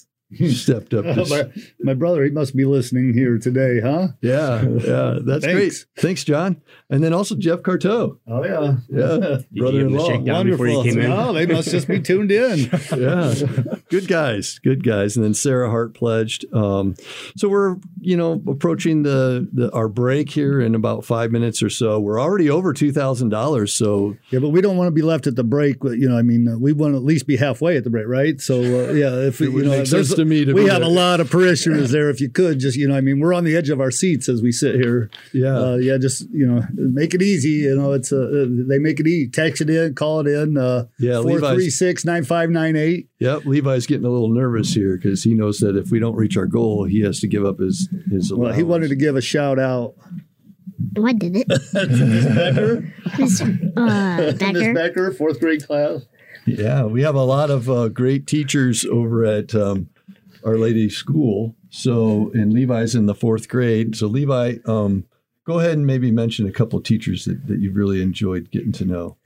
stepped 0.52 0.94
up. 0.94 1.04
to- 1.14 1.26
my, 1.28 1.62
my 1.80 1.94
brother, 1.94 2.24
he 2.24 2.30
must 2.30 2.54
be 2.56 2.64
listening 2.64 3.12
here 3.14 3.38
today, 3.38 3.80
huh? 3.80 4.08
yeah, 4.20 4.62
yeah, 4.62 5.18
that's 5.22 5.44
great. 5.44 5.58
Thanks. 5.72 5.86
Thanks, 5.96 6.24
John. 6.24 6.60
And 6.90 7.02
then 7.02 7.12
also 7.12 7.34
Jeff 7.34 7.62
Carteau. 7.62 8.18
Oh 8.26 8.44
yeah, 8.44 8.76
Yeah, 8.90 9.38
brother-in-law. 9.52 9.70
give 9.70 9.74
him 9.86 9.92
the 9.92 10.04
shakedown 10.06 10.46
before 10.50 10.66
you 10.68 10.76
wonderful. 10.76 11.02
came 11.02 11.10
in? 11.10 11.12
Oh, 11.18 11.32
they 11.32 11.46
must 11.46 11.70
just 11.70 11.88
be 11.88 12.00
tuned 12.00 12.30
in. 12.30 12.58
yeah, 12.96 13.34
good 13.88 14.08
guys, 14.08 14.58
good 14.58 14.84
guys. 14.84 15.16
And 15.16 15.24
then 15.24 15.34
Sarah 15.34 15.70
Hart 15.70 15.94
pledged. 15.94 16.44
Um, 16.54 16.94
so 17.36 17.48
we're 17.48 17.76
you 18.00 18.16
know 18.16 18.42
approaching 18.46 19.02
the, 19.04 19.48
the 19.52 19.72
our 19.72 19.88
break 19.88 20.30
here 20.30 20.60
in 20.60 20.74
about 20.74 21.04
five 21.04 21.30
minutes 21.32 21.62
or 21.62 21.70
so. 21.70 21.98
We're 21.98 22.20
already 22.20 22.50
over 22.50 22.72
two 22.72 22.92
thousand 22.92 23.30
dollars. 23.30 23.72
So 23.74 24.16
Yeah, 24.30 24.40
but 24.40 24.50
we 24.50 24.60
don't 24.60 24.76
want 24.76 24.88
to 24.88 24.92
be 24.92 25.02
left 25.02 25.26
at 25.26 25.36
the 25.36 25.44
break. 25.44 25.76
You 25.82 26.08
know, 26.08 26.18
I 26.18 26.22
mean, 26.22 26.60
we 26.60 26.72
want 26.72 26.92
to 26.94 26.98
at 26.98 27.04
least 27.04 27.26
be 27.26 27.36
halfway 27.36 27.76
at 27.76 27.84
the 27.84 27.90
break, 27.90 28.06
right? 28.06 28.40
So 28.40 28.60
uh, 28.60 28.92
yeah, 28.92 29.14
if 29.26 29.40
you 29.40 29.50
know, 29.50 29.70
there's- 29.70 29.90
to 30.22 30.28
me 30.28 30.44
to 30.44 30.52
we 30.54 30.64
be 30.64 30.70
have 30.70 30.82
a 30.82 30.88
lot 30.88 31.20
of 31.20 31.30
parishioners 31.30 31.90
there. 31.90 32.08
If 32.10 32.20
you 32.20 32.30
could 32.30 32.58
just, 32.58 32.76
you 32.76 32.88
know, 32.88 32.96
I 32.96 33.00
mean, 33.00 33.20
we're 33.20 33.34
on 33.34 33.44
the 33.44 33.56
edge 33.56 33.68
of 33.68 33.80
our 33.80 33.90
seats 33.90 34.28
as 34.28 34.40
we 34.42 34.52
sit 34.52 34.74
here. 34.76 35.10
yeah, 35.34 35.58
Uh, 35.58 35.76
yeah, 35.76 35.98
just 35.98 36.26
you 36.32 36.46
know, 36.46 36.62
make 36.72 37.14
it 37.14 37.22
easy. 37.22 37.50
You 37.66 37.76
know, 37.76 37.92
it's 37.92 38.12
uh, 38.12 38.16
uh, 38.16 38.46
they 38.68 38.78
make 38.78 38.98
it 39.00 39.06
easy. 39.06 39.28
Text 39.28 39.60
it 39.60 39.68
in, 39.70 39.94
call 39.94 40.20
it 40.20 40.26
in. 40.28 40.56
Uh, 40.56 40.84
Yeah, 40.98 41.20
four 41.22 41.32
Levi's- 41.32 41.54
three 41.54 41.70
six 41.70 42.04
nine 42.04 42.24
five 42.24 42.50
nine 42.50 42.76
eight. 42.76 43.08
Yep, 43.18 43.44
Levi's 43.44 43.86
getting 43.86 44.06
a 44.06 44.10
little 44.10 44.32
nervous 44.32 44.74
here 44.74 44.96
because 44.96 45.22
he 45.22 45.34
knows 45.34 45.58
that 45.58 45.76
if 45.76 45.90
we 45.90 45.98
don't 46.00 46.16
reach 46.16 46.36
our 46.36 46.46
goal, 46.46 46.84
he 46.84 47.02
has 47.02 47.20
to 47.20 47.28
give 47.28 47.44
up 47.44 47.58
his 47.60 47.88
his. 48.10 48.32
Well, 48.32 48.52
he 48.52 48.62
wanted 48.62 48.88
to 48.88 48.96
give 48.96 49.16
a 49.16 49.20
shout 49.20 49.58
out. 49.58 49.94
Oh, 50.98 51.06
I 51.06 51.12
did 51.12 51.36
it. 51.36 51.46
Miss 51.72 51.72
Becker, 52.34 52.92
Miss 53.18 53.40
uh, 53.40 53.44
Miss 53.76 54.34
Becker. 54.38 54.74
Becker, 54.74 55.12
fourth 55.12 55.38
grade 55.40 55.66
class. 55.66 56.02
Yeah, 56.44 56.84
we 56.86 57.02
have 57.02 57.14
a 57.14 57.22
lot 57.22 57.50
of 57.50 57.70
uh, 57.70 57.88
great 57.88 58.26
teachers 58.26 58.84
over 58.84 59.24
at 59.24 59.54
um, 59.54 59.88
Our 60.44 60.56
Lady 60.56 60.88
School. 60.88 61.54
So, 61.70 62.30
and 62.34 62.52
Levi's 62.52 62.94
in 62.94 63.06
the 63.06 63.14
fourth 63.14 63.48
grade. 63.48 63.96
So, 63.96 64.06
Levi, 64.06 64.56
um, 64.66 65.04
go 65.46 65.58
ahead 65.58 65.72
and 65.72 65.86
maybe 65.86 66.10
mention 66.10 66.46
a 66.46 66.52
couple 66.52 66.78
of 66.78 66.84
teachers 66.84 67.24
that, 67.24 67.46
that 67.46 67.60
you've 67.60 67.76
really 67.76 68.02
enjoyed 68.02 68.50
getting 68.50 68.72
to 68.72 68.84
know. 68.84 69.16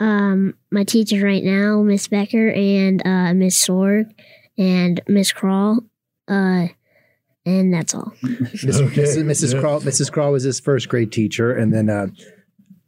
Um, 0.00 0.54
my 0.70 0.84
teacher 0.84 1.24
right 1.24 1.44
now, 1.44 1.82
Miss 1.82 2.08
Becker 2.08 2.50
and 2.50 3.06
uh, 3.06 3.34
Miss 3.34 3.64
Sorg 3.64 4.12
and 4.58 5.00
Miss 5.06 5.32
Crawl. 5.32 5.80
Uh, 6.26 6.68
and 7.44 7.74
that's 7.74 7.94
all. 7.94 8.12
Okay. 8.24 9.02
Mrs. 9.02 9.24
Mrs. 9.24 9.54
Yeah. 9.54 9.60
Crawl, 9.60 9.80
Mrs. 9.80 10.12
Crawl 10.12 10.32
was 10.32 10.44
his 10.44 10.60
first 10.60 10.88
grade 10.88 11.12
teacher, 11.12 11.52
and 11.52 11.72
then 11.72 11.90
uh, 11.90 12.06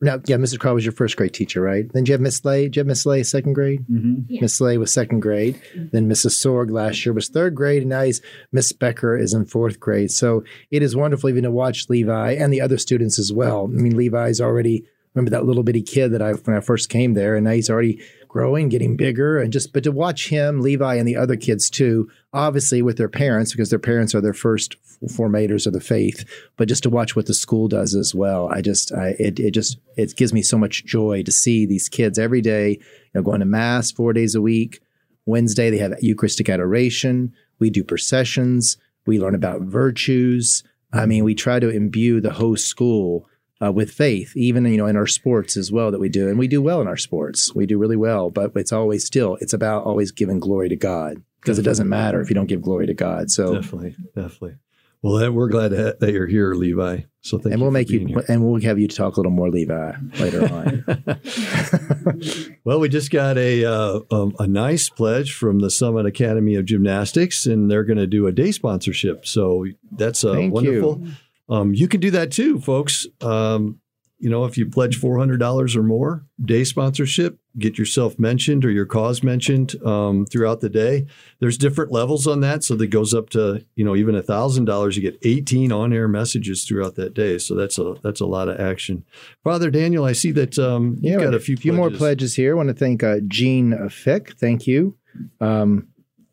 now, 0.04 0.20
yeah, 0.26 0.36
Mrs. 0.36 0.58
Crawl 0.58 0.74
was 0.74 0.84
your 0.84 0.92
first 0.92 1.16
grade 1.16 1.34
teacher, 1.34 1.60
right? 1.60 1.90
Then 1.92 2.04
did 2.04 2.08
you 2.08 2.12
have 2.12 2.20
Miss 2.20 2.36
Slay? 2.36 2.64
Did 2.64 2.76
you 2.76 2.80
have 2.80 2.86
Miss 2.86 3.02
Slay 3.02 3.22
second 3.22 3.54
grade? 3.54 3.84
Mm-hmm. 3.90 4.14
Yeah. 4.28 4.40
Miss 4.42 4.54
Slay 4.54 4.78
was 4.78 4.92
second 4.92 5.20
grade. 5.20 5.60
Then 5.74 6.08
Mrs. 6.08 6.32
Sorg 6.32 6.70
last 6.70 7.04
year 7.04 7.12
was 7.12 7.28
third 7.28 7.54
grade, 7.54 7.82
and 7.82 7.90
now 7.90 8.02
he's 8.02 8.20
Miss 8.52 8.72
Becker 8.72 9.16
is 9.16 9.34
in 9.34 9.46
fourth 9.46 9.80
grade. 9.80 10.10
So 10.10 10.44
it 10.70 10.82
is 10.82 10.94
wonderful 10.94 11.30
even 11.30 11.44
to 11.44 11.50
watch 11.50 11.88
Levi 11.88 12.32
and 12.32 12.52
the 12.52 12.60
other 12.60 12.78
students 12.78 13.18
as 13.18 13.32
well. 13.32 13.64
I 13.64 13.80
mean, 13.80 13.96
Levi's 13.96 14.40
already 14.40 14.84
remember 15.14 15.30
that 15.30 15.44
little 15.44 15.62
bitty 15.62 15.82
kid 15.82 16.12
that 16.12 16.22
I 16.22 16.32
when 16.32 16.56
I 16.56 16.60
first 16.60 16.88
came 16.88 17.14
there, 17.14 17.36
and 17.36 17.44
now 17.44 17.52
he's 17.52 17.70
already 17.70 18.00
growing, 18.34 18.68
getting 18.68 18.96
bigger, 18.96 19.38
and 19.38 19.52
just 19.52 19.72
but 19.72 19.84
to 19.84 19.92
watch 19.92 20.28
him, 20.28 20.60
Levi, 20.60 20.96
and 20.96 21.06
the 21.06 21.14
other 21.14 21.36
kids 21.36 21.70
too, 21.70 22.10
obviously 22.32 22.82
with 22.82 22.96
their 22.96 23.08
parents 23.08 23.52
because 23.52 23.70
their 23.70 23.78
parents 23.78 24.12
are 24.12 24.20
their 24.20 24.34
first 24.34 24.74
formators 25.04 25.68
of 25.68 25.72
the 25.72 25.80
faith, 25.80 26.28
but 26.56 26.66
just 26.66 26.82
to 26.82 26.90
watch 26.90 27.14
what 27.14 27.26
the 27.26 27.32
school 27.32 27.68
does 27.68 27.94
as 27.94 28.12
well. 28.12 28.48
I 28.48 28.60
just 28.60 28.92
I, 28.92 29.14
it 29.20 29.38
it 29.38 29.52
just 29.52 29.78
it 29.96 30.16
gives 30.16 30.32
me 30.32 30.42
so 30.42 30.58
much 30.58 30.84
joy 30.84 31.22
to 31.22 31.30
see 31.30 31.64
these 31.64 31.88
kids 31.88 32.18
every 32.18 32.40
day, 32.40 32.70
you 32.70 33.10
know, 33.14 33.22
going 33.22 33.38
to 33.38 33.46
mass 33.46 33.92
four 33.92 34.12
days 34.12 34.34
a 34.34 34.42
week. 34.42 34.80
Wednesday 35.26 35.70
they 35.70 35.78
have 35.78 35.94
Eucharistic 36.00 36.48
adoration. 36.48 37.32
We 37.60 37.70
do 37.70 37.84
processions. 37.84 38.78
We 39.06 39.20
learn 39.20 39.36
about 39.36 39.60
virtues. 39.60 40.64
I 40.92 41.06
mean, 41.06 41.22
we 41.22 41.36
try 41.36 41.60
to 41.60 41.68
imbue 41.68 42.20
the 42.20 42.32
whole 42.32 42.56
school 42.56 43.28
uh, 43.62 43.72
with 43.72 43.90
faith, 43.90 44.36
even 44.36 44.64
you 44.66 44.76
know 44.76 44.86
in 44.86 44.96
our 44.96 45.06
sports 45.06 45.56
as 45.56 45.70
well 45.70 45.90
that 45.90 46.00
we 46.00 46.08
do, 46.08 46.28
and 46.28 46.38
we 46.38 46.48
do 46.48 46.62
well 46.62 46.80
in 46.80 46.88
our 46.88 46.96
sports. 46.96 47.54
We 47.54 47.66
do 47.66 47.78
really 47.78 47.96
well, 47.96 48.30
but 48.30 48.52
it's 48.56 48.72
always 48.72 49.04
still 49.04 49.36
it's 49.40 49.52
about 49.52 49.84
always 49.84 50.10
giving 50.10 50.40
glory 50.40 50.68
to 50.68 50.76
God 50.76 51.22
because 51.40 51.58
it 51.58 51.62
doesn't 51.62 51.88
matter 51.88 52.20
if 52.20 52.30
you 52.30 52.34
don't 52.34 52.46
give 52.46 52.62
glory 52.62 52.86
to 52.86 52.94
God. 52.94 53.30
So 53.30 53.54
definitely, 53.54 53.96
definitely. 54.14 54.56
Well, 55.04 55.30
we're 55.32 55.48
glad 55.48 55.72
that 55.72 56.12
you're 56.12 56.26
here, 56.26 56.54
Levi. 56.54 57.00
So 57.20 57.36
thank 57.36 57.52
and 57.52 57.60
we'll 57.60 57.70
make 57.70 57.90
you, 57.90 58.06
here. 58.06 58.24
and 58.26 58.42
we'll 58.42 58.62
have 58.62 58.78
you 58.78 58.88
talk 58.88 59.16
a 59.16 59.20
little 59.20 59.32
more, 59.32 59.50
Levi, 59.50 59.92
later 60.18 60.44
on. 60.50 60.84
well, 62.64 62.80
we 62.80 62.88
just 62.88 63.10
got 63.10 63.36
a 63.36 63.66
uh, 63.66 64.00
um, 64.10 64.34
a 64.38 64.46
nice 64.46 64.88
pledge 64.88 65.34
from 65.34 65.58
the 65.58 65.70
Summit 65.70 66.06
Academy 66.06 66.54
of 66.54 66.64
Gymnastics, 66.64 67.44
and 67.44 67.70
they're 67.70 67.84
going 67.84 67.98
to 67.98 68.06
do 68.06 68.26
a 68.26 68.32
day 68.32 68.50
sponsorship. 68.50 69.26
So 69.26 69.66
that's 69.92 70.24
uh, 70.24 70.48
wonderful. 70.50 71.02
You. 71.02 71.12
Um, 71.48 71.74
you 71.74 71.88
can 71.88 72.00
do 72.00 72.10
that 72.12 72.30
too, 72.30 72.60
folks. 72.60 73.06
Um, 73.20 73.80
you 74.18 74.30
know, 74.30 74.44
if 74.44 74.56
you 74.56 74.66
pledge 74.66 74.96
four 74.96 75.18
hundred 75.18 75.38
dollars 75.38 75.76
or 75.76 75.82
more, 75.82 76.24
day 76.42 76.64
sponsorship, 76.64 77.38
get 77.58 77.76
yourself 77.78 78.18
mentioned 78.18 78.64
or 78.64 78.70
your 78.70 78.86
cause 78.86 79.22
mentioned 79.22 79.74
um, 79.84 80.24
throughout 80.26 80.60
the 80.60 80.70
day. 80.70 81.06
There's 81.40 81.58
different 81.58 81.92
levels 81.92 82.26
on 82.26 82.40
that, 82.40 82.64
so 82.64 82.74
that 82.76 82.86
goes 82.86 83.12
up 83.12 83.28
to 83.30 83.64
you 83.74 83.84
know 83.84 83.96
even 83.96 84.14
a 84.14 84.22
thousand 84.22 84.64
dollars. 84.64 84.96
You 84.96 85.02
get 85.02 85.18
18 85.22 85.72
on-air 85.72 86.08
messages 86.08 86.64
throughout 86.64 86.94
that 86.94 87.12
day, 87.12 87.38
so 87.38 87.54
that's 87.54 87.76
a 87.78 87.96
that's 88.02 88.20
a 88.20 88.26
lot 88.26 88.48
of 88.48 88.58
action. 88.60 89.04
Father 89.42 89.70
Daniel, 89.70 90.04
I 90.04 90.12
see 90.12 90.30
that 90.32 90.58
um, 90.58 90.96
you've 91.00 91.20
yeah, 91.20 91.24
got 91.24 91.34
a 91.34 91.40
few 91.40 91.56
few 91.56 91.72
more 91.72 91.90
pledges 91.90 92.34
here. 92.34 92.52
I 92.52 92.56
want 92.56 92.68
to 92.68 92.74
thank 92.74 93.02
uh, 93.02 93.18
Jean 93.26 93.88
Fick. 93.88 94.38
Thank 94.38 94.66
you. 94.66 94.96
Um, 95.40 95.88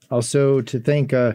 also 0.10 0.62
to 0.62 0.80
thank 0.80 1.14
uh, 1.14 1.34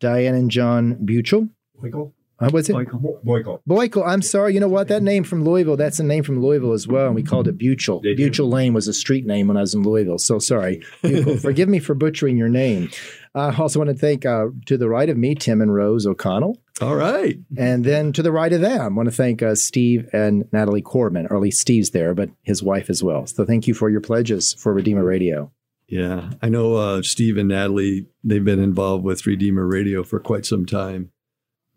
Diane 0.00 0.34
and 0.34 0.50
John 0.50 0.96
Buchel. 0.96 1.48
Michael. 1.80 2.13
Uh, 2.40 2.50
what's 2.50 2.68
it? 2.68 2.74
Boyko. 2.74 3.60
Boyko. 3.68 4.06
I'm 4.06 4.22
sorry. 4.22 4.54
You 4.54 4.60
know 4.60 4.68
what? 4.68 4.88
That 4.88 5.02
name 5.02 5.22
from 5.22 5.44
Louisville, 5.44 5.76
that's 5.76 6.00
a 6.00 6.02
name 6.02 6.24
from 6.24 6.42
Louisville 6.42 6.72
as 6.72 6.88
well. 6.88 7.06
And 7.06 7.14
we 7.14 7.22
called 7.22 7.46
it 7.46 7.58
Buchel. 7.58 8.02
Buchel 8.02 8.52
Lane 8.52 8.74
was 8.74 8.88
a 8.88 8.92
street 8.92 9.24
name 9.24 9.46
when 9.46 9.56
I 9.56 9.60
was 9.60 9.74
in 9.74 9.82
Louisville. 9.82 10.18
So 10.18 10.38
sorry. 10.38 10.80
Forgive 11.40 11.68
me 11.68 11.78
for 11.78 11.94
butchering 11.94 12.36
your 12.36 12.48
name. 12.48 12.90
I 13.36 13.48
uh, 13.48 13.56
also 13.56 13.80
want 13.80 13.90
to 13.90 13.96
thank 13.96 14.26
uh, 14.26 14.46
to 14.66 14.76
the 14.76 14.88
right 14.88 15.08
of 15.08 15.16
me, 15.16 15.34
Tim 15.34 15.60
and 15.60 15.74
Rose 15.74 16.06
O'Connell. 16.06 16.56
All 16.80 16.96
right. 16.96 17.36
And 17.56 17.84
then 17.84 18.12
to 18.12 18.22
the 18.22 18.32
right 18.32 18.52
of 18.52 18.60
them, 18.60 18.80
I 18.80 18.88
want 18.88 19.08
to 19.08 19.14
thank 19.14 19.42
uh, 19.42 19.54
Steve 19.54 20.08
and 20.12 20.44
Natalie 20.52 20.82
Corman, 20.82 21.26
or 21.30 21.36
at 21.36 21.42
least 21.42 21.60
Steve's 21.60 21.90
there, 21.90 22.14
but 22.14 22.30
his 22.42 22.62
wife 22.62 22.90
as 22.90 23.02
well. 23.02 23.26
So 23.26 23.44
thank 23.44 23.66
you 23.66 23.74
for 23.74 23.90
your 23.90 24.00
pledges 24.00 24.54
for 24.54 24.72
Redeemer 24.72 25.04
Radio. 25.04 25.52
Yeah. 25.88 26.30
I 26.42 26.48
know 26.48 26.76
uh, 26.76 27.02
Steve 27.02 27.36
and 27.36 27.48
Natalie, 27.48 28.06
they've 28.22 28.44
been 28.44 28.62
involved 28.62 29.04
with 29.04 29.26
Redeemer 29.26 29.66
Radio 29.66 30.02
for 30.02 30.18
quite 30.18 30.46
some 30.46 30.66
time 30.66 31.10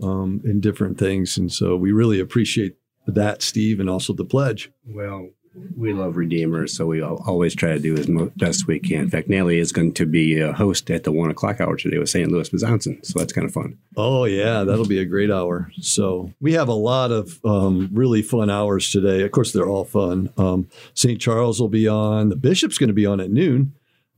um, 0.02 0.42
in 0.44 0.60
different 0.60 0.98
things. 0.98 1.38
And 1.38 1.52
so 1.52 1.76
we 1.76 1.92
really 1.92 2.20
appreciate 2.20 2.76
that, 3.08 3.42
Steve, 3.42 3.80
and 3.80 3.90
also 3.90 4.14
the 4.14 4.26
pledge. 4.26 4.72
Well, 4.86 5.30
we 5.76 5.94
love 5.94 6.18
Redeemer, 6.18 6.68
so 6.68 6.86
we 6.86 7.02
always 7.02 7.56
try 7.56 7.70
to 7.70 7.80
do 7.80 7.98
as 7.98 8.08
best 8.36 8.68
we 8.68 8.80
can. 8.80 9.02
In 9.04 9.10
fact, 9.10 9.28
Nellie 9.28 9.60
is 9.60 9.72
going 9.72 9.94
to 9.94 10.06
be 10.06 10.40
a 10.40 10.54
host 10.54 10.90
at 10.92 11.04
the 11.04 11.12
one 11.12 11.30
o'clock 11.30 11.60
hour 11.60 11.76
today 11.76 11.98
with 11.98 12.10
St. 12.10 12.32
Louis 12.32 12.50
Besancon, 12.50 13.04
so 13.06 13.20
that's 13.20 13.34
kind 13.34 13.46
of 13.46 13.54
fun. 13.54 13.78
Oh 13.96 14.26
yeah, 14.26 14.64
that'll 14.64 14.88
be 14.88 15.00
a 15.00 15.06
great 15.06 15.32
hour. 15.32 15.72
So 15.80 16.32
we 16.40 16.54
have 16.54 16.68
a 16.68 16.74
lot 16.74 17.12
of 17.12 17.40
um, 17.44 17.90
really 17.92 18.22
fun 18.22 18.50
hours 18.50 18.92
today. 18.92 19.24
Of 19.24 19.32
course, 19.32 19.52
they're 19.52 19.70
all 19.70 19.86
fun. 19.86 20.32
Um, 20.38 20.68
St. 20.94 21.20
Charles 21.20 21.60
will 21.60 21.70
be 21.70 21.88
on. 21.88 22.30
The 22.30 22.36
bishop's 22.36 22.78
going 22.78 22.90
to 22.90 22.94
be 22.94 23.06
on 23.06 23.20
at 23.20 23.32
noon. 23.32 23.74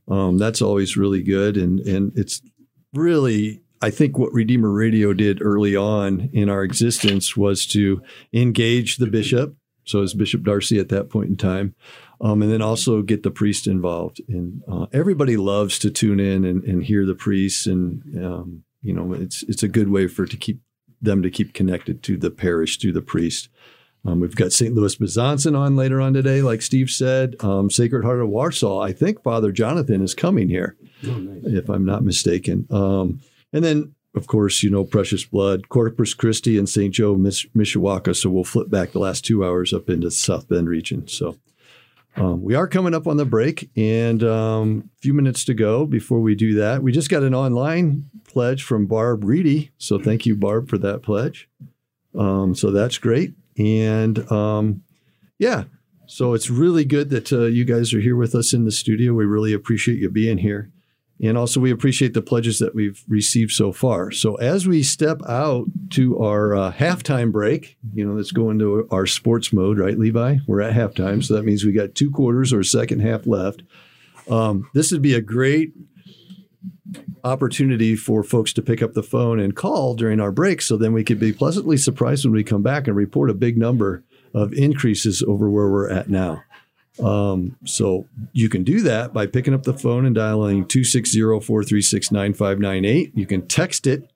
Um, 0.08 0.38
that's 0.38 0.60
always 0.60 0.96
really 0.96 1.22
good, 1.22 1.56
and 1.56 1.80
and 1.80 2.12
it's 2.16 2.42
really 2.92 3.62
I 3.82 3.90
think 3.90 4.18
what 4.18 4.32
Redeemer 4.32 4.70
Radio 4.70 5.12
did 5.12 5.42
early 5.42 5.74
on 5.74 6.28
in 6.32 6.48
our 6.48 6.62
existence 6.62 7.36
was 7.36 7.66
to 7.68 8.02
engage 8.32 8.96
the 8.96 9.06
bishop. 9.06 9.56
So 9.84 10.02
as 10.02 10.14
Bishop 10.14 10.42
D'Arcy 10.42 10.78
at 10.78 10.90
that 10.90 11.08
point 11.08 11.30
in 11.30 11.36
time, 11.36 11.74
um, 12.20 12.42
and 12.42 12.52
then 12.52 12.62
also 12.62 13.02
get 13.02 13.22
the 13.22 13.30
priest 13.30 13.66
involved. 13.66 14.20
And 14.28 14.62
uh, 14.70 14.86
everybody 14.92 15.36
loves 15.36 15.78
to 15.80 15.90
tune 15.90 16.20
in 16.20 16.44
and, 16.44 16.62
and 16.64 16.84
hear 16.84 17.06
the 17.06 17.14
priests, 17.14 17.66
and 17.66 18.02
um, 18.22 18.64
you 18.82 18.92
know 18.92 19.14
it's 19.14 19.42
it's 19.44 19.62
a 19.62 19.68
good 19.68 19.88
way 19.88 20.06
for 20.06 20.26
to 20.26 20.36
keep 20.36 20.60
them 21.00 21.22
to 21.22 21.30
keep 21.30 21.54
connected 21.54 22.02
to 22.02 22.18
the 22.18 22.30
parish 22.30 22.78
through 22.78 22.92
the 22.92 23.02
priest. 23.02 23.48
Um, 24.04 24.20
we've 24.20 24.36
got 24.36 24.52
St. 24.52 24.74
Louis 24.74 24.96
Besancon 24.96 25.58
on 25.58 25.76
later 25.76 26.00
on 26.00 26.14
today, 26.14 26.40
like 26.40 26.62
Steve 26.62 26.88
said. 26.88 27.36
Um, 27.40 27.70
Sacred 27.70 28.02
Heart 28.04 28.20
of 28.20 28.28
Warsaw. 28.28 28.80
I 28.80 28.92
think 28.92 29.22
Father 29.22 29.52
Jonathan 29.52 30.02
is 30.02 30.14
coming 30.14 30.48
here, 30.48 30.76
oh, 31.06 31.18
nice. 31.18 31.42
if 31.44 31.68
I'm 31.68 31.84
not 31.84 32.02
mistaken. 32.02 32.66
Um, 32.70 33.20
and 33.52 33.64
then, 33.64 33.94
of 34.14 34.26
course, 34.26 34.62
you 34.62 34.70
know, 34.70 34.84
Precious 34.84 35.24
Blood, 35.24 35.68
Corpus 35.68 36.14
Christi, 36.14 36.58
and 36.58 36.68
St. 36.68 36.92
Joe 36.92 37.16
Mishawaka. 37.16 38.14
So 38.16 38.30
we'll 38.30 38.44
flip 38.44 38.70
back 38.70 38.92
the 38.92 38.98
last 38.98 39.24
two 39.24 39.44
hours 39.44 39.72
up 39.72 39.88
into 39.88 40.08
the 40.08 40.10
South 40.12 40.48
Bend 40.48 40.68
region. 40.68 41.06
So 41.08 41.38
um, 42.16 42.42
we 42.42 42.54
are 42.54 42.66
coming 42.66 42.94
up 42.94 43.06
on 43.06 43.16
the 43.16 43.24
break 43.24 43.70
and 43.76 44.22
um, 44.24 44.90
a 44.98 45.00
few 45.00 45.14
minutes 45.14 45.44
to 45.44 45.54
go 45.54 45.86
before 45.86 46.20
we 46.20 46.34
do 46.34 46.54
that. 46.54 46.82
We 46.82 46.92
just 46.92 47.10
got 47.10 47.22
an 47.22 47.34
online 47.34 48.10
pledge 48.26 48.62
from 48.62 48.86
Barb 48.86 49.24
Reedy. 49.24 49.70
So 49.78 49.98
thank 49.98 50.26
you, 50.26 50.34
Barb, 50.34 50.68
for 50.68 50.78
that 50.78 51.02
pledge. 51.02 51.48
Um, 52.18 52.54
so 52.54 52.70
that's 52.70 52.98
great. 52.98 53.34
And 53.56 54.30
um, 54.30 54.82
yeah, 55.38 55.64
so 56.06 56.34
it's 56.34 56.50
really 56.50 56.84
good 56.84 57.10
that 57.10 57.32
uh, 57.32 57.42
you 57.42 57.64
guys 57.64 57.94
are 57.94 58.00
here 58.00 58.16
with 58.16 58.34
us 58.34 58.52
in 58.52 58.64
the 58.64 58.72
studio. 58.72 59.12
We 59.12 59.24
really 59.24 59.52
appreciate 59.52 59.98
you 59.98 60.10
being 60.10 60.38
here. 60.38 60.70
And 61.22 61.36
also, 61.36 61.60
we 61.60 61.70
appreciate 61.70 62.14
the 62.14 62.22
pledges 62.22 62.58
that 62.60 62.74
we've 62.74 63.04
received 63.06 63.52
so 63.52 63.72
far. 63.72 64.10
So, 64.10 64.36
as 64.36 64.66
we 64.66 64.82
step 64.82 65.20
out 65.28 65.66
to 65.90 66.18
our 66.18 66.54
uh, 66.54 66.72
halftime 66.72 67.30
break, 67.30 67.76
you 67.92 68.06
know, 68.06 68.14
let's 68.14 68.32
go 68.32 68.48
into 68.48 68.88
our 68.90 69.06
sports 69.06 69.52
mode, 69.52 69.78
right, 69.78 69.98
Levi? 69.98 70.38
We're 70.46 70.62
at 70.62 70.74
halftime. 70.74 71.22
So, 71.22 71.34
that 71.34 71.44
means 71.44 71.64
we 71.64 71.72
got 71.72 71.94
two 71.94 72.10
quarters 72.10 72.54
or 72.54 72.62
second 72.62 73.00
half 73.00 73.26
left. 73.26 73.62
Um, 74.30 74.70
this 74.72 74.92
would 74.92 75.02
be 75.02 75.12
a 75.12 75.20
great 75.20 75.72
opportunity 77.22 77.96
for 77.96 78.22
folks 78.22 78.54
to 78.54 78.62
pick 78.62 78.80
up 78.82 78.94
the 78.94 79.02
phone 79.02 79.38
and 79.38 79.54
call 79.54 79.94
during 79.94 80.20
our 80.20 80.32
break. 80.32 80.62
So, 80.62 80.78
then 80.78 80.94
we 80.94 81.04
could 81.04 81.20
be 81.20 81.34
pleasantly 81.34 81.76
surprised 81.76 82.24
when 82.24 82.32
we 82.32 82.44
come 82.44 82.62
back 82.62 82.86
and 82.86 82.96
report 82.96 83.28
a 83.28 83.34
big 83.34 83.58
number 83.58 84.04
of 84.32 84.54
increases 84.54 85.22
over 85.22 85.50
where 85.50 85.68
we're 85.68 85.90
at 85.90 86.08
now. 86.08 86.42
Um, 86.98 87.56
so 87.64 88.08
you 88.32 88.48
can 88.48 88.64
do 88.64 88.80
that 88.82 89.12
by 89.12 89.26
picking 89.26 89.54
up 89.54 89.62
the 89.62 89.74
phone 89.74 90.04
and 90.04 90.12
dialing 90.14 90.64
260-436-9598. 90.66 93.12
You 93.14 93.26
can 93.26 93.46
text 93.46 93.86
it 93.86 94.10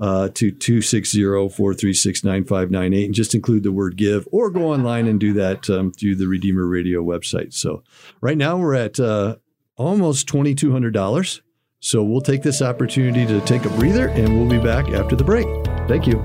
uh, 0.00 0.28
to 0.30 0.50
260-436-9598 0.52 3.04
and 3.04 3.14
just 3.14 3.34
include 3.34 3.62
the 3.62 3.72
word 3.72 3.96
give 3.96 4.26
or 4.32 4.50
go 4.50 4.72
online 4.72 5.06
and 5.06 5.20
do 5.20 5.32
that 5.34 5.70
um, 5.70 5.92
through 5.92 6.16
the 6.16 6.26
Redeemer 6.26 6.66
Radio 6.66 7.02
website. 7.02 7.52
So 7.52 7.82
right 8.20 8.38
now 8.38 8.56
we're 8.56 8.74
at 8.74 8.98
uh, 8.98 9.36
almost 9.76 10.26
$2,200. 10.28 11.40
So 11.80 12.02
we'll 12.02 12.20
take 12.20 12.42
this 12.42 12.60
opportunity 12.62 13.26
to 13.26 13.40
take 13.42 13.64
a 13.64 13.70
breather 13.70 14.08
and 14.08 14.38
we'll 14.38 14.48
be 14.48 14.58
back 14.62 14.88
after 14.90 15.16
the 15.16 15.24
break. 15.24 15.46
Thank 15.88 16.06
you. 16.06 16.22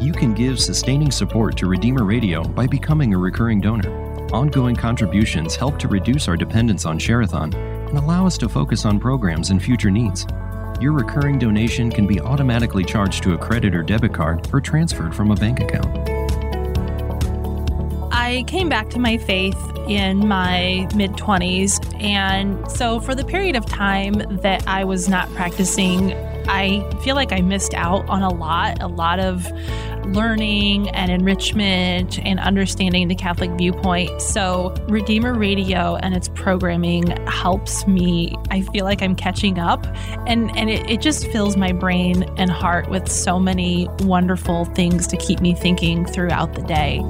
You 0.00 0.12
can 0.12 0.34
give 0.34 0.60
sustaining 0.60 1.10
support 1.10 1.56
to 1.58 1.66
Redeemer 1.66 2.04
Radio 2.04 2.44
by 2.44 2.66
becoming 2.66 3.12
a 3.14 3.18
recurring 3.18 3.60
donor. 3.60 4.03
Ongoing 4.34 4.74
contributions 4.74 5.54
help 5.54 5.78
to 5.78 5.86
reduce 5.86 6.26
our 6.26 6.36
dependence 6.36 6.84
on 6.84 6.98
Share-a-thon 6.98 7.54
and 7.54 7.96
allow 7.96 8.26
us 8.26 8.36
to 8.38 8.48
focus 8.48 8.84
on 8.84 8.98
programs 8.98 9.50
and 9.50 9.62
future 9.62 9.92
needs. 9.92 10.26
Your 10.80 10.90
recurring 10.90 11.38
donation 11.38 11.88
can 11.88 12.04
be 12.04 12.20
automatically 12.20 12.84
charged 12.84 13.22
to 13.22 13.34
a 13.34 13.38
credit 13.38 13.76
or 13.76 13.84
debit 13.84 14.12
card 14.12 14.48
or 14.52 14.60
transferred 14.60 15.14
from 15.14 15.30
a 15.30 15.36
bank 15.36 15.60
account. 15.60 15.86
I 18.12 18.42
came 18.48 18.68
back 18.68 18.90
to 18.90 18.98
my 18.98 19.18
faith 19.18 19.56
in 19.86 20.26
my 20.26 20.88
mid 20.96 21.12
20s. 21.12 22.02
And 22.02 22.68
so, 22.68 22.98
for 22.98 23.14
the 23.14 23.24
period 23.24 23.54
of 23.54 23.64
time 23.66 24.14
that 24.42 24.66
I 24.66 24.82
was 24.82 25.08
not 25.08 25.32
practicing, 25.34 26.12
I 26.48 26.82
feel 27.04 27.14
like 27.14 27.32
I 27.32 27.40
missed 27.40 27.74
out 27.74 28.08
on 28.08 28.22
a 28.22 28.34
lot, 28.34 28.82
a 28.82 28.88
lot 28.88 29.20
of 29.20 29.46
learning 30.06 30.88
and 30.90 31.10
enrichment 31.10 32.18
and 32.24 32.38
understanding 32.40 33.08
the 33.08 33.14
Catholic 33.14 33.50
viewpoint. 33.52 34.20
So, 34.20 34.74
Redeemer 34.88 35.34
Radio 35.34 35.96
and 35.96 36.14
its 36.14 36.28
programming 36.28 37.08
helps 37.26 37.86
me. 37.86 38.34
I 38.50 38.62
feel 38.62 38.84
like 38.84 39.02
I'm 39.02 39.16
catching 39.16 39.58
up, 39.58 39.86
and, 40.26 40.56
and 40.56 40.70
it, 40.70 40.88
it 40.90 41.00
just 41.00 41.26
fills 41.28 41.56
my 41.56 41.72
brain 41.72 42.22
and 42.36 42.50
heart 42.50 42.88
with 42.90 43.10
so 43.10 43.38
many 43.38 43.88
wonderful 44.00 44.64
things 44.66 45.06
to 45.08 45.16
keep 45.16 45.40
me 45.40 45.54
thinking 45.54 46.04
throughout 46.06 46.54
the 46.54 46.62
day. 46.62 47.00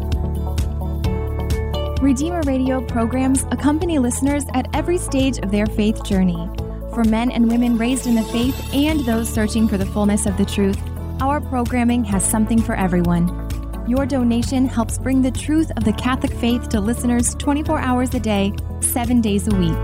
Redeemer 2.05 2.43
Radio 2.43 2.85
programs 2.85 3.45
accompany 3.51 3.99
listeners 3.99 4.45
at 4.53 4.69
every 4.75 4.99
stage 4.99 5.39
of 5.39 5.51
their 5.51 5.65
faith 5.65 6.05
journey. 6.05 6.51
For 6.93 7.03
men 7.03 7.31
and 7.31 7.49
women 7.49 7.79
raised 7.79 8.07
in 8.07 8.15
the 8.15 8.23
faith 8.25 8.75
and 8.75 9.01
those 9.01 9.29
searching 9.29 9.67
for 9.67 9.79
the 9.79 9.87
fullness 9.87 10.27
of 10.27 10.37
the 10.37 10.45
truth, 10.45 10.79
our 11.21 11.41
programming 11.41 12.05
has 12.05 12.25
something 12.25 12.61
for 12.61 12.75
everyone. 12.75 13.29
Your 13.87 14.07
donation 14.07 14.67
helps 14.67 14.99
bring 14.99 15.23
the 15.23 15.31
truth 15.31 15.71
of 15.77 15.85
the 15.85 15.93
Catholic 15.93 16.33
faith 16.33 16.69
to 16.71 16.81
listeners 16.81 17.35
24 17.37 17.79
hours 17.79 18.15
a 18.15 18.21
day, 18.21 18.53
seven 18.81 19.21
days 19.21 19.47
a 19.47 19.55
week. 19.55 19.77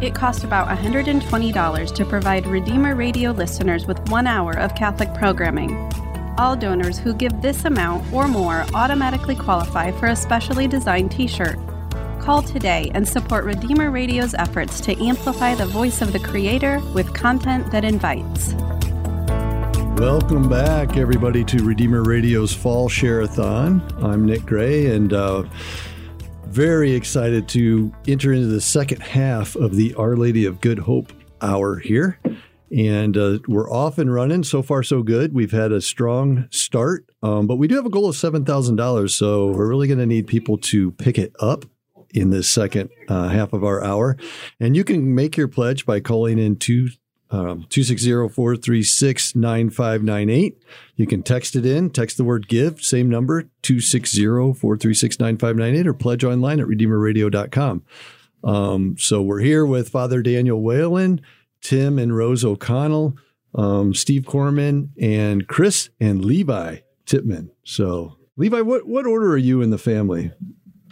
It 0.00 0.14
costs 0.14 0.44
about 0.44 0.68
$120 0.68 1.94
to 1.94 2.04
provide 2.04 2.46
Redeemer 2.46 2.94
Radio 2.94 3.32
listeners 3.32 3.86
with 3.86 3.98
one 4.10 4.26
hour 4.26 4.56
of 4.56 4.74
Catholic 4.74 5.12
programming. 5.14 5.74
All 6.38 6.54
donors 6.54 6.98
who 6.98 7.14
give 7.14 7.42
this 7.42 7.64
amount 7.64 8.12
or 8.12 8.28
more 8.28 8.64
automatically 8.74 9.34
qualify 9.34 9.90
for 9.90 10.06
a 10.06 10.14
specially 10.14 10.68
designed 10.68 11.10
t 11.10 11.26
shirt. 11.26 11.58
Call 12.20 12.42
today 12.42 12.90
and 12.94 13.08
support 13.08 13.44
Redeemer 13.44 13.90
Radio's 13.90 14.34
efforts 14.34 14.80
to 14.82 15.02
amplify 15.02 15.54
the 15.54 15.66
voice 15.66 16.02
of 16.02 16.12
the 16.12 16.20
Creator 16.20 16.80
with 16.94 17.14
content 17.14 17.72
that 17.72 17.84
invites. 17.84 18.54
Welcome 19.98 20.48
back, 20.48 20.96
everybody, 20.96 21.42
to 21.42 21.64
Redeemer 21.64 22.04
Radio's 22.04 22.54
Fall 22.54 22.88
Share-a-thon. 22.88 23.82
I'm 24.00 24.24
Nick 24.24 24.46
Gray, 24.46 24.94
and 24.94 25.12
uh, 25.12 25.42
very 26.46 26.92
excited 26.92 27.48
to 27.48 27.92
enter 28.06 28.32
into 28.32 28.46
the 28.46 28.60
second 28.60 29.02
half 29.02 29.56
of 29.56 29.74
the 29.74 29.94
Our 29.94 30.16
Lady 30.16 30.44
of 30.44 30.60
Good 30.60 30.78
Hope 30.78 31.12
hour 31.42 31.80
here. 31.80 32.20
And 32.70 33.16
uh, 33.16 33.40
we're 33.48 33.68
off 33.68 33.98
and 33.98 34.14
running. 34.14 34.44
So 34.44 34.62
far, 34.62 34.84
so 34.84 35.02
good. 35.02 35.34
We've 35.34 35.50
had 35.50 35.72
a 35.72 35.80
strong 35.80 36.46
start, 36.52 37.04
um, 37.24 37.48
but 37.48 37.56
we 37.56 37.66
do 37.66 37.74
have 37.74 37.86
a 37.86 37.90
goal 37.90 38.08
of 38.08 38.14
$7,000. 38.14 39.10
So 39.10 39.48
we're 39.48 39.68
really 39.68 39.88
going 39.88 39.98
to 39.98 40.06
need 40.06 40.28
people 40.28 40.58
to 40.58 40.92
pick 40.92 41.18
it 41.18 41.32
up 41.40 41.64
in 42.14 42.30
this 42.30 42.48
second 42.48 42.90
uh, 43.08 43.30
half 43.30 43.52
of 43.52 43.64
our 43.64 43.82
hour. 43.82 44.16
And 44.60 44.76
you 44.76 44.84
can 44.84 45.16
make 45.16 45.36
your 45.36 45.48
pledge 45.48 45.84
by 45.84 45.98
calling 45.98 46.38
in 46.38 46.56
two 46.56 46.88
um, 47.30 47.64
260-436-9598. 47.70 50.56
You 50.96 51.06
can 51.06 51.22
text 51.22 51.54
it 51.56 51.66
in, 51.66 51.90
text 51.90 52.16
the 52.16 52.24
word 52.24 52.48
give, 52.48 52.80
same 52.80 53.08
number, 53.10 53.44
260-436-9598, 53.62 55.86
or 55.86 55.94
pledge 55.94 56.24
online 56.24 56.60
at 56.60 56.66
redeemerradio.com. 56.66 57.82
Um, 58.44 58.96
so 58.98 59.20
we're 59.22 59.40
here 59.40 59.66
with 59.66 59.88
Father 59.88 60.22
Daniel 60.22 60.62
Whalen, 60.62 61.20
Tim 61.60 61.98
and 61.98 62.16
Rose 62.16 62.44
O'Connell, 62.44 63.16
um, 63.54 63.94
Steve 63.94 64.26
Corman, 64.26 64.92
and 65.00 65.48
Chris 65.48 65.90
and 66.00 66.24
Levi 66.24 66.78
Tipman. 67.06 67.50
So 67.64 68.16
Levi, 68.36 68.60
what, 68.60 68.86
what 68.86 69.06
order 69.06 69.32
are 69.32 69.36
you 69.38 69.60
in 69.62 69.70
the 69.70 69.78
family? 69.78 70.30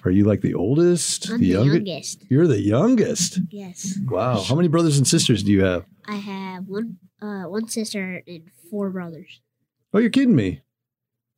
Are 0.04 0.10
you 0.10 0.24
like 0.24 0.40
the 0.40 0.54
oldest? 0.54 1.30
I'm 1.30 1.40
the 1.40 1.46
younge- 1.46 1.72
youngest. 1.72 2.24
You're 2.28 2.46
the 2.46 2.60
youngest. 2.60 3.40
Yes. 3.50 3.98
Wow. 4.06 4.40
How 4.40 4.54
many 4.54 4.68
brothers 4.68 4.98
and 4.98 5.06
sisters 5.06 5.42
do 5.42 5.50
you 5.50 5.64
have? 5.64 5.84
I 6.08 6.16
have 6.16 6.68
one 6.68 6.98
uh 7.20 7.44
one 7.44 7.68
sister 7.68 8.22
and 8.26 8.50
four 8.70 8.90
brothers. 8.90 9.40
Oh, 9.92 9.98
you're 9.98 10.10
kidding 10.10 10.36
me. 10.36 10.62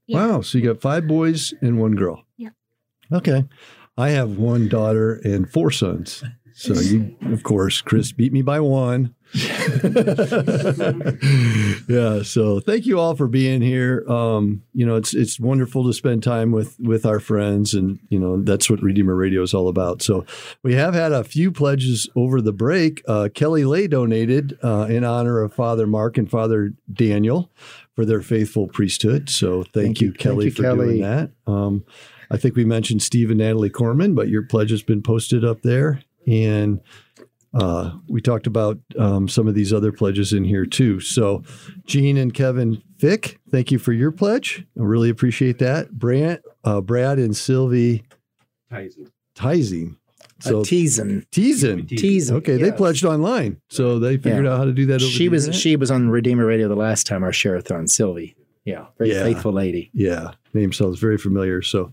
Yeah. 0.07 0.27
Wow. 0.27 0.41
So 0.41 0.59
you 0.59 0.65
got 0.65 0.81
five 0.81 1.07
boys 1.07 1.55
and 1.61 1.79
one 1.79 1.95
girl. 1.95 2.25
Yep. 2.37 2.53
Okay. 3.13 3.45
I 3.97 4.11
have 4.11 4.39
one 4.39 4.69
daughter 4.69 5.21
and 5.25 5.51
four 5.51 5.71
sons. 5.71 6.23
So 6.55 6.75
you, 6.75 7.17
of 7.27 7.43
course, 7.43 7.81
Chris 7.81 8.13
beat 8.13 8.33
me 8.33 8.43
by 8.43 8.61
one. 8.61 9.15
yeah. 11.89 12.23
So 12.23 12.61
thank 12.61 12.87
you 12.87 12.99
all 12.99 13.15
for 13.15 13.29
being 13.29 13.61
here. 13.61 14.05
Um, 14.09 14.63
you 14.73 14.87
know, 14.87 14.97
it's 14.97 15.15
it's 15.15 15.39
wonderful 15.39 15.85
to 15.87 15.93
spend 15.93 16.23
time 16.23 16.53
with 16.53 16.77
with 16.81 17.05
our 17.05 17.21
friends, 17.21 17.75
and 17.75 17.99
you 18.09 18.19
know 18.19 18.43
that's 18.43 18.71
what 18.71 18.83
Redeemer 18.83 19.15
Radio 19.15 19.43
is 19.43 19.55
all 19.55 19.69
about. 19.69 20.03
So 20.03 20.25
we 20.63 20.75
have 20.75 20.95
had 20.95 21.13
a 21.13 21.25
few 21.25 21.53
pledges 21.53 22.09
over 22.17 22.41
the 22.41 22.53
break. 22.53 23.03
Uh, 23.07 23.29
Kelly 23.35 23.65
Lay 23.65 23.87
donated 23.87 24.59
uh, 24.63 24.87
in 24.89 25.05
honor 25.05 25.43
of 25.43 25.53
Father 25.53 25.87
Mark 25.87 26.19
and 26.19 26.31
Father 26.31 26.73
Daniel 26.93 27.51
for 27.95 28.05
their 28.05 28.23
faithful 28.23 28.69
priesthood. 28.69 29.29
So 29.29 29.63
thank, 29.63 29.73
Thank 29.73 30.01
you, 30.01 30.07
you. 30.09 30.13
Thank 30.13 30.21
Kelly, 30.23 30.45
you, 30.47 30.51
for 30.53 30.63
Kelly. 30.63 30.87
doing 30.87 31.03
that. 31.03 31.31
Um, 31.47 31.85
I 32.31 32.37
think 32.37 32.57
we 32.57 32.65
mentioned 32.65 33.03
Steve 33.03 33.31
and 33.31 33.39
Natalie 33.39 33.71
Corman, 33.71 34.15
but 34.15 34.29
your 34.29 34.43
pledge 34.43 34.71
has 34.71 34.83
been 34.83 35.03
posted 35.03 35.45
up 35.45 35.63
there. 35.63 36.03
And 36.27 36.81
uh, 37.59 37.93
we 38.09 38.21
talked 38.21 38.47
about 38.47 38.79
um, 38.99 39.29
some 39.29 39.49
of 39.49 39.55
these 39.55 39.73
other 39.73 39.93
pledges 39.93 40.33
in 40.33 40.45
here 40.45 40.65
too. 40.67 41.01
So, 41.01 41.43
Gene 41.87 42.17
and 42.17 42.33
Kevin 42.33 42.83
Fick, 42.99 43.39
thank 43.51 43.71
you 43.73 43.79
for 43.79 43.93
your 43.93 44.11
pledge. 44.13 44.65
I 44.79 44.83
really 44.83 45.11
appreciate 45.11 45.59
that. 45.59 45.91
Brant, 45.93 46.41
uh, 46.65 46.81
Brad 46.81 47.19
and 47.19 47.37
Sylvie 47.37 48.05
Tizing. 49.35 49.97
So, 50.41 50.63
Teasin. 50.63 51.27
Teasin. 51.31 51.89
Teasin. 51.89 52.31
Okay, 52.37 52.57
they 52.59 52.71
pledged 52.71 53.05
online, 53.05 53.61
so 53.69 53.99
they 53.99 54.17
figured 54.19 54.45
Yeah. 54.45 54.53
out 54.53 54.59
how 54.59 54.65
to 54.67 54.73
do 54.73 54.87
that. 54.87 55.03
Over 55.03 55.11
She 55.11 55.25
the 55.25 55.29
was 55.31 55.45
internet. 55.47 55.61
she 55.61 55.77
was 55.77 55.91
on 55.91 56.11
Redeemer 56.11 56.47
Radio 56.47 56.69
the 56.69 56.77
last 56.77 57.07
time 57.09 57.25
our 57.25 57.33
share-a-thon, 57.33 57.89
Sylvie. 57.89 58.37
Yeah, 58.65 58.87
very 58.99 59.11
Yeah. 59.11 59.25
faithful 59.25 59.53
lady. 59.53 59.91
Yeah, 59.93 60.33
name 60.55 60.73
sounds 60.73 61.01
very 61.01 61.19
familiar. 61.19 61.61
So 61.63 61.91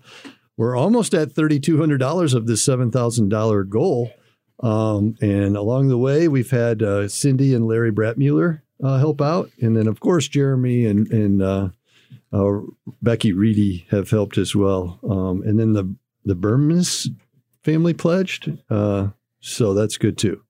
we're 0.58 0.76
almost 0.76 1.16
at 1.16 1.32
thirty-two 1.32 1.78
hundred 1.80 1.98
dollars 2.00 2.34
of 2.36 2.46
this 2.46 2.64
seven 2.64 2.92
thousand 2.92 3.30
dollar 3.30 3.64
goal. 3.64 4.12
Um, 4.62 5.16
and 5.22 5.58
along 5.58 5.90
the 5.90 5.98
way, 5.98 6.28
we've 6.28 6.52
had 6.52 6.82
uh, 6.82 7.08
Cindy 7.08 7.54
and 7.54 7.68
Larry 7.68 7.92
Bratmuller 7.92 8.62
uh, 8.84 8.98
help 8.98 9.22
out, 9.22 9.52
and 9.62 9.76
then 9.76 9.88
of 9.88 10.00
course 10.00 10.28
Jeremy 10.28 10.86
and 10.86 11.12
and 11.12 11.42
uh, 11.42 11.70
uh, 12.32 12.60
Becky 13.02 13.34
Reedy 13.34 13.86
have 13.92 14.10
helped 14.10 14.38
as 14.38 14.56
well. 14.56 15.00
Um, 15.10 15.42
and 15.44 15.60
then 15.60 15.74
the 15.74 15.94
the 16.24 16.36
Burmans 16.36 17.10
family 17.64 17.94
pledged, 17.94 18.58
uh, 18.70 19.10
so 19.40 19.74
that's 19.74 19.98
good 19.98 20.18
too. 20.18 20.42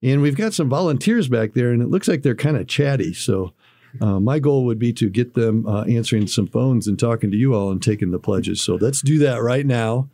And 0.03 0.23
we've 0.23 0.37
got 0.37 0.55
some 0.55 0.69
volunteers 0.69 1.29
back 1.29 1.55
there, 1.55 1.73
and 1.73 1.83
it 1.83 1.89
looks 1.89 2.07
like 2.09 2.23
they're 2.23 2.35
kind 2.35 2.57
of 2.57 2.67
chatty. 2.67 3.15
So 3.15 3.55
uh, 4.01 4.21
my 4.21 4.39
goal 4.39 4.65
would 4.67 4.79
be 4.79 4.93
to 4.95 5.09
get 5.09 5.35
them 5.35 5.67
uh, 5.67 5.85
answering 5.85 6.27
some 6.27 6.47
phones 6.47 6.87
and 6.87 6.99
talking 6.99 7.31
to 7.31 7.37
you 7.37 7.55
all 7.55 7.71
and 7.71 7.83
taking 7.83 8.11
the 8.11 8.19
pledges. 8.19 8.63
So 8.63 8.75
let's 8.77 9.01
do 9.01 9.19
that 9.21 9.43
right 9.43 9.67
now. 9.67 10.09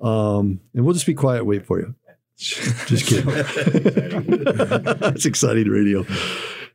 Um, 0.00 0.60
and 0.74 0.84
we'll 0.84 0.94
just 0.94 1.06
be 1.06 1.14
quiet, 1.14 1.44
wait 1.44 1.66
for 1.66 1.80
you. 1.80 1.94
Just 2.36 3.06
kidding. 3.06 3.26
That's 5.00 5.26
exciting 5.26 5.68
radio. 5.68 6.04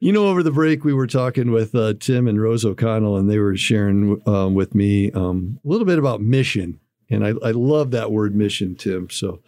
You 0.02 0.12
know, 0.12 0.28
over 0.28 0.44
the 0.44 0.52
break, 0.52 0.84
we 0.84 0.94
were 0.94 1.08
talking 1.08 1.52
with 1.52 1.74
uh, 1.74 1.94
Tim 2.00 2.28
and 2.28 2.42
Rose 2.42 2.66
O'Connell, 2.66 3.16
and 3.16 3.30
they 3.30 3.40
were 3.40 3.56
sharing 3.56 4.22
um, 4.28 4.56
with 4.56 4.76
me 4.76 5.12
um, 5.12 5.60
a 5.64 5.68
little 5.68 5.86
bit 5.86 6.00
about 6.00 6.20
mission. 6.20 6.82
And 7.10 7.26
I, 7.26 7.30
I 7.42 7.52
love 7.52 7.92
that 7.92 8.12
word 8.12 8.36
mission, 8.36 8.76
Tim. 8.76 9.10
So 9.10 9.40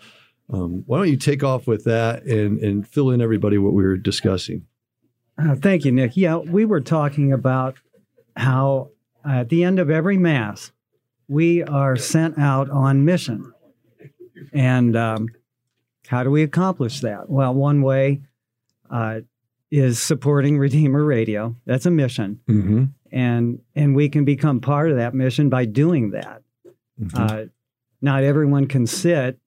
um, 0.51 0.83
why 0.85 0.97
don't 0.97 1.09
you 1.09 1.17
take 1.17 1.43
off 1.43 1.67
with 1.67 1.83
that 1.85 2.23
and, 2.23 2.59
and 2.59 2.87
fill 2.87 3.09
in 3.09 3.21
everybody 3.21 3.57
what 3.57 3.73
we 3.73 3.83
were 3.83 3.97
discussing? 3.97 4.65
Uh, 5.37 5.55
thank 5.55 5.85
you, 5.85 5.91
Nick. 5.91 6.15
Yeah, 6.15 6.37
we 6.37 6.65
were 6.65 6.81
talking 6.81 7.33
about 7.33 7.75
how 8.37 8.91
uh, 9.25 9.39
at 9.39 9.49
the 9.49 9.63
end 9.63 9.79
of 9.79 9.89
every 9.89 10.17
Mass, 10.17 10.71
we 11.27 11.63
are 11.63 11.95
sent 11.95 12.37
out 12.37 12.69
on 12.69 13.05
mission. 13.05 13.51
And 14.53 14.95
um, 14.95 15.29
how 16.07 16.23
do 16.23 16.29
we 16.29 16.43
accomplish 16.43 17.01
that? 17.01 17.29
Well, 17.29 17.53
one 17.53 17.81
way 17.81 18.21
uh, 18.89 19.21
is 19.71 20.01
supporting 20.01 20.57
Redeemer 20.57 21.03
Radio. 21.03 21.55
That's 21.65 21.85
a 21.85 21.91
mission. 21.91 22.39
Mm-hmm. 22.47 22.85
And, 23.11 23.61
and 23.75 23.95
we 23.95 24.09
can 24.09 24.25
become 24.25 24.61
part 24.61 24.91
of 24.91 24.97
that 24.97 25.13
mission 25.13 25.49
by 25.49 25.65
doing 25.65 26.11
that. 26.11 26.43
Mm-hmm. 27.01 27.17
Uh, 27.17 27.45
not 28.01 28.23
everyone 28.23 28.67
can 28.67 28.85
sit 28.85 29.39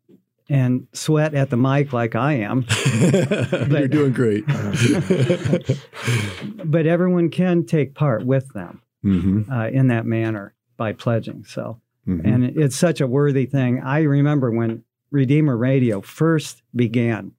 and 0.49 0.87
sweat 0.93 1.35
at 1.35 1.51
the 1.51 1.57
mic 1.57 1.93
like 1.93 2.15
I 2.15 2.35
am. 2.35 2.65
You're 3.71 3.89
doing 3.89 4.13
great. 4.13 4.45
but 6.65 6.87
everyone 6.87 7.31
can 7.31 7.67
take 7.67 7.95
part 7.95 8.25
with 8.25 8.53
them 8.55 8.83
mm-hmm. 9.05 9.53
uh, 9.53 9.69
in 9.69 9.89
that 9.89 10.07
manner 10.07 10.55
by 10.77 10.93
pledging. 10.93 11.45
So, 11.45 11.81
Mhm. 12.07 12.25
and 12.25 12.45
it's 12.57 12.77
such 12.77 13.03
a 13.03 13.07
worthy 13.07 13.45
thing. 13.45 13.83
I 13.83 14.03
remember 14.03 14.51
when 14.51 14.85
Redeemer 15.11 15.57
Radio 15.57 16.01
first 16.01 16.63
began, 16.75 17.33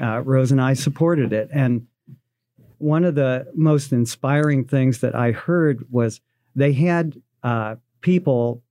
uh, 0.00 0.22
Rose 0.24 0.50
and 0.50 0.60
I 0.60 0.74
supported 0.74 1.32
it. 1.32 1.48
And 1.52 1.86
one 2.78 3.04
of 3.04 3.14
the 3.14 3.46
most 3.54 3.92
inspiring 3.92 4.64
things 4.64 5.00
that 5.00 5.14
I 5.14 5.30
heard 5.30 5.84
was 5.90 6.20
they 6.56 6.72
had 6.72 7.20
uh, 7.44 7.76
people, 8.00 8.62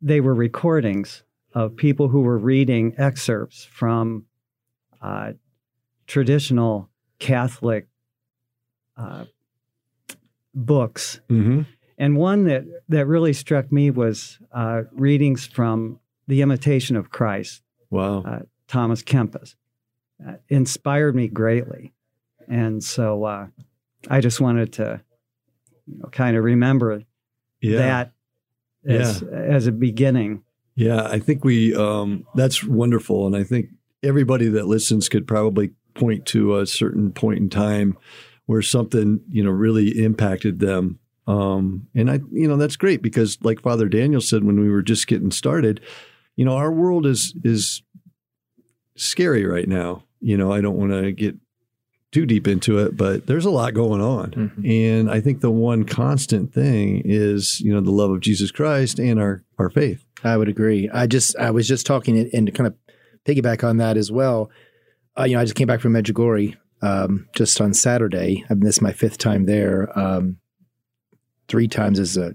they 0.00 0.20
were 0.20 0.34
recordings 0.34 1.22
of 1.56 1.74
people 1.74 2.08
who 2.08 2.20
were 2.20 2.36
reading 2.36 2.94
excerpts 2.98 3.64
from 3.64 4.26
uh, 5.00 5.32
traditional 6.06 6.90
Catholic 7.18 7.88
uh, 8.98 9.24
books. 10.54 11.20
Mm-hmm. 11.30 11.62
And 11.96 12.16
one 12.18 12.44
that, 12.44 12.64
that 12.90 13.06
really 13.06 13.32
struck 13.32 13.72
me 13.72 13.90
was 13.90 14.38
uh, 14.52 14.82
readings 14.92 15.46
from 15.46 15.98
The 16.28 16.42
Imitation 16.42 16.94
of 16.94 17.08
Christ, 17.08 17.62
Wow. 17.90 18.22
uh, 18.22 18.40
Thomas 18.68 19.02
Kempis. 19.02 19.54
uh, 20.26 20.34
inspired 20.50 21.14
me 21.16 21.26
greatly. 21.28 21.94
And 22.48 22.84
so 22.84 23.24
uh, 23.24 23.46
I 24.10 24.20
just 24.20 24.42
wanted 24.42 24.74
to 24.74 25.00
you 25.86 25.98
know, 26.00 26.08
kind 26.10 26.36
of 26.36 26.44
remember 26.44 27.02
Yeah. 27.62 27.78
that 27.78 28.12
as, 28.86 29.22
as 29.22 29.66
a 29.66 29.72
beginning. 29.72 30.42
Yeah, 30.76 31.04
I 31.04 31.18
think 31.18 31.42
we 31.42 31.74
um, 31.74 32.26
that's 32.34 32.62
wonderful, 32.62 33.26
and 33.26 33.34
I 33.34 33.42
think 33.42 33.70
everybody 34.02 34.48
that 34.48 34.66
listens 34.66 35.08
could 35.08 35.26
probably 35.26 35.70
point 35.94 36.26
to 36.26 36.58
a 36.58 36.66
certain 36.66 37.10
point 37.12 37.38
in 37.38 37.48
time 37.48 37.96
where 38.44 38.62
something 38.62 39.20
you 39.30 39.42
know 39.42 39.50
really 39.50 40.04
impacted 40.04 40.60
them. 40.60 40.98
Um, 41.26 41.88
and 41.94 42.10
I, 42.10 42.20
you 42.30 42.46
know, 42.46 42.56
that's 42.56 42.76
great 42.76 43.02
because, 43.02 43.38
like 43.42 43.62
Father 43.62 43.88
Daniel 43.88 44.20
said 44.20 44.44
when 44.44 44.60
we 44.60 44.70
were 44.70 44.82
just 44.82 45.06
getting 45.06 45.30
started, 45.30 45.80
you 46.36 46.44
know, 46.44 46.56
our 46.56 46.70
world 46.70 47.06
is 47.06 47.34
is 47.42 47.82
scary 48.96 49.46
right 49.46 49.68
now. 49.68 50.04
You 50.20 50.36
know, 50.36 50.52
I 50.52 50.60
don't 50.60 50.76
want 50.76 50.92
to 50.92 51.10
get 51.10 51.36
too 52.12 52.24
deep 52.26 52.46
into 52.48 52.78
it, 52.78 52.96
but 52.96 53.26
there's 53.26 53.44
a 53.44 53.50
lot 53.50 53.74
going 53.74 54.00
on. 54.00 54.30
Mm-hmm. 54.30 54.66
And 54.66 55.10
I 55.10 55.20
think 55.20 55.40
the 55.40 55.50
one 55.50 55.84
constant 55.84 56.52
thing 56.52 57.02
is, 57.04 57.60
you 57.60 57.72
know, 57.72 57.80
the 57.80 57.90
love 57.90 58.10
of 58.10 58.20
Jesus 58.20 58.50
Christ 58.50 58.98
and 58.98 59.20
our 59.20 59.44
our 59.58 59.70
faith. 59.70 60.04
I 60.24 60.36
would 60.36 60.48
agree. 60.48 60.88
I 60.90 61.06
just 61.06 61.36
I 61.36 61.50
was 61.50 61.68
just 61.68 61.86
talking 61.86 62.18
and- 62.18 62.30
and 62.32 62.46
to 62.46 62.52
kind 62.52 62.66
of 62.66 62.74
piggyback 63.24 63.64
on 63.64 63.78
that 63.78 63.96
as 63.96 64.10
well. 64.10 64.50
Uh, 65.18 65.24
you 65.24 65.34
know, 65.34 65.40
I 65.40 65.44
just 65.44 65.56
came 65.56 65.66
back 65.66 65.80
from 65.80 65.92
Medjugorje 65.94 66.56
um, 66.82 67.28
just 67.34 67.60
on 67.60 67.74
Saturday. 67.74 68.44
I've 68.48 68.58
missed 68.58 68.82
my 68.82 68.92
fifth 68.92 69.18
time 69.18 69.46
there. 69.46 69.96
Um, 69.98 70.36
three 71.48 71.68
times 71.68 71.98
as 71.98 72.16
a 72.16 72.34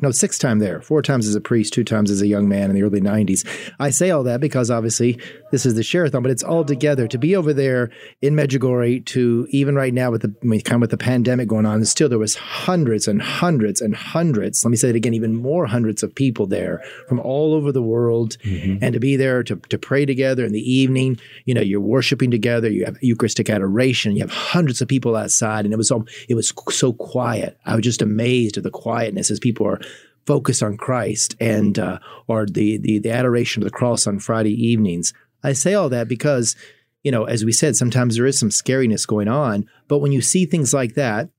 no, 0.00 0.10
six 0.10 0.38
time 0.38 0.58
there, 0.58 0.80
four 0.80 1.02
times 1.02 1.26
as 1.26 1.34
a 1.34 1.40
priest, 1.40 1.72
two 1.72 1.82
times 1.82 2.10
as 2.10 2.20
a 2.20 2.26
young 2.26 2.48
man 2.48 2.70
in 2.70 2.76
the 2.76 2.82
early 2.82 3.00
'90s. 3.00 3.46
I 3.80 3.90
say 3.90 4.10
all 4.10 4.22
that 4.24 4.40
because 4.40 4.70
obviously 4.70 5.18
this 5.50 5.66
is 5.66 5.74
the 5.74 5.82
Share-a-thon, 5.82 6.22
but 6.22 6.30
it's 6.30 6.42
all 6.42 6.64
together 6.64 7.08
to 7.08 7.18
be 7.18 7.34
over 7.34 7.52
there 7.52 7.90
in 8.20 8.34
Medjugorje. 8.34 9.06
To 9.06 9.46
even 9.50 9.74
right 9.74 9.92
now 9.92 10.10
with 10.10 10.22
the 10.22 10.34
I 10.42 10.46
mean, 10.46 10.60
kind 10.60 10.76
of 10.76 10.82
with 10.82 10.90
the 10.90 10.98
pandemic 10.98 11.48
going 11.48 11.66
on, 11.66 11.84
still 11.86 12.08
there 12.08 12.18
was 12.18 12.36
hundreds 12.36 13.08
and 13.08 13.20
hundreds 13.20 13.80
and 13.80 13.96
hundreds. 13.96 14.64
Let 14.64 14.70
me 14.70 14.76
say 14.76 14.90
it 14.90 14.96
again, 14.96 15.14
even 15.14 15.34
more 15.34 15.66
hundreds 15.66 16.02
of 16.02 16.14
people 16.14 16.46
there 16.46 16.82
from 17.08 17.18
all 17.18 17.54
over 17.54 17.72
the 17.72 17.82
world, 17.82 18.36
mm-hmm. 18.44 18.84
and 18.84 18.92
to 18.92 19.00
be 19.00 19.16
there 19.16 19.42
to 19.42 19.56
to 19.56 19.78
pray 19.78 20.04
together 20.06 20.44
in 20.44 20.52
the 20.52 20.70
evening. 20.72 21.18
You 21.46 21.54
know, 21.54 21.62
you're 21.62 21.80
worshiping 21.80 22.30
together. 22.30 22.70
You 22.70 22.84
have 22.84 22.98
Eucharistic 23.00 23.50
adoration. 23.50 24.12
You 24.12 24.20
have 24.20 24.30
hundreds 24.30 24.80
of 24.80 24.86
people 24.86 25.16
outside, 25.16 25.64
and 25.64 25.74
it 25.74 25.78
was 25.78 25.90
all 25.90 26.04
it 26.28 26.34
was 26.34 26.52
so 26.70 26.92
quiet. 26.92 27.58
I 27.64 27.74
was 27.74 27.84
just 27.84 28.02
amazed 28.02 28.58
at 28.58 28.62
the 28.62 28.70
quietness 28.70 29.30
as 29.30 29.40
people 29.40 29.66
are 29.66 29.80
focused 30.26 30.62
on 30.62 30.76
Christ 30.76 31.36
and 31.40 31.78
uh, 31.78 31.98
or 32.26 32.46
the, 32.46 32.78
the 32.78 32.98
the 32.98 33.10
adoration 33.10 33.62
of 33.62 33.64
the 33.64 33.76
cross 33.76 34.06
on 34.06 34.18
Friday 34.18 34.52
evenings. 34.52 35.12
I 35.42 35.52
say 35.52 35.74
all 35.74 35.88
that 35.90 36.08
because 36.08 36.56
you 37.02 37.12
know, 37.12 37.24
as 37.24 37.44
we 37.44 37.52
said, 37.52 37.76
sometimes 37.76 38.16
there 38.16 38.26
is 38.26 38.38
some 38.38 38.50
scariness 38.50 39.06
going 39.06 39.28
on, 39.28 39.68
but 39.86 39.98
when 39.98 40.12
you 40.12 40.20
see 40.20 40.46
things 40.46 40.74
like 40.74 40.94
that, 40.94 41.30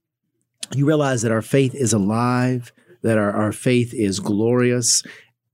you 0.74 0.86
realize 0.86 1.22
that 1.22 1.32
our 1.32 1.42
faith 1.42 1.74
is 1.74 1.92
alive, 1.92 2.72
that 3.02 3.18
our, 3.18 3.30
our 3.30 3.52
faith 3.52 3.92
is 3.94 4.20
glorious, 4.20 5.02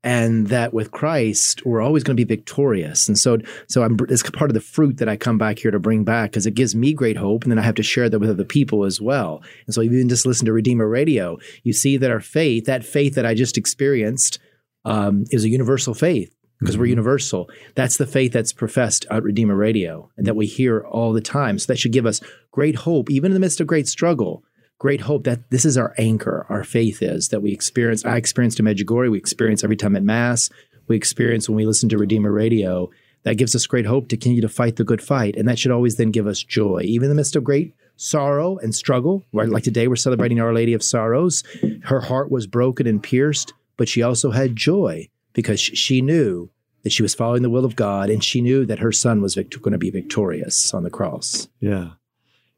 and 0.06 0.46
that 0.46 0.72
with 0.72 0.92
Christ 0.92 1.66
we're 1.66 1.82
always 1.82 2.04
going 2.04 2.16
to 2.16 2.24
be 2.24 2.36
victorious. 2.36 3.08
And 3.08 3.18
so, 3.18 3.38
so 3.66 3.82
I'm, 3.82 3.98
it's 4.08 4.22
part 4.30 4.50
of 4.50 4.54
the 4.54 4.60
fruit 4.60 4.98
that 4.98 5.08
I 5.08 5.16
come 5.16 5.36
back 5.36 5.58
here 5.58 5.72
to 5.72 5.80
bring 5.80 6.04
back 6.04 6.30
because 6.30 6.46
it 6.46 6.54
gives 6.54 6.76
me 6.76 6.94
great 6.94 7.16
hope, 7.16 7.42
and 7.42 7.50
then 7.50 7.58
I 7.58 7.62
have 7.62 7.74
to 7.74 7.82
share 7.82 8.08
that 8.08 8.20
with 8.20 8.30
other 8.30 8.44
people 8.44 8.84
as 8.84 9.00
well. 9.00 9.42
And 9.66 9.74
so, 9.74 9.82
even 9.82 10.08
just 10.08 10.24
listen 10.24 10.46
to 10.46 10.52
Redeemer 10.52 10.88
Radio, 10.88 11.38
you 11.64 11.72
see 11.72 11.96
that 11.96 12.10
our 12.12 12.20
faith, 12.20 12.66
that 12.66 12.84
faith 12.84 13.16
that 13.16 13.26
I 13.26 13.34
just 13.34 13.58
experienced, 13.58 14.38
um, 14.84 15.24
is 15.32 15.42
a 15.42 15.48
universal 15.48 15.92
faith 15.92 16.32
because 16.60 16.78
we're 16.78 16.86
universal. 16.86 17.50
That's 17.74 17.96
the 17.96 18.06
faith 18.06 18.32
that's 18.32 18.52
professed 18.52 19.06
at 19.10 19.24
Redeemer 19.24 19.56
Radio 19.56 20.08
and 20.16 20.24
that 20.28 20.36
we 20.36 20.46
hear 20.46 20.86
all 20.86 21.12
the 21.12 21.20
time. 21.20 21.58
So 21.58 21.66
that 21.66 21.80
should 21.80 21.92
give 21.92 22.06
us 22.06 22.20
great 22.52 22.76
hope, 22.76 23.10
even 23.10 23.32
in 23.32 23.34
the 23.34 23.40
midst 23.40 23.60
of 23.60 23.66
great 23.66 23.88
struggle. 23.88 24.44
Great 24.86 25.00
hope 25.00 25.24
that 25.24 25.50
this 25.50 25.64
is 25.64 25.76
our 25.76 25.96
anchor. 25.98 26.46
Our 26.48 26.62
faith 26.62 27.02
is 27.02 27.30
that 27.30 27.42
we 27.42 27.50
experience. 27.50 28.04
I 28.04 28.16
experienced 28.18 28.60
in 28.60 28.66
Medjugorje. 28.66 29.10
We 29.10 29.18
experience 29.18 29.64
every 29.64 29.74
time 29.74 29.96
at 29.96 30.04
Mass. 30.04 30.48
We 30.86 30.94
experience 30.94 31.48
when 31.48 31.56
we 31.56 31.66
listen 31.66 31.88
to 31.88 31.98
Redeemer 31.98 32.30
Radio. 32.30 32.90
That 33.24 33.34
gives 33.34 33.56
us 33.56 33.66
great 33.66 33.86
hope 33.86 34.06
to 34.10 34.16
continue 34.16 34.42
to 34.42 34.48
fight 34.48 34.76
the 34.76 34.84
good 34.84 35.02
fight, 35.02 35.34
and 35.34 35.48
that 35.48 35.58
should 35.58 35.72
always 35.72 35.96
then 35.96 36.12
give 36.12 36.28
us 36.28 36.40
joy, 36.40 36.82
even 36.84 37.06
in 37.06 37.08
the 37.08 37.16
midst 37.16 37.34
of 37.34 37.42
great 37.42 37.74
sorrow 37.96 38.58
and 38.58 38.72
struggle. 38.76 39.24
Right, 39.32 39.48
like 39.48 39.64
today, 39.64 39.88
we're 39.88 39.96
celebrating 39.96 40.40
Our 40.40 40.54
Lady 40.54 40.72
of 40.72 40.84
Sorrows. 40.84 41.42
Her 41.82 42.02
heart 42.02 42.30
was 42.30 42.46
broken 42.46 42.86
and 42.86 43.02
pierced, 43.02 43.54
but 43.76 43.88
she 43.88 44.02
also 44.02 44.30
had 44.30 44.54
joy 44.54 45.08
because 45.32 45.58
she 45.58 46.00
knew 46.00 46.48
that 46.84 46.92
she 46.92 47.02
was 47.02 47.12
following 47.12 47.42
the 47.42 47.50
will 47.50 47.64
of 47.64 47.74
God, 47.74 48.08
and 48.08 48.22
she 48.22 48.40
knew 48.40 48.64
that 48.66 48.78
her 48.78 48.92
son 48.92 49.20
was 49.20 49.34
vict- 49.34 49.60
going 49.60 49.72
to 49.72 49.78
be 49.78 49.90
victorious 49.90 50.72
on 50.72 50.84
the 50.84 50.90
cross. 50.90 51.48
Yeah. 51.58 51.94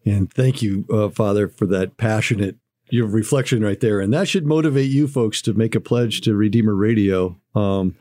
And 0.08 0.32
thank 0.32 0.62
you, 0.62 0.86
uh, 0.90 1.10
Father, 1.10 1.48
for 1.48 1.66
that 1.66 1.96
passionate 1.96 2.56
your 2.90 3.06
reflection 3.06 3.62
right 3.62 3.80
there. 3.80 4.00
And 4.00 4.12
that 4.14 4.28
should 4.28 4.46
motivate 4.46 4.90
you 4.90 5.06
folks 5.06 5.42
to 5.42 5.52
make 5.52 5.74
a 5.74 5.80
pledge 5.80 6.22
to 6.22 6.34
Redeemer 6.34 6.74
Radio 6.74 7.38
um, 7.54 7.96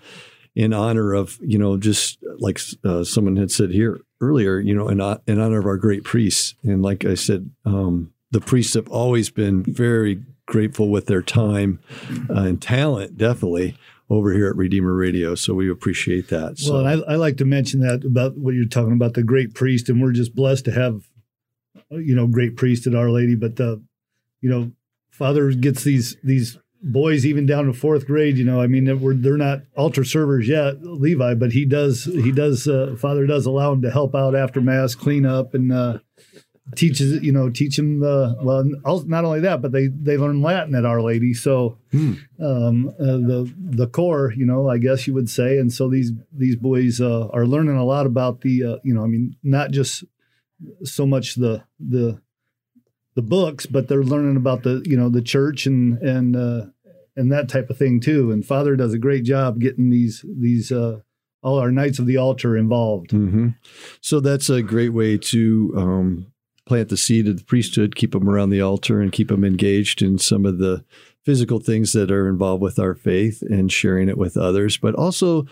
in 0.56 0.74
honor 0.74 1.14
of, 1.14 1.38
you 1.42 1.58
know, 1.58 1.78
just 1.78 2.20
like 2.40 2.60
uh, 2.86 3.04
someone 3.04 3.36
had 3.36 3.52
said 3.52 3.72
here 3.72 4.00
earlier, 4.22 4.60
you 4.60 4.74
know, 4.74 4.88
in, 4.88 5.00
in 5.28 5.40
honor 5.40 5.60
of 5.60 5.66
our 5.66 5.78
great 5.78 6.04
priests. 6.04 6.56
And 6.64 6.82
like 6.82 7.06
I 7.06 7.16
said, 7.16 7.52
um, 7.66 8.14
the 8.32 8.42
priests 8.42 8.74
have 8.76 8.88
always 8.90 9.30
been 9.30 9.64
very 9.64 10.24
grateful 10.46 10.90
with 10.90 11.08
their 11.08 11.22
time 11.22 11.80
uh, 12.30 12.42
and 12.42 12.62
talent, 12.62 13.18
definitely 13.18 13.78
over 14.10 14.34
here 14.34 14.48
at 14.48 14.56
Redeemer 14.56 14.94
Radio. 14.94 15.36
So 15.36 15.54
we 15.54 15.70
appreciate 15.70 16.30
that. 16.30 16.58
So. 16.58 16.76
Well, 16.76 16.88
I, 16.88 17.14
I 17.14 17.16
like 17.16 17.38
to 17.38 17.46
mention 17.46 17.82
that 17.82 18.06
about 18.06 18.38
what 18.38 18.54
you're 18.54 18.66
talking 18.66 18.94
about 18.94 19.16
the 19.16 19.24
great 19.24 19.54
priest, 19.54 19.90
and 19.90 20.02
we're 20.02 20.14
just 20.14 20.34
blessed 20.34 20.66
to 20.66 20.72
have, 20.72 21.07
you 21.90 22.16
know, 22.16 22.28
great 22.28 22.56
priest 22.56 22.88
at 22.88 22.96
Our 22.96 23.10
Lady. 23.10 23.36
But 23.36 23.56
the, 23.56 23.82
you 24.42 24.50
know, 24.50 24.72
Father 25.10 25.52
gets 25.52 25.84
these 25.84 26.18
these 26.24 26.58
boys 26.82 27.26
even 27.26 27.46
down 27.46 27.66
to 27.66 27.74
fourth 27.74 28.06
grade. 28.06 28.38
You 28.38 28.46
know, 28.46 28.62
I 28.62 28.68
mean, 28.68 28.86
they're, 28.86 29.14
they're 29.14 29.38
not 29.38 29.62
altar 29.76 30.04
servers 30.04 30.48
yet, 30.48 30.84
Levi, 30.84 31.34
but 31.34 31.52
he 31.52 31.66
does 31.66 32.06
he 32.06 32.32
does 32.32 32.68
uh, 32.68 32.96
Father 33.00 33.26
does 33.26 33.46
allow 33.46 33.72
him 33.74 33.82
to 33.82 33.92
help 33.92 34.16
out 34.16 34.36
after 34.36 34.62
mass, 34.62 34.96
clean 34.96 35.26
up, 35.26 35.54
and 35.54 35.72
uh, 35.72 36.00
teaches 36.76 37.24
you 37.24 37.32
know 37.32 37.50
teach 37.50 37.80
him 37.80 38.00
the 38.02 38.36
well 38.42 38.64
not 39.06 39.24
only 39.24 39.40
that 39.40 39.62
but 39.62 39.72
they 39.72 39.88
they 39.88 40.18
learn 40.18 40.42
latin 40.42 40.76
at 40.76 40.86
our 40.86 41.02
lady 41.02 41.34
so 41.34 41.78
um 42.42 42.90
uh, 43.00 43.06
the 43.06 43.52
the 43.58 43.88
core 43.88 44.34
you 44.36 44.46
know 44.46 44.70
i 44.70 44.78
guess 44.78 45.08
you 45.08 45.14
would 45.14 45.30
say 45.30 45.58
and 45.58 45.72
so 45.72 45.90
these 45.90 46.12
these 46.34 46.58
boys 46.58 47.00
uh, 47.00 47.28
are 47.32 47.46
learning 47.46 47.78
a 47.78 47.86
lot 47.86 48.06
about 48.06 48.42
the 48.42 48.64
uh, 48.64 48.76
you 48.84 48.94
know 48.94 49.04
i 49.04 49.08
mean 49.08 49.36
not 49.44 49.72
just 49.72 50.04
so 50.84 51.06
much 51.06 51.36
the 51.36 51.64
the 51.80 52.22
the 53.16 53.22
books 53.22 53.66
but 53.66 53.88
they're 53.88 54.04
learning 54.04 54.38
about 54.38 54.64
the 54.64 54.84
you 54.86 54.98
know 54.98 55.10
the 55.10 55.22
church 55.22 55.66
and 55.66 55.98
and 56.02 56.36
uh 56.36 56.66
and 57.16 57.32
that 57.32 57.50
type 57.50 57.70
of 57.70 57.78
thing 57.78 58.00
too 58.00 58.32
and 58.32 58.46
father 58.46 58.76
does 58.76 58.94
a 58.94 59.00
great 59.00 59.24
job 59.24 59.60
getting 59.60 59.90
these 59.90 60.24
these 60.40 60.72
uh 60.72 61.00
all 61.44 61.60
our 61.60 61.72
knights 61.72 62.00
of 62.00 62.06
the 62.06 62.18
altar 62.18 62.56
involved 62.58 63.12
hmm 63.12 63.50
So 64.02 64.20
that's 64.20 64.50
a 64.50 64.62
great 64.62 64.94
way 64.94 65.18
to 65.18 65.74
um, 65.76 66.32
plant 66.66 66.90
the 66.90 66.98
seed 66.98 67.28
of 67.28 67.38
the 67.38 67.44
priesthood, 67.46 67.96
keep 67.96 68.12
them 68.12 68.28
around 68.28 68.50
the 68.50 68.62
altar, 68.62 69.02
and 69.02 69.12
keep 69.12 69.30
them 69.30 69.44
engaged 69.44 70.02
in 70.02 70.18
some 70.18 70.46
of 70.46 70.58
the 70.58 70.84
physical 71.24 71.60
things 71.60 71.94
that 71.94 72.12
are 72.12 72.28
involved 72.28 72.62
with 72.62 72.78
our 72.78 72.94
faith 72.94 73.42
and 73.42 73.72
sharing 73.72 74.10
it 74.10 74.18
with 74.18 74.36
others. 74.38 74.78
But 74.78 74.94
also, 74.96 75.46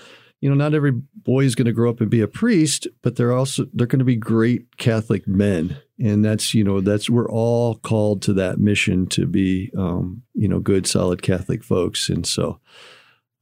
you 0.46 0.52
know, 0.52 0.56
not 0.56 0.76
every 0.76 0.92
boy 0.92 1.44
is 1.44 1.56
going 1.56 1.66
to 1.66 1.72
grow 1.72 1.90
up 1.90 2.02
and 2.02 2.10
be 2.12 2.22
a 2.22 2.28
priest, 2.28 2.88
but 3.02 3.16
they're 3.16 3.32
also 3.32 3.66
they're 3.74 3.88
going 3.88 3.98
to 3.98 4.06
be 4.06 4.16
great 4.16 4.78
Catholic 4.78 5.28
men, 5.28 5.76
and 6.00 6.24
that's 6.24 6.54
you 6.54 6.64
know 6.64 6.82
that's 6.82 7.10
we're 7.10 7.28
all 7.28 7.78
called 7.78 8.22
to 8.22 8.34
that 8.34 8.60
mission 8.60 9.08
to 9.08 9.26
be 9.26 9.72
um, 9.76 10.22
you 10.36 10.48
know 10.48 10.60
good 10.60 10.86
solid 10.86 11.24
Catholic 11.24 11.64
folks, 11.64 12.10
and 12.10 12.28
so. 12.28 12.60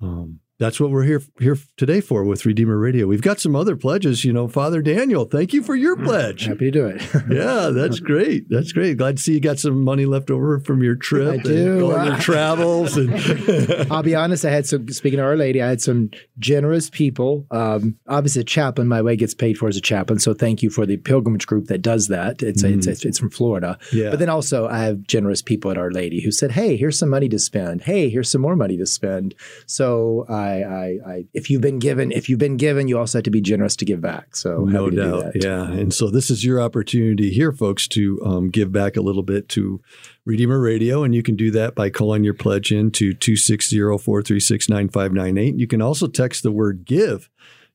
Um, 0.02 0.40
that's 0.64 0.80
what 0.80 0.92
we're 0.92 1.04
here 1.04 1.22
here 1.40 1.58
today 1.76 2.00
for 2.00 2.24
with 2.24 2.46
Redeemer 2.46 2.78
Radio. 2.78 3.06
We've 3.06 3.22
got 3.22 3.42
some 3.42 3.54
other 3.54 3.76
pledges. 3.76 4.24
You 4.24 4.32
know, 4.32 4.48
Father 4.48 4.82
Daniel, 4.82 5.26
thank 5.26 5.52
you 5.52 5.62
for 5.62 5.76
your 5.76 5.98
pledge. 5.98 6.46
Happy 6.46 6.66
to 6.66 6.72
do 6.72 6.86
it. 6.86 7.02
yeah, 7.30 7.70
that's 7.70 8.00
great. 8.00 8.46
That's 8.50 8.72
great. 8.72 8.98
Glad 8.98 9.18
to 9.18 9.24
see 9.24 9.34
you 9.34 9.42
got 9.42 9.60
some 9.60 9.84
money 9.84 10.06
left 10.06 10.32
over 10.32 10.60
from 10.62 10.82
your 10.82 10.96
trip. 10.96 11.28
I 11.28 11.34
and 11.34 11.44
do. 11.44 11.80
going 11.80 12.06
your 12.06 12.18
travels. 12.20 12.96
And 12.96 13.14
I'll 13.92 14.04
be 14.04 14.16
honest. 14.16 14.46
I 14.46 14.52
had 14.52 14.66
some. 14.66 14.88
Speaking 14.88 15.20
of 15.20 15.26
Our 15.26 15.36
Lady, 15.36 15.62
I 15.62 15.68
had 15.68 15.82
some 15.82 16.12
generous 16.40 16.90
people. 16.90 17.46
Um, 17.52 17.98
obviously, 18.08 18.44
a 18.44 18.46
chaplain. 18.46 18.88
My 18.88 19.02
way 19.02 19.18
gets 19.18 19.34
paid 19.34 19.58
for 19.58 19.68
as 19.68 19.76
a 19.76 19.82
chaplain. 19.82 20.20
So 20.20 20.34
thank 20.34 20.64
you 20.64 20.70
for 20.70 20.86
the 20.86 20.96
pilgrimage 20.96 21.46
group 21.46 21.68
that 21.68 21.82
does 21.82 22.08
that. 22.08 22.42
It's 22.42 22.64
it's, 22.64 22.88
it's 22.88 23.04
it's 23.04 23.20
from 23.20 23.32
Florida. 23.32 23.78
Yeah. 23.92 24.12
But 24.12 24.20
then 24.20 24.30
also, 24.30 24.70
I 24.70 24.84
have 24.86 25.04
generous 25.04 25.42
people 25.42 25.72
at 25.72 25.78
Our 25.78 25.92
Lady 25.92 26.22
who 26.22 26.32
said, 26.32 26.52
"Hey, 26.52 26.78
here's 26.78 26.98
some 26.98 27.10
money 27.10 27.28
to 27.28 27.40
spend. 27.40 27.82
Hey, 27.82 28.10
here's 28.10 28.32
some 28.32 28.42
more 28.42 28.56
money 28.56 28.78
to 28.78 28.86
spend." 28.86 29.36
So 29.66 30.26
I, 30.62 30.62
I, 30.62 31.14
I 31.14 31.26
if 31.34 31.50
you've 31.50 31.62
been 31.62 31.80
given, 31.80 32.12
if 32.12 32.30
you've 32.30 32.40
been 32.40 32.58
given, 32.58 32.88
you 32.88 32.98
also 32.98 33.20
have 33.20 33.24
to 33.24 33.32
be 33.32 33.42
generous 33.42 33.76
to 33.78 33.86
give 33.86 34.02
back. 34.02 34.36
So 34.36 34.66
no 34.66 34.86
happy 34.86 34.96
to 34.96 35.04
do 35.04 35.12
doubt. 35.12 35.34
that. 35.34 35.44
Yeah. 35.44 35.72
And 35.72 35.94
so 35.94 36.10
this 36.10 36.30
is 36.30 36.46
your 36.46 36.62
opportunity 36.62 37.32
here, 37.32 37.52
folks, 37.52 37.88
to 37.90 38.20
um, 38.26 38.50
give 38.50 38.72
back 38.72 38.98
a 38.98 39.02
little 39.02 39.24
bit 39.24 39.50
to 39.50 39.82
Redeemer 40.26 40.60
Radio. 40.60 41.04
And 41.04 41.16
you 41.16 41.24
can 41.24 41.36
do 41.36 41.52
that 41.52 41.76
by 41.76 41.90
calling 41.90 42.24
your 42.24 42.34
pledge 42.34 42.72
in 42.72 42.92
to 42.92 43.14
260 43.14 43.80
436 43.80 44.70
9598. 44.70 45.60
You 45.60 45.68
can 45.68 45.82
also 45.82 46.08
text 46.08 46.44
the 46.44 46.52
word 46.52 46.86
give 46.86 47.30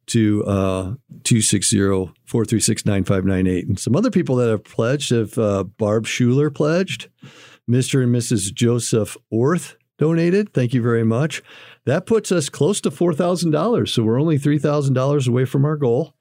to 0.09 0.45
uh, 0.45 0.95
260-436-9598. 1.23 3.69
And 3.69 3.79
some 3.79 3.95
other 3.95 4.11
people 4.11 4.35
that 4.37 4.49
have 4.49 4.65
pledged 4.65 5.11
have 5.11 5.37
uh, 5.39 5.65
Barb 5.65 6.07
Schuler 6.07 6.49
pledged, 6.51 7.11
Mr. 7.69 8.03
and 8.03 8.15
Mrs. 8.15 8.53
Joseph 8.53 9.17
Orth 9.31 9.77
donated. 9.99 10.53
Thank 10.55 10.73
you 10.73 10.83
very 10.83 11.05
much. 11.05 11.43
That 11.85 12.07
puts 12.07 12.33
us 12.33 12.49
close 12.49 12.81
to 12.83 12.91
$4,000. 12.91 13.89
So 13.89 14.03
we're 14.03 14.21
only 14.21 14.39
$3,000 14.39 15.29
away 15.29 15.45
from 15.45 15.65
our 15.65 15.77
goal. 15.77 16.15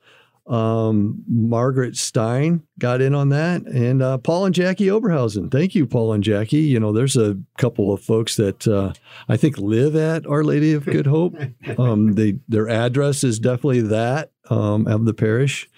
Um, 0.47 1.25
Margaret 1.27 1.97
Stein 1.97 2.63
got 2.79 3.01
in 3.01 3.13
on 3.13 3.29
that, 3.29 3.63
and 3.63 4.01
uh, 4.01 4.17
Paul 4.17 4.45
and 4.45 4.55
Jackie 4.55 4.85
Oberhausen. 4.85 5.51
Thank 5.51 5.75
you, 5.75 5.85
Paul 5.85 6.13
and 6.13 6.23
Jackie. 6.23 6.59
You 6.59 6.79
know, 6.79 6.93
there's 6.93 7.17
a 7.17 7.37
couple 7.57 7.91
of 7.91 8.01
folks 8.01 8.37
that 8.37 8.65
uh, 8.65 8.93
I 9.27 9.35
think 9.35 9.57
live 9.57 9.97
at 9.97 10.25
Our 10.25 10.45
Lady 10.45 10.71
of 10.73 10.85
Good 10.85 11.07
Hope. 11.07 11.35
Um, 11.77 12.13
they 12.13 12.39
their 12.47 12.69
address 12.69 13.23
is 13.23 13.39
definitely 13.39 13.81
that 13.81 14.31
um, 14.49 14.87
of 14.87 15.05
the 15.05 15.13
parish, 15.13 15.69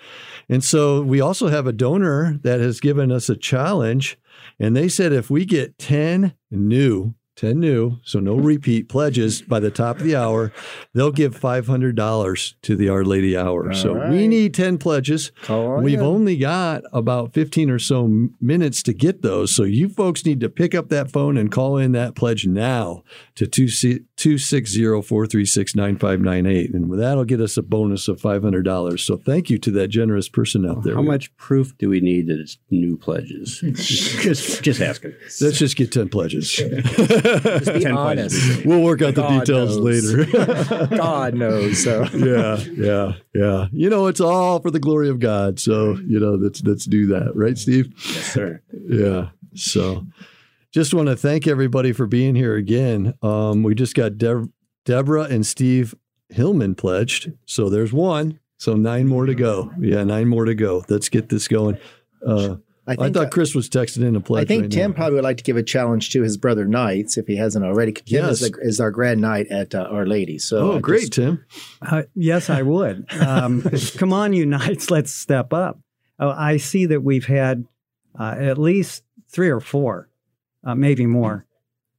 and 0.48 0.64
so 0.64 1.02
we 1.02 1.20
also 1.20 1.48
have 1.48 1.66
a 1.66 1.74
donor 1.74 2.38
that 2.44 2.60
has 2.60 2.80
given 2.80 3.12
us 3.12 3.28
a 3.28 3.36
challenge, 3.36 4.18
and 4.60 4.76
they 4.76 4.88
said 4.88 5.12
if 5.12 5.30
we 5.30 5.46
get 5.46 5.78
ten 5.78 6.36
new 6.52 7.16
10 7.40 7.58
new, 7.58 8.00
so 8.04 8.20
no 8.20 8.36
repeat 8.36 8.90
pledges 8.90 9.42
by 9.42 9.62
the 9.62 9.72
top 9.72 9.96
of 9.98 10.04
the 10.04 10.14
hour, 10.14 10.52
they'll 10.94 11.10
give 11.10 11.40
$500 11.40 12.54
to 12.62 12.76
the 12.76 12.90
Our 12.90 13.06
Lady 13.06 13.38
Hour. 13.38 13.70
All 13.70 13.74
so 13.74 13.94
right. 13.94 14.12
we 14.12 14.28
need 14.28 14.54
10 14.54 14.78
pledges. 14.78 15.32
We've 15.48 16.02
only 16.02 16.36
got 16.36 16.84
about 16.92 17.34
15 17.34 17.70
or 17.70 17.80
so 17.80 18.28
minutes 18.42 18.84
to 18.84 18.94
get 18.94 19.22
those. 19.22 19.56
So 19.56 19.64
you 19.64 19.88
folks 19.88 20.26
need 20.26 20.42
to 20.42 20.50
pick 20.50 20.76
up 20.76 20.90
that 20.90 21.12
phone 21.12 21.38
and 21.38 21.50
call 21.50 21.78
in 21.78 21.94
that 21.94 22.14
pledge 22.14 22.46
now 22.46 23.04
to 23.36 23.48
260-436-9598. 24.20 26.74
And 26.74 27.00
that'll 27.00 27.24
get 27.24 27.40
us 27.40 27.56
a 27.56 27.64
bonus 27.64 28.10
of 28.10 28.22
$500. 28.22 29.00
So 29.00 29.16
thank 29.16 29.50
you 29.50 29.58
to 29.60 29.72
that 29.72 29.88
generous 29.88 30.28
person 30.28 30.70
out 30.70 30.84
there. 30.84 30.96
How 30.96 31.02
much 31.02 31.34
proof 31.38 31.78
do 31.78 31.88
we 31.88 32.02
need 32.02 32.28
that 32.28 32.38
it's 32.40 32.58
new 32.70 32.98
pledges? 32.98 33.60
just, 33.62 34.62
just 34.62 34.82
asking. 34.82 35.14
Let's 35.40 35.58
just 35.58 35.78
get 35.78 35.94
10 35.94 36.10
pledges. 36.10 36.52
Just 36.52 36.70
be 37.74 37.80
10 37.80 37.98
honest. 37.98 38.36
pledges. 38.36 38.66
we'll 38.66 38.84
work 38.84 39.02
out 39.02 39.16
the 39.16 39.26
details 39.26 39.78
knows. 39.78 40.14
later. 40.14 40.26
God 40.98 41.36
knows. 41.36 41.82
So 41.82 42.04
yeah, 42.14 42.58
yeah, 42.74 43.14
yeah. 43.34 43.68
You 43.72 43.90
know, 43.90 44.08
it's 44.08 44.20
all 44.20 44.60
for 44.60 44.70
the 44.70 44.80
glory 44.80 45.08
of 45.10 45.22
God. 45.22 45.62
So, 45.62 45.98
you 46.06 46.20
know, 46.20 46.34
let's 46.34 46.62
let's 46.64 46.84
do 46.86 47.08
that, 47.08 47.32
right, 47.36 47.58
Steve? 47.58 47.94
Yes, 47.96 48.34
sir. 48.34 48.62
Yeah. 48.74 49.30
So, 49.56 50.06
just 50.72 50.94
want 50.94 51.08
to 51.08 51.16
thank 51.16 51.48
everybody 51.48 51.92
for 51.92 52.06
being 52.08 52.36
here 52.36 52.56
again. 52.56 53.14
Um, 53.22 53.64
we 53.64 53.76
just 53.76 53.96
got 53.96 54.18
Deb- 54.18 54.52
Deborah 54.86 55.24
and 55.24 55.46
Steve 55.46 55.96
Hillman 56.30 56.76
pledged, 56.76 57.32
so 57.46 57.70
there's 57.70 57.92
one. 57.94 58.40
So 58.58 58.74
nine 58.76 59.08
more 59.08 59.26
to 59.26 59.34
go. 59.36 59.72
Yeah, 59.80 60.04
nine 60.04 60.28
more 60.28 60.46
to 60.46 60.54
go. 60.54 60.84
Let's 60.90 61.08
get 61.10 61.30
this 61.30 61.48
going. 61.48 61.78
Uh, 62.26 62.58
I 62.86 62.96
I, 63.00 63.10
thought 63.12 63.32
Chris 63.32 63.54
was 63.56 63.70
texting 63.70 64.04
in 64.04 64.16
a 64.16 64.20
pledge. 64.20 64.44
I 64.44 64.46
think 64.48 64.64
right 64.64 64.72
Tim 64.72 64.92
now. 64.92 64.96
probably 64.98 65.16
would 65.16 65.24
like 65.24 65.38
to 65.38 65.44
give 65.44 65.56
a 65.58 65.64
challenge 65.64 66.10
to 66.12 66.24
his 66.24 66.38
brother 66.38 66.66
Knights 66.66 67.18
if 67.18 67.28
he 67.28 67.38
hasn't 67.38 67.64
already. 67.64 67.94
Tim 67.94 68.26
is, 68.26 68.42
Yes. 68.42 68.52
the, 68.52 68.58
is 68.62 68.80
our 68.82 68.92
grand 68.92 69.22
knight 69.22 69.48
at 69.48 69.74
uh, 69.76 69.84
Our 69.92 70.06
Lady. 70.08 70.40
So 70.40 70.72
Oh, 70.72 70.78
I 70.78 70.80
great, 70.80 71.02
just- 71.02 71.14
Tim. 71.14 71.46
Uh, 71.82 72.04
yes, 72.16 72.50
I 72.50 72.64
would. 72.64 73.06
Um, 73.14 73.62
come 73.98 74.12
on, 74.12 74.34
you 74.34 74.46
knights, 74.46 74.90
let's 74.92 75.12
step 75.14 75.54
up. 75.54 75.80
Oh, 76.20 76.30
I 76.30 76.58
see 76.58 76.88
that 76.88 77.02
we've 77.02 77.28
had 77.28 77.66
uh, 78.20 78.36
at 78.38 78.58
least 78.58 79.04
three 79.32 79.50
or 79.50 79.60
four, 79.62 80.09
uh, 80.64 80.76
maybe 80.76 81.06
more, 81.06 81.46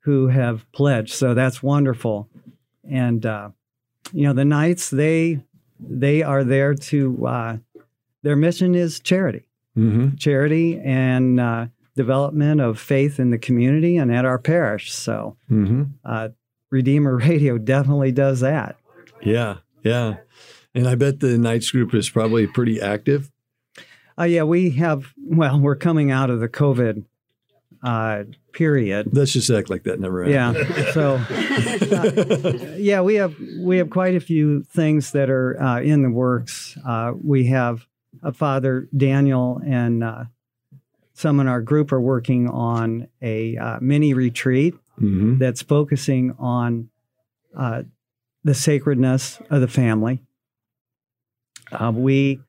who 0.01 0.29
have 0.29 0.71
pledged. 0.73 1.13
So 1.15 1.35
that's 1.35 1.63
wonderful. 1.63 2.29
And 2.89 3.25
uh, 3.27 3.51
you 4.13 4.25
know, 4.25 4.33
the 4.33 4.45
knights 4.45 4.91
they 4.91 5.41
they 5.79 6.23
are 6.23 6.45
there 6.45 6.75
to. 6.75 7.27
Uh, 7.27 7.57
their 8.23 8.37
mission 8.37 8.75
is 8.75 9.01
charity, 9.01 9.47
Mm-hmm. 9.79 10.17
charity 10.17 10.79
and 10.85 11.41
uh, 11.41 11.67
development 11.97 12.61
of 12.61 12.79
faith 12.79 13.19
in 13.19 13.31
the 13.31 13.39
community 13.39 13.97
and 13.97 14.13
at 14.15 14.25
our 14.27 14.39
parish. 14.39 14.93
So 14.93 15.37
Mm-hmm. 15.51 15.85
uh, 16.05 16.29
Redeemer 16.71 17.17
Radio 17.29 17.57
definitely 17.57 18.13
does 18.13 18.41
that. 18.41 18.77
Yeah, 19.23 19.59
yeah. 19.83 20.17
And 20.75 20.87
I 20.87 20.95
bet 20.97 21.21
the 21.21 21.39
Knights 21.39 21.71
group 21.71 21.95
is 21.95 22.11
probably 22.11 22.47
pretty 22.47 22.81
active. 22.81 23.31
Uh, 24.19 24.25
yeah, 24.25 24.43
we 24.43 24.71
have. 24.73 25.13
Well, 25.17 25.59
we're 25.59 25.77
coming 25.77 26.11
out 26.11 26.29
of 26.31 26.41
the 26.41 26.49
COVID 26.49 27.05
uh, 27.83 28.25
period. 28.53 29.09
Let's 29.13 29.33
just 29.33 29.51
act 29.51 29.71
like 29.71 29.85
that 29.85 30.01
never 30.01 30.25
happened. 30.25 30.69
Yeah. 30.77 30.93
So, 30.93 31.15
uh, 31.97 32.77
yeah, 32.77 33.01
we 33.01 33.15
have 33.17 33.35
we 33.59 33.79
have 33.79 33.91
quite 33.91 34.15
a 34.15 34.21
few 34.21 34.63
things 34.65 35.13
that 35.13 35.31
are 35.31 35.61
uh, 35.61 35.81
in 35.81 36.03
the 36.03 36.11
works. 36.11 36.77
Uh, 36.85 37.13
we 37.23 37.47
have 37.47 37.87
uh, 38.23 38.33
Father 38.33 38.89
Daniel 38.97 39.61
and 39.65 40.05
uh, 40.05 40.25
some 41.15 41.41
in 41.41 41.47
our 41.49 41.61
group 41.61 41.93
are 41.93 42.01
working 42.01 42.49
on 42.49 43.09
a 43.23 43.57
uh, 43.57 43.79
mini 43.81 44.15
retreat 44.15 44.75
Mm-hmm. 45.01 45.39
that's 45.39 45.63
focusing 45.63 46.35
on 46.39 46.91
uh, 47.57 47.85
the 48.45 48.53
sacredness 48.53 49.41
of 49.49 49.63
the 49.63 49.69
family. 49.69 50.21
Uh, 51.73 51.91
we 51.95 52.41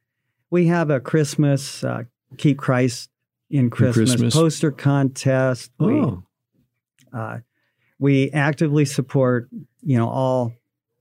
we 0.50 0.68
have 0.68 0.90
a 0.90 1.00
Christmas 1.00 1.82
uh, 1.82 2.04
keep 2.38 2.58
Christ 2.58 3.10
in 3.52 3.70
Christmas, 3.70 4.12
Christmas. 4.12 4.34
poster 4.34 4.72
contest. 4.72 5.72
We 5.80 5.93
Oh, 5.93 6.24
uh, 7.14 7.39
we 7.99 8.32
actively 8.32 8.86
support 8.86 9.49
you 9.82 9.97
know 9.97 10.10
all 10.10 10.54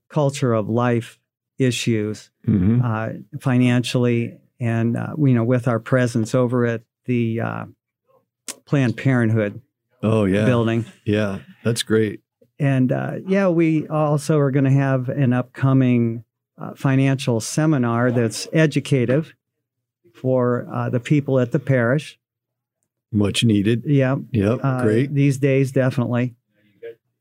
culture 0.09 0.53
of 0.53 0.68
life 0.68 1.18
issues 1.59 2.30
mm-hmm. 2.46 2.80
uh, 2.84 3.40
financially 3.40 4.38
and 4.59 4.96
uh, 4.96 5.14
you 5.18 5.34
know 5.34 5.44
with 5.44 5.68
our 5.68 5.78
presence 5.78 6.34
over 6.34 6.66
at 6.66 6.82
the 7.05 7.40
uh, 7.40 7.64
Planned 8.66 8.96
Parenthood 8.96 9.61
oh 10.03 10.24
yeah, 10.24 10.44
building. 10.44 10.84
yeah. 11.05 11.40
That's 11.64 11.82
great. 11.82 12.20
And 12.59 12.92
uh, 12.92 13.16
yeah, 13.26 13.48
we 13.48 13.88
also 13.88 14.38
are 14.38 14.51
going 14.51 14.64
to 14.64 14.70
have 14.70 15.09
an 15.09 15.32
upcoming 15.32 16.24
uh, 16.59 16.74
financial 16.74 17.40
seminar 17.40 18.11
that's 18.11 18.46
educative 18.53 19.34
for 20.14 20.68
uh, 20.72 20.90
the 20.90 21.01
people 21.01 21.38
at 21.38 21.53
the 21.53 21.59
parish. 21.59 22.18
Much 23.12 23.42
needed. 23.44 23.82
Yeah, 23.86 24.16
Yep, 24.32 24.61
uh, 24.62 24.82
great. 24.82 25.12
these 25.14 25.38
days, 25.38 25.72
definitely. 25.72 26.34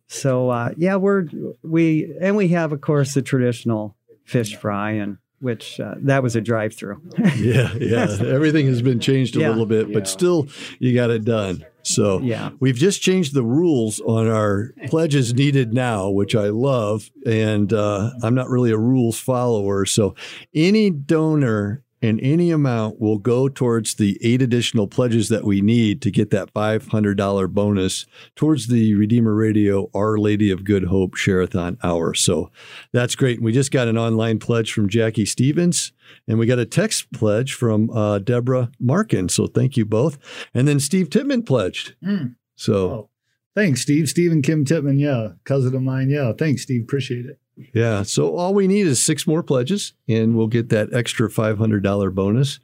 So 0.08 0.50
uh, 0.50 0.72
yeah, 0.78 0.96
we're 0.96 1.26
we 1.64 2.12
and 2.20 2.36
we 2.36 2.48
have, 2.50 2.72
of 2.72 2.82
course, 2.82 3.14
the 3.14 3.22
traditional 3.22 3.96
fish 4.26 4.56
fry, 4.56 4.92
and 4.92 5.18
which 5.40 5.80
uh, 5.80 5.96
that 6.00 6.22
was 6.24 6.36
a 6.36 6.42
drive-through. 6.42 7.02
Yeah, 7.38 7.74
yeah. 7.80 8.18
Everything 8.26 8.66
has 8.68 8.82
been 8.82 9.00
changed 9.00 9.36
a 9.36 9.40
Yeah. 9.40 9.50
little 9.50 9.66
bit, 9.68 9.94
but 9.94 10.08
still, 10.08 10.48
you 10.80 10.94
got 10.96 11.12
it 11.12 11.24
done. 11.26 11.64
So 11.84 12.20
yeah, 12.22 12.50
we've 12.60 12.76
just 12.76 13.02
changed 13.02 13.34
the 13.34 13.44
rules 13.44 14.00
on 14.02 14.28
our 14.28 14.74
pledges 14.88 15.34
needed 15.34 15.74
now, 15.74 16.10
which 16.10 16.36
I 16.36 16.48
love. 16.50 17.10
And 17.26 17.72
uh, 17.72 18.12
I'm 18.22 18.36
not 18.36 18.50
really 18.50 18.72
a 18.72 18.78
rules 18.78 19.20
follower. 19.20 19.86
So 19.86 20.14
any 20.54 20.90
donor 20.90 21.84
and 22.02 22.20
any 22.22 22.52
amount 22.52 23.00
will 23.00 23.18
go 23.18 23.50
towards 23.50 23.96
the 23.96 24.18
eight 24.22 24.42
additional 24.42 24.88
pledges 24.88 25.30
that 25.30 25.44
we 25.44 25.62
need 25.62 26.02
to 26.02 26.12
get 26.12 26.30
that 26.32 26.54
$500 26.54 27.50
bonus 27.52 28.06
towards 28.36 28.68
the 28.68 28.96
Redeemer 28.96 29.36
Radio 29.36 29.90
Our 29.94 30.18
Lady 30.18 30.52
of 30.52 30.64
Good 30.64 30.86
Hope 30.86 31.16
Share-a-thon 31.16 31.78
Hour. 31.84 32.14
So 32.14 32.52
that's 32.94 33.16
great. 33.16 33.42
We 33.42 33.52
just 33.52 33.72
got 33.72 33.88
an 33.88 33.98
online 33.98 34.40
pledge 34.40 34.72
from 34.72 34.90
Jackie 34.90 35.26
Stevens. 35.26 35.92
And 36.28 36.40
we 36.40 36.48
got 36.48 36.58
a 36.58 36.66
text 36.66 37.12
pledge 37.12 37.54
from 37.54 37.90
uh, 37.92 38.20
Deborah 38.20 38.72
Markin. 38.80 39.30
So 39.30 39.46
thank 39.48 39.78
you 39.78 39.86
both. 39.86 40.18
And 40.54 40.68
then 40.68 40.80
Steve 40.80 41.10
Titman 41.10 41.46
pledged. 41.46 41.96
Mm. 42.04 42.36
So 42.56 42.76
Oh. 42.90 43.10
Thanks, 43.56 43.82
Steve. 43.82 44.08
Steve 44.08 44.32
and 44.32 44.44
Kim 44.44 44.64
Titman. 44.64 45.00
Yeah. 45.00 45.30
Cousin 45.44 45.76
of 45.76 45.82
mine. 45.82 46.10
Yeah. 46.10 46.32
Thanks, 46.38 46.62
Steve. 46.62 46.84
Appreciate 46.84 47.26
it. 47.26 47.40
Yeah, 47.74 48.04
so 48.04 48.36
all 48.36 48.54
we 48.54 48.68
need 48.68 48.86
is 48.88 49.02
six 49.02 49.28
more 49.28 49.44
pledges, 49.44 49.94
and 50.08 50.36
we'll 50.36 50.48
get 50.48 50.70
that 50.70 50.94
extra 50.94 51.30
five 51.30 51.58
hundred 51.58 51.84
dollar 51.84 52.10
bonus. 52.10 52.60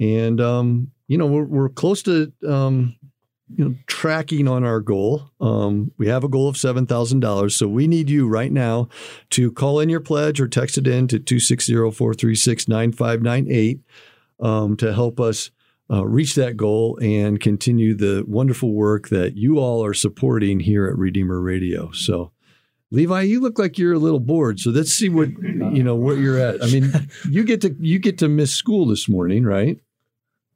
And 0.00 0.40
um, 0.40 0.90
you 1.08 1.18
know 1.18 1.26
we're 1.26 1.44
we're 1.44 1.68
close 1.68 2.02
to 2.04 2.32
um, 2.46 2.96
you 3.54 3.64
know 3.64 3.74
tracking 3.86 4.48
on 4.48 4.64
our 4.64 4.80
goal. 4.80 5.30
Um, 5.40 5.92
we 5.98 6.08
have 6.08 6.24
a 6.24 6.28
goal 6.28 6.48
of 6.48 6.56
seven 6.56 6.86
thousand 6.86 7.20
dollars, 7.20 7.54
so 7.54 7.68
we 7.68 7.86
need 7.86 8.10
you 8.10 8.26
right 8.26 8.50
now 8.50 8.88
to 9.30 9.52
call 9.52 9.78
in 9.80 9.88
your 9.88 10.00
pledge 10.00 10.40
or 10.40 10.48
text 10.48 10.76
it 10.78 10.86
in 10.86 11.08
to 11.08 11.20
260-436-9598 11.20 13.80
um, 14.40 14.76
to 14.76 14.92
help 14.92 15.20
us 15.20 15.50
uh, 15.90 16.04
reach 16.06 16.34
that 16.34 16.56
goal 16.56 16.98
and 17.02 17.40
continue 17.40 17.94
the 17.94 18.24
wonderful 18.26 18.72
work 18.72 19.10
that 19.10 19.36
you 19.36 19.58
all 19.58 19.84
are 19.84 19.94
supporting 19.94 20.60
here 20.60 20.86
at 20.86 20.96
Redeemer 20.96 21.40
Radio. 21.40 21.90
So. 21.92 22.32
Levi, 22.92 23.22
you 23.22 23.40
look 23.40 23.58
like 23.58 23.78
you're 23.78 23.94
a 23.94 23.98
little 23.98 24.20
bored. 24.20 24.60
So 24.60 24.70
let's 24.70 24.92
see 24.92 25.08
what 25.08 25.30
you 25.30 25.82
know 25.82 25.96
where 25.96 26.16
you're 26.16 26.38
at. 26.38 26.62
I 26.62 26.66
mean, 26.66 26.92
you 27.28 27.42
get 27.42 27.62
to 27.62 27.74
you 27.80 27.98
get 27.98 28.18
to 28.18 28.28
miss 28.28 28.52
school 28.52 28.86
this 28.86 29.08
morning, 29.08 29.44
right? 29.44 29.78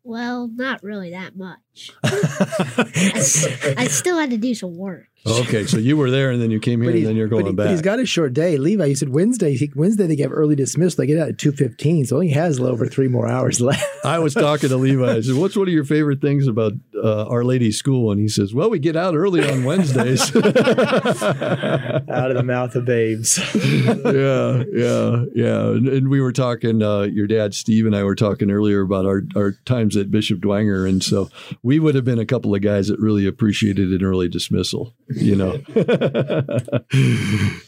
Well, 0.05 0.49
not 0.55 0.83
really 0.83 1.11
that 1.11 1.35
much. 1.37 1.91
I 2.05 3.89
still 3.91 4.19
had 4.19 4.31
to 4.31 4.37
do 4.37 4.55
some 4.55 4.77
work. 4.77 5.09
Okay, 5.27 5.67
so 5.67 5.79
you 5.79 5.97
were 5.97 6.11
there, 6.11 6.31
and 6.31 6.41
then 6.41 6.51
you 6.51 6.61
came 6.61 6.81
here, 6.81 6.91
and 6.91 7.05
then 7.05 7.17
you're 7.17 7.27
going 7.27 7.45
but, 7.45 7.51
he, 7.51 7.57
back. 7.57 7.65
but 7.67 7.71
he's 7.71 7.83
got 7.83 7.99
a 7.99 8.07
short 8.07 8.33
day. 8.33 8.57
Levi, 8.57 8.85
you 8.85 8.95
said 8.95 9.09
Wednesday. 9.09 9.57
He, 9.57 9.73
Wednesday 9.75 10.07
they 10.07 10.17
get 10.17 10.31
early 10.31 10.55
dismissal. 10.55 11.03
They 11.03 11.07
get 11.07 11.19
out 11.19 11.29
at 11.29 11.39
two 11.39 11.53
fifteen, 11.53 12.05
so 12.05 12.21
he 12.21 12.31
has 12.31 12.59
a 12.59 12.63
little 12.63 12.75
over 12.75 12.87
three 12.87 13.09
more 13.09 13.27
hours 13.27 13.61
left. 13.61 13.85
I 14.05 14.19
was 14.19 14.35
talking 14.35 14.69
to 14.69 14.77
Levi. 14.77 15.17
I 15.17 15.21
said, 15.21 15.35
"What's 15.35 15.57
one 15.57 15.67
of 15.67 15.75
your 15.75 15.85
favorite 15.85 16.21
things 16.21 16.47
about 16.47 16.73
uh, 16.95 17.27
Our 17.27 17.45
Lady's 17.45 17.77
School?" 17.77 18.13
And 18.13 18.21
he 18.21 18.29
says, 18.29 18.55
"Well, 18.55 18.71
we 18.71 18.79
get 18.79 18.97
out 18.97 19.17
early 19.17 19.49
on 19.49 19.65
Wednesdays." 19.65 20.35
out 20.37 22.31
of 22.31 22.37
the 22.37 22.45
mouth 22.45 22.75
of 22.77 22.85
babes. 22.85 23.39
yeah, 23.55 24.63
yeah, 24.73 25.25
yeah. 25.35 25.71
And, 25.71 25.89
and 25.89 26.09
we 26.09 26.21
were 26.21 26.33
talking. 26.33 26.83
Uh, 26.83 27.03
your 27.03 27.27
dad, 27.27 27.55
Steve, 27.55 27.87
and 27.87 27.97
I 27.97 28.05
were 28.05 28.15
talking 28.15 28.51
earlier 28.51 28.83
about 28.83 29.07
our 29.07 29.23
our 29.35 29.53
times 29.65 29.97
at 29.97 30.11
Bishop 30.11 30.41
Dwenger, 30.41 30.89
and 30.89 31.03
so 31.03 31.31
we 31.63 31.79
would 31.79 31.95
have 31.95 32.05
been 32.05 32.19
a 32.19 32.27
couple 32.27 32.55
of 32.55 32.61
guys 32.63 32.89
that 32.89 33.01
really 33.01 33.27
appreciated 33.27 33.91
an 33.91 34.05
early 34.05 34.29
dismissal. 34.29 34.95
You 35.17 35.35
know, 35.35 35.53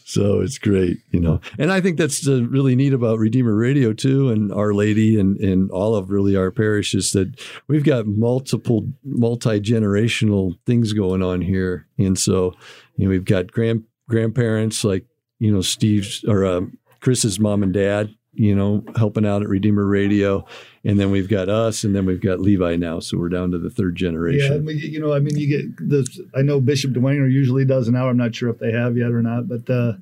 so 0.04 0.40
it's 0.40 0.58
great. 0.58 0.98
You 1.10 1.20
know, 1.20 1.40
and 1.58 1.72
I 1.72 1.80
think 1.80 1.96
that's 1.96 2.26
really 2.26 2.76
neat 2.76 2.92
about 2.92 3.18
Redeemer 3.18 3.54
Radio 3.54 3.94
too, 3.94 4.28
and 4.28 4.52
Our 4.52 4.74
Lady, 4.74 5.18
and 5.18 5.38
and 5.38 5.70
all 5.70 5.94
of 5.94 6.10
really 6.10 6.36
our 6.36 6.50
parishes 6.50 7.12
that 7.12 7.40
we've 7.66 7.84
got 7.84 8.06
multiple 8.06 8.86
multi 9.02 9.60
generational 9.60 10.58
things 10.66 10.92
going 10.92 11.22
on 11.22 11.40
here, 11.40 11.86
and 11.96 12.18
so 12.18 12.54
you 12.96 13.06
know 13.06 13.10
we've 13.10 13.24
got 13.24 13.50
grand 13.50 13.84
grandparents 14.08 14.84
like 14.84 15.06
you 15.38 15.50
know 15.50 15.62
Steve's 15.62 16.24
or 16.24 16.44
uh, 16.44 16.60
Chris's 17.00 17.40
mom 17.40 17.62
and 17.62 17.72
dad, 17.72 18.14
you 18.34 18.54
know, 18.54 18.84
helping 18.96 19.26
out 19.26 19.42
at 19.42 19.48
Redeemer 19.48 19.86
Radio, 19.86 20.44
and 20.84 20.98
then 20.98 21.10
we've 21.10 21.28
got 21.28 21.48
us, 21.48 21.84
and 21.84 21.94
then 21.94 22.06
we've 22.06 22.20
got 22.20 22.40
Levi 22.40 22.76
now, 22.76 23.00
so 23.00 23.18
we're 23.18 23.28
down 23.28 23.50
to 23.50 23.58
the 23.58 23.70
third 23.70 23.96
generation. 23.96 24.52
Yeah, 24.52 24.58
I 24.58 24.60
mean, 24.60 24.78
you 24.78 25.00
know, 25.00 25.12
I 25.12 25.18
mean, 25.18 25.36
you 25.36 25.48
get 25.48 25.76
the. 25.76 26.06
I 26.36 26.42
know 26.42 26.60
Bishop 26.60 26.92
Dwenger 26.92 27.30
usually 27.30 27.64
does 27.64 27.88
an 27.88 27.96
hour. 27.96 28.10
I'm 28.10 28.16
not 28.16 28.34
sure 28.34 28.50
if 28.50 28.58
they 28.58 28.72
have 28.72 28.96
yet 28.96 29.10
or 29.10 29.22
not, 29.22 29.48
but 29.48 29.68
uh, 29.68 29.94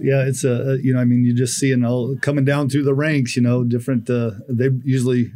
yeah, 0.00 0.24
it's 0.24 0.44
a. 0.44 0.78
you 0.82 0.94
know, 0.94 1.00
I 1.00 1.04
mean, 1.04 1.24
you 1.24 1.34
just 1.34 1.54
see 1.54 1.68
seeing 1.68 1.84
all 1.84 2.16
coming 2.22 2.44
down 2.44 2.68
through 2.68 2.84
the 2.84 2.94
ranks. 2.94 3.36
You 3.36 3.42
know, 3.42 3.64
different. 3.64 4.08
Uh, 4.08 4.32
they 4.48 4.70
usually. 4.84 5.32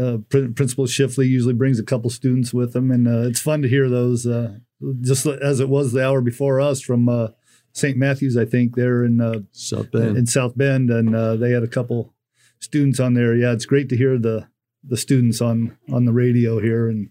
Uh, 0.00 0.16
Prin- 0.30 0.54
Principal 0.54 0.86
Shifley 0.86 1.28
usually 1.28 1.52
brings 1.52 1.78
a 1.78 1.84
couple 1.84 2.08
students 2.08 2.54
with 2.54 2.72
them, 2.72 2.90
and 2.90 3.06
uh, 3.06 3.28
it's 3.28 3.42
fun 3.42 3.60
to 3.60 3.68
hear 3.68 3.90
those. 3.90 4.26
Uh, 4.26 4.56
just 5.02 5.26
as 5.26 5.60
it 5.60 5.68
was 5.68 5.92
the 5.92 6.02
hour 6.02 6.22
before 6.22 6.58
us 6.58 6.80
from 6.80 7.06
uh, 7.06 7.28
St. 7.74 7.96
Matthews, 7.96 8.36
I 8.36 8.44
think 8.44 8.76
they're 8.76 9.04
in 9.04 9.20
uh, 9.20 9.40
South 9.50 9.90
Bend. 9.90 10.16
in 10.16 10.26
South 10.26 10.56
Bend, 10.56 10.90
and 10.90 11.14
uh, 11.14 11.34
they 11.34 11.50
had 11.50 11.64
a 11.64 11.68
couple 11.68 12.14
students 12.60 13.00
on 13.00 13.14
there. 13.14 13.34
Yeah, 13.34 13.52
it's 13.52 13.66
great 13.66 13.88
to 13.90 13.96
hear 13.96 14.16
the 14.18 14.48
the 14.82 14.96
students 14.96 15.40
on 15.40 15.76
on 15.92 16.04
the 16.04 16.12
radio 16.12 16.60
here 16.60 16.88
and 16.88 17.10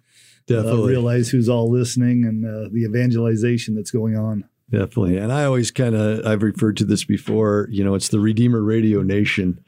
uh, 0.49 0.77
realize 0.77 1.29
who's 1.29 1.49
all 1.49 1.69
listening 1.69 2.23
and 2.23 2.45
uh, 2.45 2.69
the 2.71 2.83
evangelization 2.83 3.75
that's 3.75 3.91
going 3.91 4.17
on. 4.17 4.45
Definitely. 4.73 5.17
And 5.17 5.31
I 5.31 5.45
always 5.45 5.69
kind 5.69 5.93
of, 5.93 6.25
I've 6.25 6.41
referred 6.41 6.77
to 6.77 6.83
this 6.83 7.03
before, 7.03 7.67
you 7.69 7.83
know, 7.83 7.93
it's 7.93 8.07
the 8.07 8.19
Redeemer 8.19 8.63
Radio 8.63 9.03
Nation. 9.03 9.63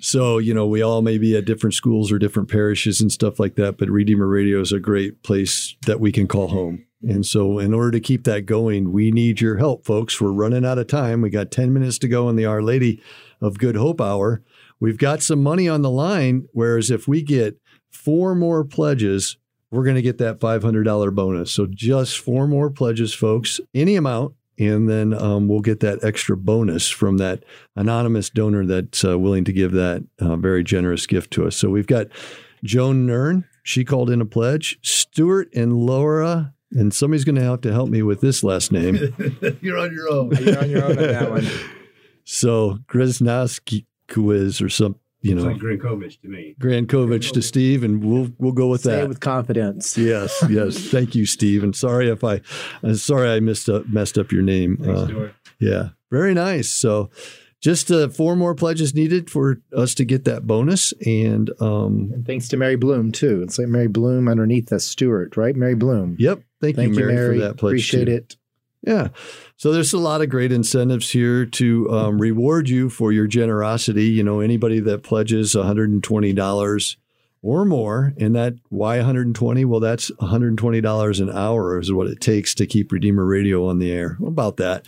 So, 0.00 0.38
you 0.38 0.52
know, 0.52 0.66
we 0.66 0.82
all 0.82 1.02
may 1.02 1.18
be 1.18 1.36
at 1.36 1.44
different 1.44 1.74
schools 1.74 2.10
or 2.10 2.18
different 2.18 2.50
parishes 2.50 3.00
and 3.00 3.12
stuff 3.12 3.38
like 3.38 3.54
that, 3.54 3.78
but 3.78 3.88
Redeemer 3.88 4.26
Radio 4.26 4.60
is 4.60 4.72
a 4.72 4.80
great 4.80 5.22
place 5.22 5.76
that 5.86 6.00
we 6.00 6.10
can 6.10 6.26
call 6.26 6.48
home. 6.48 6.84
And 7.02 7.24
so, 7.24 7.60
in 7.60 7.72
order 7.72 7.92
to 7.92 8.00
keep 8.00 8.24
that 8.24 8.44
going, 8.44 8.90
we 8.92 9.12
need 9.12 9.40
your 9.40 9.56
help, 9.58 9.86
folks. 9.86 10.20
We're 10.20 10.32
running 10.32 10.66
out 10.66 10.78
of 10.78 10.88
time. 10.88 11.22
We 11.22 11.30
got 11.30 11.52
10 11.52 11.72
minutes 11.72 11.98
to 12.00 12.08
go 12.08 12.28
in 12.28 12.34
the 12.34 12.46
Our 12.46 12.60
Lady 12.60 13.00
of 13.40 13.56
Good 13.56 13.76
Hope 13.76 14.00
Hour. 14.00 14.42
We've 14.80 14.98
got 14.98 15.22
some 15.22 15.44
money 15.44 15.68
on 15.68 15.82
the 15.82 15.90
line, 15.90 16.48
whereas 16.52 16.90
if 16.90 17.06
we 17.06 17.22
get 17.22 17.56
four 17.92 18.34
more 18.34 18.64
pledges, 18.64 19.36
we're 19.70 19.84
going 19.84 19.94
to 19.94 20.02
get 20.02 20.18
that 20.18 20.40
$500 20.40 21.14
bonus. 21.14 21.52
So 21.52 21.68
just 21.70 22.18
four 22.18 22.48
more 22.48 22.68
pledges, 22.68 23.14
folks, 23.14 23.60
any 23.72 23.94
amount. 23.94 24.34
And 24.60 24.90
then 24.90 25.14
um, 25.14 25.48
we'll 25.48 25.60
get 25.60 25.80
that 25.80 26.04
extra 26.04 26.36
bonus 26.36 26.90
from 26.90 27.16
that 27.16 27.44
anonymous 27.76 28.28
donor 28.28 28.66
that's 28.66 29.02
uh, 29.02 29.18
willing 29.18 29.42
to 29.44 29.52
give 29.52 29.72
that 29.72 30.04
uh, 30.20 30.36
very 30.36 30.62
generous 30.62 31.06
gift 31.06 31.32
to 31.32 31.46
us. 31.46 31.56
So 31.56 31.70
we've 31.70 31.86
got 31.86 32.08
Joan 32.62 33.06
Nern. 33.06 33.46
She 33.62 33.86
called 33.86 34.10
in 34.10 34.20
a 34.20 34.26
pledge. 34.26 34.78
Stuart 34.82 35.48
and 35.54 35.72
Laura. 35.72 36.52
And 36.72 36.92
somebody's 36.92 37.24
going 37.24 37.36
to 37.36 37.42
have 37.42 37.62
to 37.62 37.72
help 37.72 37.88
me 37.88 38.02
with 38.02 38.20
this 38.20 38.44
last 38.44 38.70
name. 38.70 38.96
You're 39.62 39.78
on 39.78 39.94
your 39.94 40.12
own. 40.12 40.30
You're 40.36 40.58
on 40.58 40.70
your 40.70 40.84
own 40.84 40.90
on 40.90 40.96
that 40.96 41.30
one. 41.30 41.46
So 42.24 42.78
Grznoski 42.86 43.86
quiz 44.08 44.60
or 44.62 44.68
some, 44.68 45.00
you 45.22 45.34
know, 45.34 45.44
Grinkovich 45.54 46.20
to 46.22 46.28
me. 46.28 46.54
Grankovich 46.60 47.32
to 47.32 47.42
Steve, 47.42 47.82
and 47.84 48.02
we'll 48.02 48.30
we'll 48.38 48.52
go 48.52 48.68
with 48.68 48.82
Say 48.82 48.92
that. 48.96 49.08
with 49.08 49.20
confidence. 49.20 49.98
Yes, 49.98 50.42
yes. 50.48 50.78
Thank 50.90 51.14
you, 51.14 51.26
Steve. 51.26 51.62
And 51.62 51.74
sorry 51.76 52.08
if 52.08 52.24
I, 52.24 52.40
I'm 52.82 52.94
sorry 52.96 53.28
I 53.30 53.40
missed 53.40 53.68
up, 53.68 53.86
messed 53.88 54.16
up 54.18 54.32
your 54.32 54.42
name. 54.42 54.78
Uh, 54.86 55.28
yeah, 55.58 55.90
very 56.10 56.32
nice. 56.34 56.72
So, 56.72 57.10
just 57.60 57.90
uh, 57.90 58.08
four 58.08 58.34
more 58.36 58.54
pledges 58.54 58.94
needed 58.94 59.28
for 59.30 59.60
us 59.76 59.94
to 59.96 60.04
get 60.06 60.24
that 60.24 60.46
bonus, 60.46 60.92
and 61.04 61.50
um, 61.60 62.10
And 62.14 62.26
thanks 62.26 62.48
to 62.48 62.56
Mary 62.56 62.76
Bloom 62.76 63.12
too. 63.12 63.42
It's 63.42 63.58
like 63.58 63.68
Mary 63.68 63.88
Bloom 63.88 64.26
underneath 64.28 64.68
the 64.70 64.80
Stewart, 64.80 65.36
right? 65.36 65.54
Mary 65.54 65.74
Bloom. 65.74 66.16
yep. 66.18 66.40
Thank, 66.62 66.76
Thank 66.76 66.94
you, 66.98 67.06
Mary, 67.06 67.38
for 67.38 67.44
that 67.46 67.56
pledge. 67.56 67.70
Appreciate 67.72 68.04
too. 68.06 68.12
it. 68.12 68.36
Yeah. 68.82 69.08
So 69.56 69.72
there's 69.72 69.92
a 69.92 69.98
lot 69.98 70.22
of 70.22 70.30
great 70.30 70.52
incentives 70.52 71.10
here 71.10 71.44
to 71.44 71.90
um, 71.90 72.20
reward 72.20 72.68
you 72.68 72.88
for 72.88 73.12
your 73.12 73.26
generosity. 73.26 74.06
You 74.06 74.22
know, 74.22 74.40
anybody 74.40 74.80
that 74.80 75.02
pledges 75.02 75.54
$120 75.54 76.96
or 77.42 77.64
more, 77.64 78.14
and 78.18 78.34
that 78.36 78.54
why 78.68 78.96
120? 78.96 79.64
Well, 79.64 79.80
that's 79.80 80.10
$120 80.12 81.20
an 81.20 81.30
hour 81.30 81.78
is 81.78 81.92
what 81.92 82.06
it 82.06 82.20
takes 82.20 82.54
to 82.54 82.66
keep 82.66 82.92
Redeemer 82.92 83.24
Radio 83.24 83.66
on 83.66 83.78
the 83.78 83.92
air. 83.92 84.18
About 84.24 84.56
that. 84.58 84.86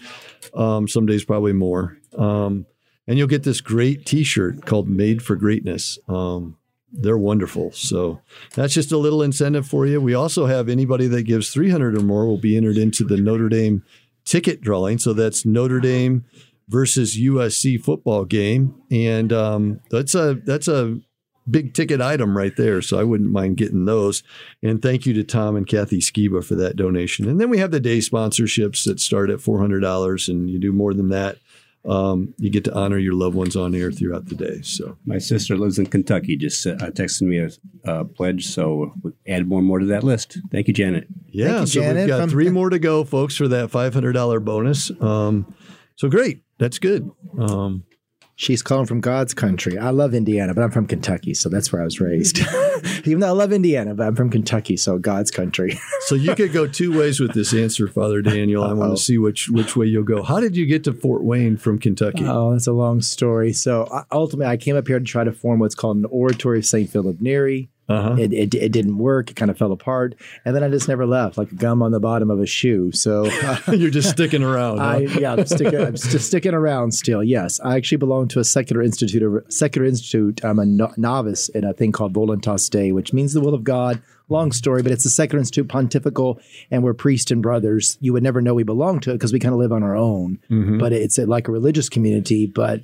Um, 0.55 0.89
some 0.89 1.07
days 1.07 1.25
probably 1.25 1.53
more. 1.53 1.99
Um, 2.17 2.67
and 3.07 3.19
you'll 3.19 3.29
get 3.29 3.43
this 3.43 3.61
great 3.61 4.07
T-shirt 4.07 4.65
called 4.65 4.89
"Made 4.89 5.23
for 5.23 5.35
Greatness." 5.35 5.99
Um, 6.09 6.57
they're 6.93 7.19
wonderful. 7.19 7.73
So 7.73 8.21
that's 8.55 8.75
just 8.75 8.93
a 8.93 8.99
little 8.99 9.23
incentive 9.23 9.67
for 9.67 9.87
you. 9.87 10.01
We 10.01 10.15
also 10.15 10.47
have 10.47 10.69
anybody 10.69 11.07
that 11.09 11.23
gives 11.23 11.51
300 11.51 11.97
or 11.97 12.03
more 12.03 12.27
will 12.27 12.39
be 12.39 12.57
entered 12.57 12.77
into 12.77 13.05
the 13.05 13.17
Notre 13.17 13.49
Dame 13.49 13.83
ticket 14.25 14.61
drawing. 14.61 14.99
So 14.99 15.13
that's 15.13 15.47
Notre 15.47 15.81
Dame 15.81 16.25
versus 16.69 17.19
USC 17.19 17.83
football 17.83 18.25
game, 18.25 18.75
and 18.91 19.33
um, 19.33 19.81
that's 19.91 20.15
a 20.15 20.35
that's 20.35 20.69
a 20.69 21.01
big 21.51 21.75
ticket 21.75 22.01
item 22.01 22.37
right 22.37 22.57
there. 22.57 22.81
So 22.81 22.99
I 22.99 23.05
wouldn't 23.05 23.31
mind 23.31 23.57
getting 23.57 23.85
those. 23.85 24.23
And 24.63 24.81
thank 24.81 25.07
you 25.07 25.13
to 25.15 25.25
Tom 25.25 25.57
and 25.57 25.67
Kathy 25.67 25.99
Skiba 25.99 26.45
for 26.45 26.55
that 26.55 26.77
donation. 26.77 27.29
And 27.29 27.41
then 27.41 27.51
we 27.51 27.59
have 27.59 27.73
the 27.73 27.81
day 27.81 27.99
sponsorships 27.99 28.85
that 28.85 29.01
start 29.01 29.29
at 29.29 29.39
$400, 29.39 30.29
and 30.29 30.49
you 30.49 30.59
do 30.59 30.73
more 30.73 30.95
than 30.95 31.09
that. 31.09 31.39
Um, 31.85 32.33
you 32.39 32.49
get 32.49 32.63
to 32.65 32.75
honor 32.75 32.97
your 32.99 33.15
loved 33.15 33.35
ones 33.35 33.57
on 33.57 33.75
air 33.75 33.91
throughout 33.91 34.27
the 34.27 34.37
day. 34.37 34.63
So 34.63 34.97
My 35.05 35.19
sister 35.19 35.57
lives 35.57 35.79
in 35.81 35.87
Kentucky. 35.87 36.37
Just 36.37 36.65
uh, 36.65 36.77
texted 36.77 37.23
me 37.23 37.39
a, 37.39 37.51
a 37.85 38.05
pledge, 38.05 38.47
so 38.47 38.95
we 39.03 39.11
add 39.27 39.49
more 39.49 39.59
and 39.59 39.67
more 39.67 39.81
to 39.81 39.87
that 39.87 40.05
list. 40.05 40.39
Thank 40.53 40.69
you, 40.69 40.75
Janet. 40.75 41.09
Yeah, 41.29 41.61
you, 41.61 41.67
so 41.67 41.81
Janet, 41.81 41.97
we've 42.03 42.09
got 42.09 42.21
from- 42.21 42.31
three 42.31 42.51
more 42.51 42.71
to 42.71 42.79
go, 42.79 43.03
folks, 43.05 43.37
for 43.37 43.49
that 43.49 43.71
five 43.71 43.95
hundred 43.95 44.13
dollar 44.13 44.39
bonus. 44.39 44.93
Um, 45.01 45.53
so 45.97 46.09
great, 46.09 46.43
that's 46.59 46.79
good. 46.79 47.11
Um, 47.39 47.85
She's 48.43 48.61
calling 48.61 48.87
from 48.87 49.01
God's 49.01 49.35
country. 49.35 49.79
I 49.79 49.91
love 49.91 50.15
Indiana, 50.15 50.53
but 50.53 50.65
I'm 50.65 50.73
from 50.73 50.89
Kentucky, 50.89 51.33
so 51.33 51.49
that's 51.49 51.73
where 51.73 51.81
I 51.81 51.85
was 51.85 52.01
raised. 52.01 52.41
Even 53.05 53.21
though 53.21 53.29
I 53.29 53.31
love 53.31 53.53
Indiana, 53.53 53.95
but 53.95 54.05
I'm 54.05 54.17
from 54.17 54.31
Kentucky, 54.31 54.77
so 54.77 54.99
God's 54.99 55.31
country. 55.31 55.79
so 56.07 56.17
you 56.17 56.35
could 56.35 56.53
go 56.53 56.67
two 56.67 56.99
ways 56.99 57.21
with 57.21 57.35
this 57.35 57.55
answer, 57.55 57.87
Father 57.87 58.21
Daniel. 58.21 58.65
I 58.65 58.73
want 58.73 58.97
to 58.97 59.01
see 59.01 59.17
which 59.17 59.49
which 59.49 59.77
way 59.77 59.87
you'll 59.87 60.03
go. 60.03 60.25
How 60.25 60.41
did 60.41 60.57
you 60.57 60.67
get 60.67 60.83
to 60.85 60.93
Fort 60.93 61.23
Wayne 61.23 61.57
from 61.57 61.79
Kentucky? 61.79 62.25
Oh, 62.27 62.51
that's 62.51 62.67
a 62.67 62.73
long 62.73 63.01
story. 63.01 63.53
So 63.53 63.87
I- 63.93 64.07
ultimately, 64.11 64.51
I 64.51 64.57
came 64.57 64.77
up 64.77 64.89
here 64.89 64.99
to 64.99 65.05
try 65.05 65.23
to 65.23 65.31
form 65.33 65.61
what's 65.61 65.77
called 65.77 65.99
an 65.99 66.07
oratory 66.07 66.59
of 66.59 66.67
St. 66.67 66.91
Philip 66.91 67.21
Neri. 67.21 67.71
Uh-huh. 67.89 68.17
It, 68.19 68.33
it, 68.33 68.55
it 68.55 68.73
didn't 68.73 68.97
work. 68.99 69.31
It 69.31 69.35
kind 69.35 69.51
of 69.51 69.59
fell 69.59 69.73
apart. 69.73 70.15
And 70.45 70.55
then 70.55 70.63
I 70.63 70.69
just 70.69 70.89
never 70.89 71.05
left, 71.05 71.37
like 71.37 71.55
gum 71.57 71.83
on 71.83 71.91
the 71.93 72.01
bottom 72.01 72.31
of 72.31 72.41
a 72.41 72.47
shoe. 72.47 72.93
So 72.93 73.25
You're 73.73 73.91
just 73.91 74.11
sticking 74.11 74.43
around. 74.43 74.79
huh? 74.79 74.85
I, 74.85 74.99
yeah, 75.01 75.33
I'm 75.33 75.45
sticking, 75.47 75.81
I'm 75.81 75.95
just 75.95 76.27
sticking 76.27 76.55
around 76.55 76.93
still. 76.93 77.23
Yes, 77.23 77.61
I 77.61 77.77
actually 77.77 77.99
belong 77.99 78.29
to 78.29 78.41
a 78.41 78.45
secular 78.45 78.83
institute. 78.83 79.23
A 79.23 79.51
secular 79.53 79.87
institute. 79.87 80.45
I'm 80.45 80.59
a 80.59 80.65
no- 80.65 80.93
novice 80.97 81.49
in 81.49 81.65
a 81.65 81.73
thing 81.75 81.93
called 81.93 82.13
Voluntas 82.15 82.71
Dei, 82.71 82.93
which 82.93 83.13
means 83.13 83.33
the 83.35 83.41
will 83.41 83.55
of 83.55 83.65
God. 83.65 84.01
Long 84.29 84.53
story, 84.53 84.83
but 84.83 84.93
it's 84.93 85.05
a 85.05 85.11
secular 85.11 85.41
institute, 85.41 85.69
pontifical, 85.69 86.41
and 86.71 86.83
we're 86.83 86.95
priests 86.95 87.31
and 87.31 87.43
brothers. 87.43 87.99
You 88.01 88.15
would 88.15 88.23
never 88.23 88.41
know 88.41 88.55
we 88.55 88.63
belong 88.63 89.01
to 89.01 89.11
it 89.11 89.15
because 89.15 89.33
we 89.33 89.39
kind 89.41 89.53
of 89.53 89.59
live 89.59 89.73
on 89.73 89.83
our 89.83 89.97
own. 89.97 90.39
Mhm. 90.51 90.79
But 90.79 90.93
it's 90.93 91.19
a, 91.19 91.27
like 91.27 91.49
a 91.49 91.53
religious 91.53 91.91
community, 91.91 92.47
but 92.47 92.81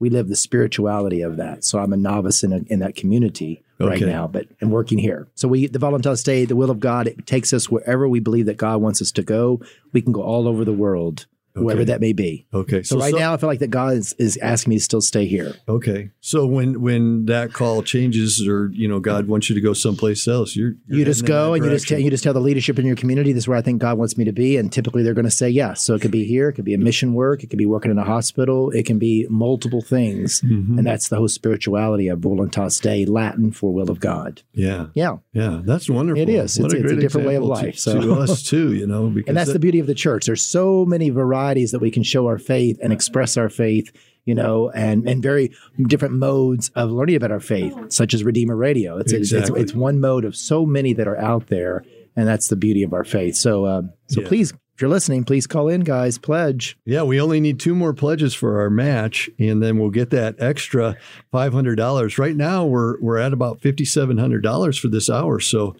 we 0.00 0.10
live 0.10 0.28
the 0.28 0.36
spirituality 0.36 1.20
of 1.20 1.36
that. 1.36 1.62
So 1.62 1.78
I'm 1.78 1.92
a 1.92 1.96
novice 1.96 2.42
in, 2.42 2.52
a, 2.52 2.60
in 2.66 2.80
that 2.80 2.96
community 2.96 3.62
right 3.78 4.00
now, 4.00 4.26
but 4.26 4.46
and 4.60 4.72
working 4.72 4.98
here. 4.98 5.28
So 5.34 5.46
we 5.46 5.66
the 5.68 5.78
Voluntas 5.78 6.24
Dei, 6.24 6.46
the 6.46 6.56
will 6.56 6.70
of 6.70 6.80
God, 6.80 7.06
it 7.06 7.26
takes 7.26 7.52
us 7.52 7.70
wherever 7.70 8.08
we 8.08 8.18
believe 8.18 8.46
that 8.46 8.56
God 8.56 8.80
wants 8.80 9.00
us 9.00 9.12
to 9.12 9.22
go. 9.22 9.60
We 9.92 10.02
can 10.02 10.12
go 10.12 10.22
all 10.22 10.48
over 10.48 10.64
the 10.64 10.72
world 10.72 11.26
wherever 11.54 11.84
that 11.84 12.00
may 12.00 12.12
be. 12.12 12.46
Okay. 12.54 12.82
So, 12.82 12.98
right 12.98 13.14
now, 13.14 13.34
I 13.34 13.36
feel 13.36 13.48
like 13.48 13.58
that 13.60 13.70
God 13.70 13.94
is, 13.94 14.12
is 14.14 14.36
asking 14.38 14.70
me 14.70 14.76
to 14.78 14.82
still 14.82 15.00
stay 15.00 15.26
here. 15.26 15.54
Okay. 15.68 16.10
So 16.20 16.46
when 16.46 16.80
when 16.80 17.26
that 17.26 17.52
call 17.52 17.82
changes, 17.82 18.46
or 18.46 18.70
you 18.72 18.86
know, 18.88 19.00
God 19.00 19.26
wants 19.28 19.48
you 19.48 19.54
to 19.54 19.60
go 19.60 19.72
someplace 19.72 20.26
else, 20.28 20.54
you're, 20.56 20.74
you're 20.86 20.98
you 21.00 21.04
just 21.04 21.24
go 21.24 21.54
and 21.54 21.64
you 21.64 21.70
just 21.70 21.88
tell, 21.88 21.98
you 21.98 22.10
just 22.10 22.22
tell 22.24 22.32
the 22.34 22.40
leadership 22.40 22.78
in 22.78 22.86
your 22.86 22.96
community 22.96 23.32
this 23.32 23.44
is 23.44 23.48
where 23.48 23.58
I 23.58 23.62
think 23.62 23.80
God 23.80 23.98
wants 23.98 24.16
me 24.16 24.24
to 24.24 24.32
be, 24.32 24.56
and 24.56 24.72
typically 24.72 25.02
they're 25.02 25.14
going 25.14 25.24
to 25.24 25.30
say 25.30 25.48
yes. 25.48 25.82
So 25.82 25.94
it 25.94 26.00
could 26.02 26.10
be 26.10 26.24
here, 26.24 26.48
it 26.50 26.54
could 26.54 26.64
be 26.64 26.74
a 26.74 26.78
mission 26.78 27.14
work, 27.14 27.42
it 27.42 27.48
could 27.50 27.58
be 27.58 27.66
working 27.66 27.90
in 27.90 27.98
a 27.98 28.04
hospital, 28.04 28.70
it 28.70 28.86
can 28.86 28.98
be 28.98 29.26
multiple 29.30 29.80
things, 29.82 30.40
Mhm. 30.42 30.78
and 30.78 30.86
that's 30.86 31.08
the 31.08 31.16
whole 31.16 31.28
spirituality 31.28 32.08
of 32.08 32.20
voluntas 32.20 32.80
Dei, 32.80 33.04
Latin 33.04 33.50
for 33.50 33.72
will 33.72 33.90
of 33.90 33.98
God. 34.00 34.42
Yeah. 34.54 34.86
Yeah. 34.94 35.16
Yeah. 35.32 35.62
That's 35.64 35.88
wonderful. 35.90 36.20
It 36.22 36.28
is. 36.28 36.58
What 36.60 36.72
It's- 36.72 36.84
it's 36.84 36.92
a 36.92 36.96
different 37.00 37.26
way 37.26 37.34
of 37.36 37.42
life, 37.44 37.74
To, 37.74 37.80
so- 37.80 38.00
to 38.00 38.12
us 38.14 38.42
too, 38.42 38.74
you 38.74 38.86
know, 38.86 39.08
because 39.08 39.28
And 39.28 39.36
that's 39.36 39.48
that- 39.48 39.54
the 39.54 39.58
beauty 39.58 39.80
of 39.80 39.86
the 39.86 39.94
church. 39.94 40.26
There's 40.26 40.42
so 40.44 40.84
many 40.84 41.10
varieties 41.10 41.39
that 41.72 41.80
we 41.80 41.90
can 41.90 42.02
show 42.02 42.26
our 42.26 42.38
faith 42.38 42.78
and 42.82 42.92
express 42.92 43.36
our 43.36 43.48
faith, 43.48 43.90
you 44.24 44.34
know, 44.34 44.70
and 44.70 45.08
and 45.08 45.22
very 45.22 45.50
different 45.88 46.14
modes 46.14 46.70
of 46.74 46.90
learning 46.90 47.16
about 47.16 47.30
our 47.32 47.40
faith, 47.40 47.74
such 47.88 48.14
as 48.14 48.22
Redeemer 48.24 48.56
Radio. 48.56 48.98
It's 48.98 49.12
it's, 49.12 49.32
it's, 49.32 49.50
it's 49.50 49.74
one 49.74 50.00
mode 50.00 50.24
of 50.24 50.36
so 50.36 50.66
many 50.66 50.92
that 50.94 51.08
are 51.08 51.18
out 51.18 51.46
there, 51.48 51.84
and 52.16 52.26
that's 52.28 52.48
the 52.48 52.56
beauty 52.56 52.82
of 52.82 52.92
our 52.92 53.04
faith. 53.04 53.36
So 53.36 53.66
um, 53.66 53.92
so 54.08 54.20
Yeah. 54.20 54.28
please, 54.28 54.52
if 54.74 54.80
you're 54.82 54.90
listening, 54.90 55.24
please 55.24 55.46
call 55.46 55.68
in, 55.68 55.82
guys. 55.82 56.16
Pledge. 56.18 56.76
Yeah, 56.86 57.02
we 57.02 57.20
only 57.20 57.40
need 57.40 57.60
two 57.60 57.74
more 57.74 57.92
pledges 57.92 58.32
for 58.34 58.60
our 58.60 58.70
match, 58.70 59.28
and 59.38 59.62
then 59.62 59.78
we'll 59.78 59.90
get 59.90 60.10
that 60.10 60.36
extra 60.38 60.96
five 61.30 61.52
hundred 61.52 61.76
dollars. 61.76 62.18
Right 62.18 62.36
now, 62.36 62.64
we're 62.64 63.00
we're 63.00 63.18
at 63.18 63.32
about 63.32 63.60
fifty 63.60 63.84
seven 63.84 64.18
hundred 64.18 64.42
dollars 64.42 64.78
for 64.78 64.88
this 64.88 65.10
hour, 65.10 65.40
so 65.40 65.76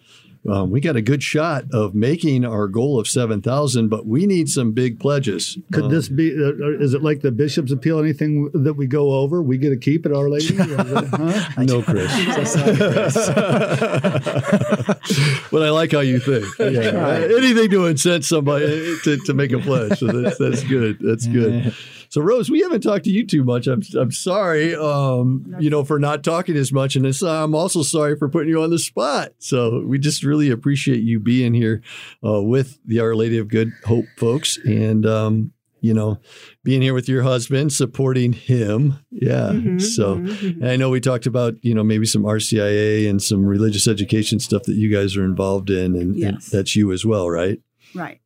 um, 0.49 0.71
we 0.71 0.81
got 0.81 0.95
a 0.95 1.01
good 1.01 1.21
shot 1.21 1.65
of 1.71 1.93
making 1.93 2.45
our 2.45 2.67
goal 2.67 2.99
of 2.99 3.07
seven 3.07 3.41
thousand. 3.41 3.89
But 3.89 4.07
we 4.07 4.25
need 4.25 4.49
some 4.49 4.71
big 4.71 4.99
pledges. 4.99 5.57
Could 5.71 5.85
Um, 5.85 5.91
this 5.91 6.09
be? 6.09 6.31
Uh, 6.33 6.79
is 6.79 6.93
it 6.93 7.03
like 7.03 7.21
the 7.21 7.31
bishop's 7.31 7.71
appeal? 7.71 7.99
Anything 7.99 8.49
that 8.53 8.73
we 8.73 8.87
go 8.87 9.11
over, 9.13 9.41
we 9.43 9.57
get 9.57 9.69
to 9.69 9.77
keep 9.77 10.05
it, 10.05 10.13
Our 10.13 10.29
Lady. 10.29 10.57
Or 10.59 10.63
is 10.63 10.69
it- 10.79 11.07
huh? 11.09 11.63
no, 11.63 11.81
Chris. 11.83 12.11
but 15.51 15.63
I 15.63 15.69
like 15.69 15.91
how 15.91 15.99
you 15.99 16.19
think. 16.19 16.45
Yeah. 16.59 16.91
Right. 16.91 17.23
Anything 17.31 17.69
to 17.71 17.85
incent 17.87 18.23
somebody 18.25 18.97
to, 19.03 19.17
to 19.25 19.33
make 19.33 19.51
a 19.51 19.59
pledge. 19.59 19.99
So 19.99 20.07
that's, 20.07 20.37
that's 20.37 20.63
good. 20.63 20.97
That's 20.99 21.27
good. 21.27 21.73
So 22.11 22.19
Rose, 22.19 22.51
we 22.51 22.59
haven't 22.59 22.81
talked 22.81 23.05
to 23.05 23.09
you 23.09 23.25
too 23.25 23.45
much. 23.45 23.67
I'm, 23.67 23.81
I'm 23.97 24.11
sorry, 24.11 24.75
um, 24.75 25.55
you 25.59 25.69
know, 25.69 25.85
for 25.85 25.97
not 25.97 26.25
talking 26.25 26.57
as 26.57 26.73
much, 26.73 26.97
and 26.97 27.05
it's, 27.05 27.23
I'm 27.23 27.55
also 27.55 27.83
sorry 27.83 28.17
for 28.17 28.27
putting 28.27 28.49
you 28.49 28.61
on 28.61 28.69
the 28.69 28.79
spot. 28.79 29.31
So 29.39 29.85
we 29.85 29.97
just 29.97 30.21
really 30.21 30.49
appreciate 30.49 31.03
you 31.03 31.21
being 31.21 31.53
here 31.53 31.81
uh, 32.21 32.41
with 32.41 32.79
the 32.85 32.99
Our 32.99 33.15
Lady 33.15 33.37
of 33.37 33.47
Good 33.47 33.71
Hope 33.85 34.07
folks, 34.17 34.57
and 34.57 35.05
um, 35.05 35.53
you 35.79 35.93
know, 35.93 36.19
being 36.65 36.81
here 36.81 36.93
with 36.93 37.07
your 37.07 37.23
husband, 37.23 37.71
supporting 37.71 38.33
him. 38.33 38.99
Yeah. 39.09 39.51
Mhm, 39.53 39.81
so 39.81 40.17
mhm. 40.17 40.57
and 40.57 40.67
I 40.67 40.75
know 40.75 40.89
we 40.89 40.99
talked 40.99 41.27
about, 41.27 41.63
you 41.63 41.73
know, 41.73 41.83
maybe 41.83 42.05
some 42.05 42.23
RCIA 42.23 43.09
and 43.09 43.23
some 43.23 43.45
religious 43.45 43.87
education 43.87 44.41
stuff 44.41 44.63
that 44.63 44.75
you 44.75 44.91
guys 44.91 45.15
are 45.15 45.23
involved 45.23 45.69
in, 45.69 45.95
and, 45.95 46.17
and 46.17 46.41
that's 46.41 46.75
you 46.75 46.91
as 46.91 47.05
well, 47.05 47.29
right? 47.29 47.61
Right, 47.95 48.19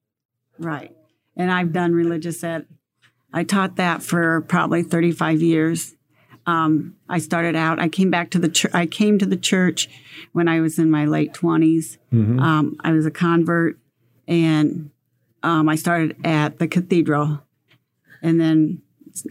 right. 0.57 0.91
And 1.37 1.51
I've 1.51 1.71
done 1.71 1.93
religious 1.93 2.43
ed. 2.43 2.65
I 3.35 3.43
taught 3.43 3.75
that 3.75 4.01
for 4.01 4.41
probably 4.41 4.81
35 4.81 5.41
years. 5.41 5.93
Um, 6.47 6.95
I 7.09 7.19
started 7.19 7.55
out. 7.55 7.79
I 7.79 7.89
came 7.89 8.09
back 8.09 8.29
to 8.31 8.39
the 8.39 8.47
church. 8.49 8.71
I 8.73 8.85
came 8.85 9.19
to 9.19 9.25
the 9.25 9.35
church 9.37 9.89
when 10.31 10.47
I 10.47 10.61
was 10.61 10.79
in 10.79 10.89
my 10.89 11.05
late 11.05 11.33
20s. 11.33 11.97
Mhm. 12.13 12.39
Um, 12.39 12.75
I 12.79 12.91
was 12.93 13.05
a 13.05 13.11
convert, 13.11 13.77
and 14.27 14.89
um, 15.43 15.67
I 15.69 15.75
started 15.75 16.15
at 16.23 16.59
the 16.59 16.67
cathedral, 16.67 17.41
and 18.21 18.39
then 18.39 18.81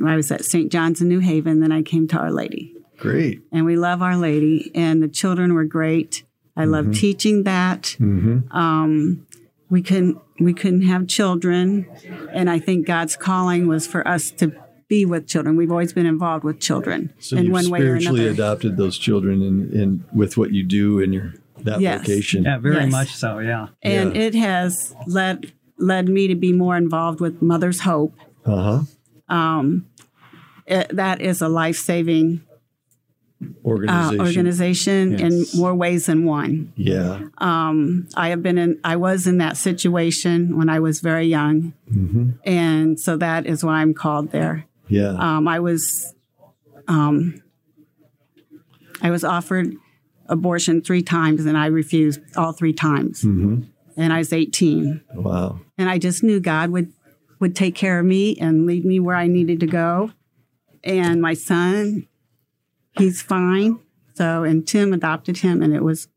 I 0.05 0.17
was 0.17 0.31
at 0.31 0.45
St. 0.45 0.71
John's 0.71 1.01
in 1.01 1.09
New 1.09 1.21
Haven. 1.21 1.61
Then 1.61 1.73
I 1.73 1.83
came 1.83 2.07
to 2.09 2.19
Our 2.19 2.31
Lady 2.33 2.75
Great. 2.99 3.43
and 3.53 3.65
we 3.65 3.77
love 3.77 4.03
Our 4.03 4.17
Lady, 4.17 4.71
and 4.75 5.03
the 5.03 5.09
children 5.09 5.55
were 5.55 5.65
great. 5.65 6.25
I 6.57 6.65
love 6.67 6.87
Mhm. 6.87 6.95
teaching 6.97 7.43
that. 7.45 7.97
Mm-hmm. 8.01 8.57
Um, 8.57 9.27
we 9.75 9.83
couldn't 9.83 10.17
we 10.41 10.55
couldn't 10.55 10.83
have 10.83 11.07
children, 11.09 11.87
and 12.33 12.49
I 12.49 12.59
think 12.61 12.87
God's 12.87 13.17
calling 13.17 13.67
was 13.69 13.87
for 13.87 14.07
us 14.07 14.31
to 14.41 14.53
be 14.89 15.05
with 15.05 15.27
children. 15.27 15.57
We've 15.57 15.71
always 15.71 15.93
been 15.93 16.07
involved 16.07 16.45
with 16.45 16.61
children 16.61 17.13
So 17.19 17.37
in 17.37 17.47
you 17.47 17.53
one 17.53 17.69
way 17.71 17.81
or 17.81 17.83
spiritually 18.01 18.29
adopted 18.29 18.77
those 18.77 18.97
children 18.99 19.43
and 19.43 19.73
in, 19.73 19.81
in, 19.81 20.05
with 20.13 20.37
what 20.37 20.53
you 20.53 20.63
do 20.63 21.01
in 21.01 21.13
your 21.13 21.35
that 21.63 21.81
Yes. 21.81 22.01
vocation. 22.01 22.45
Yeah, 22.45 22.59
very 22.59 22.77
Yes. 22.77 22.93
much 22.93 23.11
so. 23.15 23.39
Yeah. 23.39 23.69
and 23.83 24.17
it 24.17 24.35
has 24.35 24.95
led 25.07 25.53
led 25.79 26.09
me 26.09 26.29
to 26.29 26.37
be 26.37 26.53
more 26.53 26.77
involved 26.77 27.21
with 27.21 27.43
Mother's 27.43 27.81
Hope. 27.81 28.15
Uh 28.45 28.63
huh. 29.29 29.35
Um, 29.37 29.87
it, 30.67 30.89
that 30.95 31.21
is 31.21 31.43
a 31.43 31.49
life 31.49 31.77
saving 33.45 33.89
uh, 33.89 34.11
Organization. 34.11 34.21
organization 34.21 35.19
Yes. 35.19 35.55
in 35.55 35.61
more 35.61 35.75
ways 35.75 36.07
than 36.07 36.25
one. 36.25 36.73
Yeah. 36.77 37.21
Um, 37.39 38.09
I 38.17 38.29
have 38.29 38.43
been 38.43 38.59
in, 38.59 38.81
I 38.85 38.97
was 38.97 39.27
in 39.27 39.39
that 39.39 39.57
situation 39.57 40.57
when 40.57 40.69
I 40.69 40.81
was 40.81 41.01
very 41.01 41.27
young. 41.27 41.73
Mm-hmm. 41.93 42.31
And 42.45 42.99
so 43.01 43.17
that 43.17 43.47
is 43.47 43.65
why 43.65 43.81
I'm 43.81 43.95
called 43.95 44.31
there. 44.31 44.67
Yeah. 44.89 45.15
Um, 45.19 45.49
I 45.49 45.61
was, 45.61 46.15
um, 46.89 47.43
I 49.03 49.11
was 49.11 49.25
offered 49.25 49.75
abortion 50.27 50.81
three 50.83 51.03
times 51.03 51.45
and 51.45 51.57
I 51.57 51.67
refused 51.67 52.21
all 52.37 52.53
three 52.53 52.73
times. 52.73 53.23
mm-hmm. 53.23 53.63
And 53.97 54.13
I 54.13 54.19
was 54.19 54.33
18. 54.33 55.03
Wow. 55.15 55.61
And 55.79 55.89
I 55.89 55.99
just 55.99 56.23
knew 56.25 56.41
God 56.41 56.71
would, 56.71 56.93
would 57.39 57.55
take 57.55 57.75
care 57.77 58.01
of 58.01 58.07
me 58.07 58.37
and 58.41 58.67
lead 58.67 58.85
me 58.85 58.99
where 58.99 59.15
I 59.17 59.29
needed 59.29 59.61
to 59.61 59.67
go. 59.67 60.11
And 60.83 61.23
my 61.23 61.35
son, 61.35 62.09
he's 62.97 63.23
fine. 63.23 63.79
So, 64.15 64.45
and 64.45 64.67
Tim 64.67 64.93
adopted 64.93 65.39
him 65.39 65.63
and 65.63 65.75
it 65.75 65.83
was, 65.83 66.09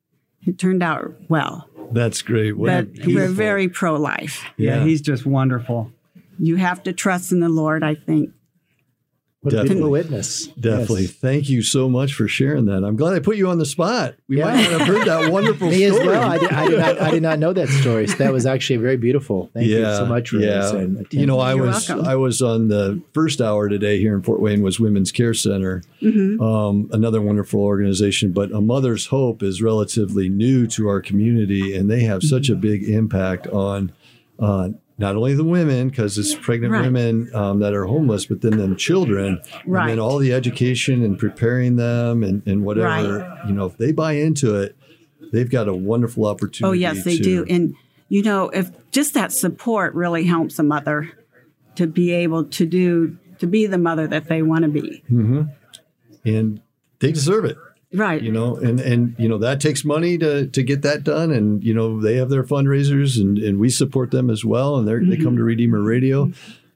it 0.46 0.58
turned 0.58 0.84
out 0.84 1.14
well. 1.30 1.68
That's 1.92 2.22
great. 2.22 2.58
What 2.58 2.68
but 2.68 3.06
we're 3.06 3.30
very 3.30 3.70
pro 3.70 3.96
life. 3.96 4.44
Yeah, 4.58 4.84
he's 4.84 5.02
just 5.02 5.26
wonderful. 5.26 5.92
You 6.38 6.58
have 6.58 6.84
to 6.84 6.94
trust 6.94 7.32
in 7.32 7.40
the 7.40 7.50
Lord, 7.50 7.84
I 7.84 7.96
think. 7.96 8.32
What 9.42 9.52
Definitely. 9.54 9.92
witness. 9.92 10.48
Definitely. 10.60 11.04
Yes. 11.04 11.12
Thank 11.12 11.48
you 11.48 11.62
so 11.62 11.88
much 11.88 12.14
for 12.16 12.28
sharing 12.28 12.66
that. 12.66 12.84
I'm 12.84 12.96
glad 12.96 13.14
I 13.14 13.20
put 13.20 13.38
you 13.38 13.48
on 13.50 13.60
the 13.60 13.68
spot. 13.68 14.16
We 14.28 14.38
might 14.42 14.56
not 14.56 14.80
have 14.80 14.82
heard 14.88 15.08
that 15.08 15.32
wonderful 15.32 15.68
Me 15.70 15.86
story. 15.88 16.00
as 16.02 16.06
well. 16.08 16.24
I 16.32 16.38
did, 16.40 16.52
I, 16.52 16.68
did 16.68 16.80
not, 16.80 17.02
I 17.02 17.12
did 17.12 17.22
not 17.24 17.38
know 17.40 17.54
that 17.54 17.70
story. 17.70 18.08
So 18.08 18.16
that 18.16 18.34
was 18.34 18.48
actually 18.48 18.78
very 18.78 18.98
beautiful. 18.98 19.52
Thank 19.54 19.68
you 19.68 19.84
so 19.84 20.08
much, 20.08 20.34
Rose. 20.34 20.44
Yeah. 20.44 20.76
And 20.76 21.06
you 21.12 21.28
know, 21.28 21.40
I 21.40 21.54
You're 21.54 21.68
was 21.68 21.88
welcome. 21.88 22.08
I 22.08 22.16
was 22.16 22.42
on 22.42 22.70
the 22.70 23.00
first 23.14 23.40
hour 23.40 23.70
today 23.70 24.00
here 24.00 24.16
in 24.16 24.24
Fort 24.24 24.42
Wayne 24.42 24.64
was 24.64 24.80
Women's 24.80 25.12
Care 25.12 25.36
Center, 25.36 25.84
Mhm. 26.02 26.42
um, 26.42 26.90
another 26.92 27.22
wonderful 27.22 27.62
organization. 27.62 28.32
But 28.32 28.52
a 28.52 28.60
Mother's 28.60 29.06
Hope 29.06 29.44
is 29.44 29.62
relatively 29.62 30.30
new 30.30 30.66
to 30.68 30.88
our 30.90 31.00
community, 31.00 31.76
and 31.76 31.92
they 31.92 32.02
have 32.02 32.24
such 32.24 32.50
a 32.50 32.54
Mm-hmm. 32.54 32.62
big 32.62 32.84
impact 32.90 33.46
on. 33.48 33.92
Uh, 34.40 34.70
not 34.98 35.16
only 35.16 35.36
the 35.36 35.44
women, 35.44 35.90
because 35.90 36.18
it's 36.18 36.34
pregnant 36.34 36.74
Right. 36.74 36.84
women 36.86 37.30
um, 37.36 37.60
that 37.60 37.74
are 37.74 37.86
homeless, 37.86 38.26
but 38.26 38.42
then 38.42 38.58
them 38.58 38.76
children, 38.76 39.40
and 39.66 39.90
then 39.90 40.00
all 40.00 40.18
the 40.18 40.34
education 40.34 41.04
and 41.04 41.20
preparing 41.20 41.76
them 41.76 42.24
and, 42.24 42.42
and 42.48 42.64
whatever. 42.64 43.40
You 43.48 43.54
know, 43.54 43.66
if 43.66 43.78
they 43.78 43.92
buy 43.92 44.14
into 44.14 44.56
it, 44.56 44.76
they've 45.32 45.50
got 45.50 45.68
a 45.68 45.74
wonderful 45.76 46.26
opportunity. 46.26 46.70
Oh, 46.70 46.74
yes, 46.74 47.04
they 47.04 47.18
to, 47.18 47.24
do. 47.24 47.46
And, 47.48 47.76
you 48.10 48.24
know, 48.24 48.50
if 48.50 48.72
just 48.92 49.14
that 49.14 49.32
support 49.32 49.94
really 49.94 50.24
helps 50.24 50.58
a 50.58 50.64
mother 50.64 51.12
to 51.76 51.86
be 51.86 52.12
able 52.12 52.46
to 52.46 52.66
do, 52.66 53.18
to 53.40 53.46
be 53.46 53.68
the 53.68 53.78
mother 53.78 54.08
that 54.08 54.28
they 54.28 54.42
want 54.42 54.64
to 54.64 54.70
be. 54.70 55.04
hmm 55.08 55.44
And 56.26 56.62
they 57.00 57.12
deserve 57.12 57.46
it. 57.46 57.58
Right. 57.94 58.22
You 58.22 58.34
know, 58.34 58.58
and 58.58 58.80
and 58.82 59.16
you 59.18 59.30
know 59.30 59.38
that 59.38 59.62
takes 59.62 59.86
money 59.86 60.18
to 60.18 60.48
to 60.48 60.64
get 60.64 60.82
that 60.82 61.04
done, 61.04 61.32
and 61.32 61.64
you 61.64 61.74
know 61.74 62.02
they 62.02 62.16
have 62.16 62.30
their 62.30 62.44
fundraisers, 62.44 63.20
and 63.20 63.38
and 63.38 63.60
we 63.60 63.70
support 63.70 64.12
them 64.12 64.30
as 64.30 64.44
well, 64.44 64.76
and 64.76 64.88
they 64.88 65.16
they 65.16 65.24
come 65.24 65.38
to 65.38 65.44
Redeemer 65.44 65.82
Radio. 65.82 66.32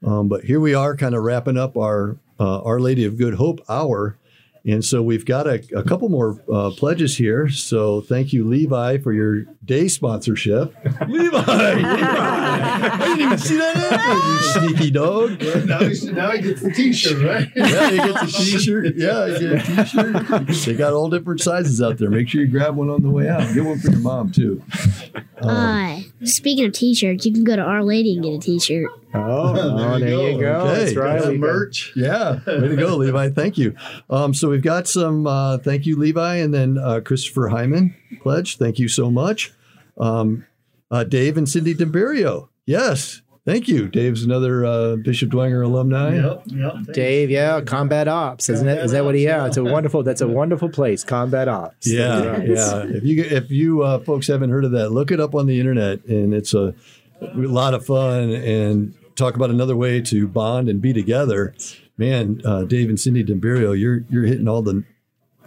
Um, 0.06 0.30
but 0.30 0.46
here 0.46 0.60
we 0.60 0.74
are, 0.74 0.96
kind 0.96 1.14
of 1.14 1.24
wrapping 1.24 1.58
up 1.58 1.76
our 1.76 2.18
uh, 2.40 2.62
Our 2.62 2.80
Lady 2.80 3.04
of 3.04 3.18
Good 3.18 3.36
Hope 3.36 3.60
hour, 3.70 4.18
and 4.66 4.84
so 4.86 5.02
we've 5.02 5.26
got 5.26 5.48
a, 5.48 5.64
a 5.76 5.84
couple 5.84 6.08
more 6.10 6.44
uh, 6.52 6.72
pledges 6.72 7.18
here. 7.18 7.50
So 7.50 8.02
thank 8.02 8.32
you, 8.34 8.48
Levi, 8.48 9.00
for 9.00 9.12
your 9.12 9.44
day 9.66 9.88
sponsorship. 9.88 10.74
Levi, 11.08 11.44
I 11.48 12.98
didn't 13.00 13.22
even 13.22 13.38
see 13.38 13.58
that 13.58 13.76
happen, 13.76 14.68
you 14.68 14.70
sneaky 14.78 14.92
dog. 14.92 15.42
now, 15.68 15.80
he, 15.80 16.12
now 16.12 16.32
he 16.32 16.42
gets 16.42 16.62
the 16.62 16.72
T-shirt, 16.72 17.24
right? 17.24 17.48
Yeah, 17.56 17.90
you 17.90 17.98
get 17.98 18.22
the 18.22 18.28
t-shirt. 18.28 18.96
Yeah, 18.96 19.26
you 19.28 19.40
get 19.40 19.70
a 19.70 19.84
t-shirt. 19.84 20.48
They 20.66 20.74
got 20.76 20.94
all 20.94 21.10
different 21.10 21.42
sizes 21.42 21.82
out 21.82 21.98
there. 21.98 22.10
Make 22.10 22.30
sure 22.30 22.42
you 22.42 22.48
grab 22.48 22.76
one 22.76 22.90
on 22.90 23.02
the 23.02 23.10
way 23.10 23.30
out. 23.30 23.54
Get 23.54 23.64
one 23.64 23.80
for 23.80 23.90
your 23.92 24.00
mom 24.00 24.32
too. 24.32 24.62
Um, 25.42 25.50
Uh, 25.50 26.00
speaking 26.26 26.66
of 26.66 26.74
t-shirts, 26.74 27.26
you 27.26 27.34
can 27.34 27.44
go 27.44 27.56
to 27.56 27.62
Our 27.62 27.84
Lady 27.84 28.14
and 28.14 28.24
get 28.24 28.34
a 28.34 28.40
t-shirt. 28.40 28.90
Oh, 29.14 29.54
oh, 29.58 30.00
there 30.00 30.32
you 30.32 30.40
go. 30.40 30.62
Okay, 30.62 30.80
That's 30.86 30.96
right. 30.96 31.22
got 31.22 31.36
merch. 31.36 31.92
Yeah, 31.96 32.40
way 32.48 32.68
to 32.70 32.76
go, 32.76 32.96
Levi. 32.98 33.30
Thank 33.30 33.58
you. 33.58 33.76
Um, 34.10 34.34
so 34.34 34.50
we've 34.50 34.62
got 34.62 34.88
some. 34.88 35.28
Uh, 35.28 35.58
thank 35.58 35.86
you, 35.86 35.98
Levi, 35.98 36.36
and 36.38 36.54
then 36.54 36.78
uh, 36.78 37.02
Christopher 37.04 37.50
Hyman 37.50 37.96
pledge. 38.22 38.58
Thank 38.58 38.80
you 38.80 38.88
so 38.88 39.12
much. 39.12 39.52
Um, 39.98 40.46
uh, 40.90 41.04
Dave 41.04 41.38
and 41.38 41.48
Cindy 41.48 41.74
DeBerio. 41.74 42.48
Yes, 42.66 43.22
thank 43.46 43.68
you. 43.68 43.88
Dave's 43.90 44.24
another 44.24 44.66
uh, 44.66 44.96
Bishop 44.98 45.30
Dwenger 45.30 45.66
alumni. 45.66 46.16
Yep, 46.16 46.44
yep. 46.48 46.74
thanks. 46.74 46.90
Dave, 46.94 47.30
yeah, 47.32 47.60
Combat 47.62 48.08
Ops, 48.08 48.50
isn't 48.50 48.68
it? 48.68 48.78
Is 48.80 48.92
that 48.92 49.04
what 49.04 49.16
he? 49.16 49.24
Yeah, 49.26 49.46
it's 49.48 49.58
a 49.58 49.64
wonderful. 49.64 50.04
That's 50.04 50.22
a 50.22 50.28
wonderful 50.28 50.70
place, 50.70 51.04
Combat 51.04 51.48
Ops. 51.50 51.92
Yeah, 51.92 52.26
Right. 52.28 52.48
yeah. 52.48 52.84
If 52.88 53.04
you 53.04 53.24
if 53.24 53.52
you 53.52 53.82
uh, 53.84 54.00
folks 54.00 54.28
haven't 54.28 54.52
heard 54.52 54.64
of 54.64 54.72
that, 54.72 54.90
look 54.92 55.12
it 55.12 55.20
up 55.20 55.36
on 55.36 55.48
the 55.48 55.60
internet, 55.60 56.06
and 56.06 56.34
it's 56.34 56.54
a, 56.54 56.74
a 57.22 57.28
lot 57.36 57.74
of 57.74 57.86
fun. 57.86 58.32
And 58.32 58.94
talk 59.22 59.36
about 59.36 59.50
another 59.52 59.76
way 59.76 60.02
to 60.02 60.28
bond 60.28 60.68
and 60.68 60.82
be 60.82 60.94
together. 60.94 61.54
Man, 61.98 62.42
uh, 62.44 62.64
Dave 62.64 62.90
and 62.90 63.00
Cindy 63.00 63.24
Dembirio, 63.24 63.78
you're 63.80 64.04
you're 64.10 64.26
hitting 64.26 64.48
all 64.48 64.62
the 64.62 64.84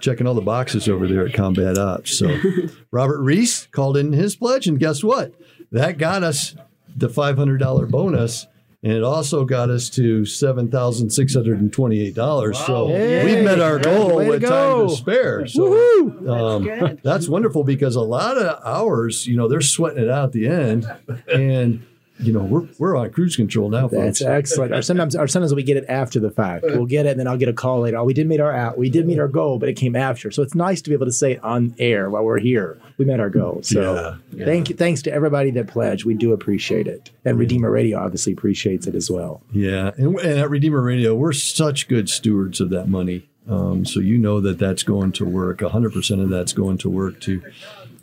checking 0.01 0.27
all 0.27 0.35
the 0.35 0.41
boxes 0.41 0.89
over 0.89 1.09
there 1.09 1.27
at 1.27 1.35
Combat 1.35 1.77
Ops. 1.79 2.19
So 2.19 2.35
Robert 2.91 3.21
Reese 3.21 3.67
called 3.67 3.97
in 3.97 4.13
his 4.13 4.37
pledge, 4.37 4.67
and 4.67 4.79
guess 4.79 5.03
what? 5.03 5.35
That 5.73 5.99
got 5.99 6.23
us 6.23 6.55
the 6.95 7.09
five 7.09 7.37
hundred 7.37 7.59
dollar 7.59 7.87
bonus. 7.87 8.47
And 8.85 8.93
it 8.93 9.03
also 9.03 9.47
got 9.47 9.71
us 9.71 9.89
to 9.91 10.27
seven 10.27 10.71
thousand 10.71 11.09
six 11.11 11.33
hundred 11.35 11.59
and 11.59 11.73
twenty-eight 11.73 12.15
dollars. 12.15 12.59
So 12.59 12.89
Hey, 12.89 13.25
we've 13.25 13.43
met 13.43 13.59
our 13.59 13.79
goal 13.79 14.17
way 14.17 14.25
to 14.27 14.31
with 14.33 14.43
time 14.43 14.51
go. 14.51 14.89
to 14.89 14.95
spare. 14.95 15.47
So 15.47 16.29
um, 16.29 16.99
that's 17.03 17.27
wonderful 17.27 17.65
because 17.65 17.97
a 17.97 18.03
lot 18.03 18.37
of 18.37 18.63
hours, 18.63 19.27
you 19.27 19.37
know, 19.39 19.49
they're 19.49 19.63
sweating 19.63 20.03
it 20.05 20.11
out 20.11 20.25
at 20.27 20.33
the 20.33 20.47
end, 20.49 20.87
and 21.33 21.85
you 22.21 22.33
know, 22.33 22.45
we're 22.45 22.69
we're 22.79 22.97
on 22.97 23.11
cruise 23.11 23.35
control 23.37 23.69
now, 23.71 23.89
That's 23.89 24.21
folks. 24.21 24.23
excellent. 24.23 24.73
Or 24.73 24.83
sometimes, 24.83 25.17
or 25.17 25.27
sometimes 25.27 25.55
we 25.55 25.63
get 25.63 25.77
it 25.77 25.85
after 25.89 26.21
the 26.21 26.31
fact. 26.31 26.65
We'll 26.65 26.87
get 26.87 27.07
it, 27.07 27.11
and 27.11 27.21
then 27.21 27.27
I'll 27.27 27.37
get 27.37 27.49
a 27.49 27.53
call 27.53 27.81
later. 27.81 27.97
Oh, 27.99 28.05
we 28.05 28.15
did 28.15 28.27
meet 28.29 28.41
our 28.41 28.53
out. 28.53 28.79
We 28.79 28.89
did 28.89 29.07
meet 29.07 29.19
our 29.19 29.29
goal, 29.29 29.59
but 29.59 29.69
it 29.69 29.75
came 29.75 29.97
after. 29.97 30.31
So 30.31 30.43
it's 30.43 30.55
nice 30.55 30.81
to 30.83 30.91
be 30.91 30.95
able 30.95 31.07
to 31.07 31.13
say 31.13 31.33
it 31.33 31.45
on 31.45 31.75
air 31.79 32.09
while 32.11 32.25
we're 32.25 32.39
here. 32.39 32.79
We 32.99 33.05
met 33.05 33.19
our 33.19 33.31
goal. 33.31 33.61
So 33.63 34.17
Yeah, 34.33 34.45
thank 34.45 34.71
you, 34.71 34.77
thanks 34.77 35.03
to 35.03 35.13
everybody 35.13 35.51
that 35.53 35.67
pledged. 35.67 36.05
We 36.05 36.15
do 36.15 36.33
appreciate 36.33 36.87
it, 36.87 37.11
and 37.25 37.39
Redeemer 37.39 37.71
Radio 37.71 37.99
obviously 37.99 38.33
appreciates 38.33 38.87
it 38.87 38.95
as 38.95 39.11
well. 39.11 39.43
Yeah, 39.53 39.91
and, 39.97 40.17
and 40.21 40.39
at 40.39 40.51
Redeemer 40.51 40.83
Radio, 40.83 41.15
we're 41.15 41.33
such 41.33 41.89
good 41.89 42.09
stewards 42.09 42.61
of 42.61 42.71
that 42.71 42.89
money. 42.89 43.29
Um, 43.49 43.85
so 43.85 44.01
you 44.01 44.17
know 44.17 44.41
that 44.41 44.59
that's 44.59 44.83
going 44.83 45.13
to 45.13 45.25
work. 45.27 45.61
hundred 45.61 45.93
percent 45.93 46.21
of 46.21 46.31
that's 46.31 46.53
going 46.53 46.79
to 46.79 46.89
work 46.89 47.21
to 47.23 47.43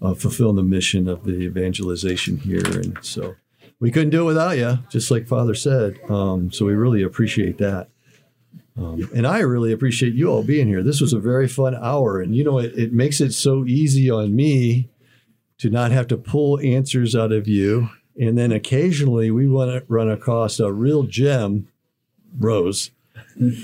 uh, 0.02 0.14
fulfill 0.14 0.54
the 0.54 0.62
mission 0.64 1.08
of 1.08 1.24
the 1.24 1.34
evangelization 1.34 2.38
here, 2.38 2.62
and 2.66 2.98
so 3.02 3.36
we 3.82 3.92
couldn't 3.92 4.12
do 4.12 4.22
it 4.22 4.26
without 4.26 4.58
you, 4.58 4.78
just 4.90 5.12
like 5.12 5.28
Father 5.28 5.54
said. 5.56 6.00
Um, 6.10 6.52
so 6.52 6.66
we 6.66 6.74
really 6.74 7.02
appreciate 7.04 7.58
that. 7.58 7.90
Um, 8.78 9.10
and 9.14 9.28
I 9.28 9.40
really 9.40 9.74
appreciate 9.74 10.14
you 10.14 10.30
all 10.30 10.44
being 10.44 10.68
here. 10.68 10.82
This 10.82 11.02
was 11.02 11.12
a 11.12 11.20
very 11.20 11.48
fun 11.50 11.76
hour, 11.76 12.22
and 12.22 12.34
you 12.34 12.44
know 12.46 12.58
it, 12.60 12.74
it 12.78 12.94
makes 12.94 13.20
it 13.20 13.34
so 13.34 13.66
easy 13.66 14.10
on 14.10 14.34
me 14.36 14.88
to 15.58 15.70
not 15.70 15.92
have 15.92 16.08
to 16.08 16.18
pull 16.18 16.58
answers 16.62 17.14
out 17.16 17.34
of 17.34 17.48
you. 17.50 17.90
And 18.20 18.38
then 18.38 18.52
occasionally 18.52 19.30
we 19.32 19.48
want 19.48 19.72
to 19.72 19.84
run 19.88 20.10
across 20.10 20.60
a 20.60 20.72
real 20.72 21.04
gem, 21.04 21.68
Rose, 22.38 22.92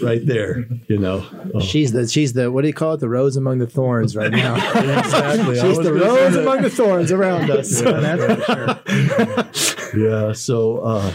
right 0.01 0.25
there. 0.25 0.65
You 0.87 0.97
know, 0.97 1.25
Oh. 1.53 1.59
She's 1.59 1.91
the 1.93 2.07
she's 2.07 2.33
the 2.33 2.51
what 2.51 2.61
do 2.61 2.67
you 2.67 2.73
call 2.73 2.93
it? 2.93 2.99
The 2.99 3.09
rose 3.09 3.37
among 3.37 3.59
the 3.59 3.67
thorns 3.67 4.15
right 4.15 4.31
now. 4.31 4.55
exactly. 4.99 5.59
She's 5.59 5.77
the 5.79 5.93
rose 5.93 6.35
among 6.35 6.61
the 6.61 6.69
thorns 6.69 7.11
around 7.11 7.49
us. 7.49 7.81
yeah. 7.81 9.45
So, 9.53 9.66
uh, 10.05 11.13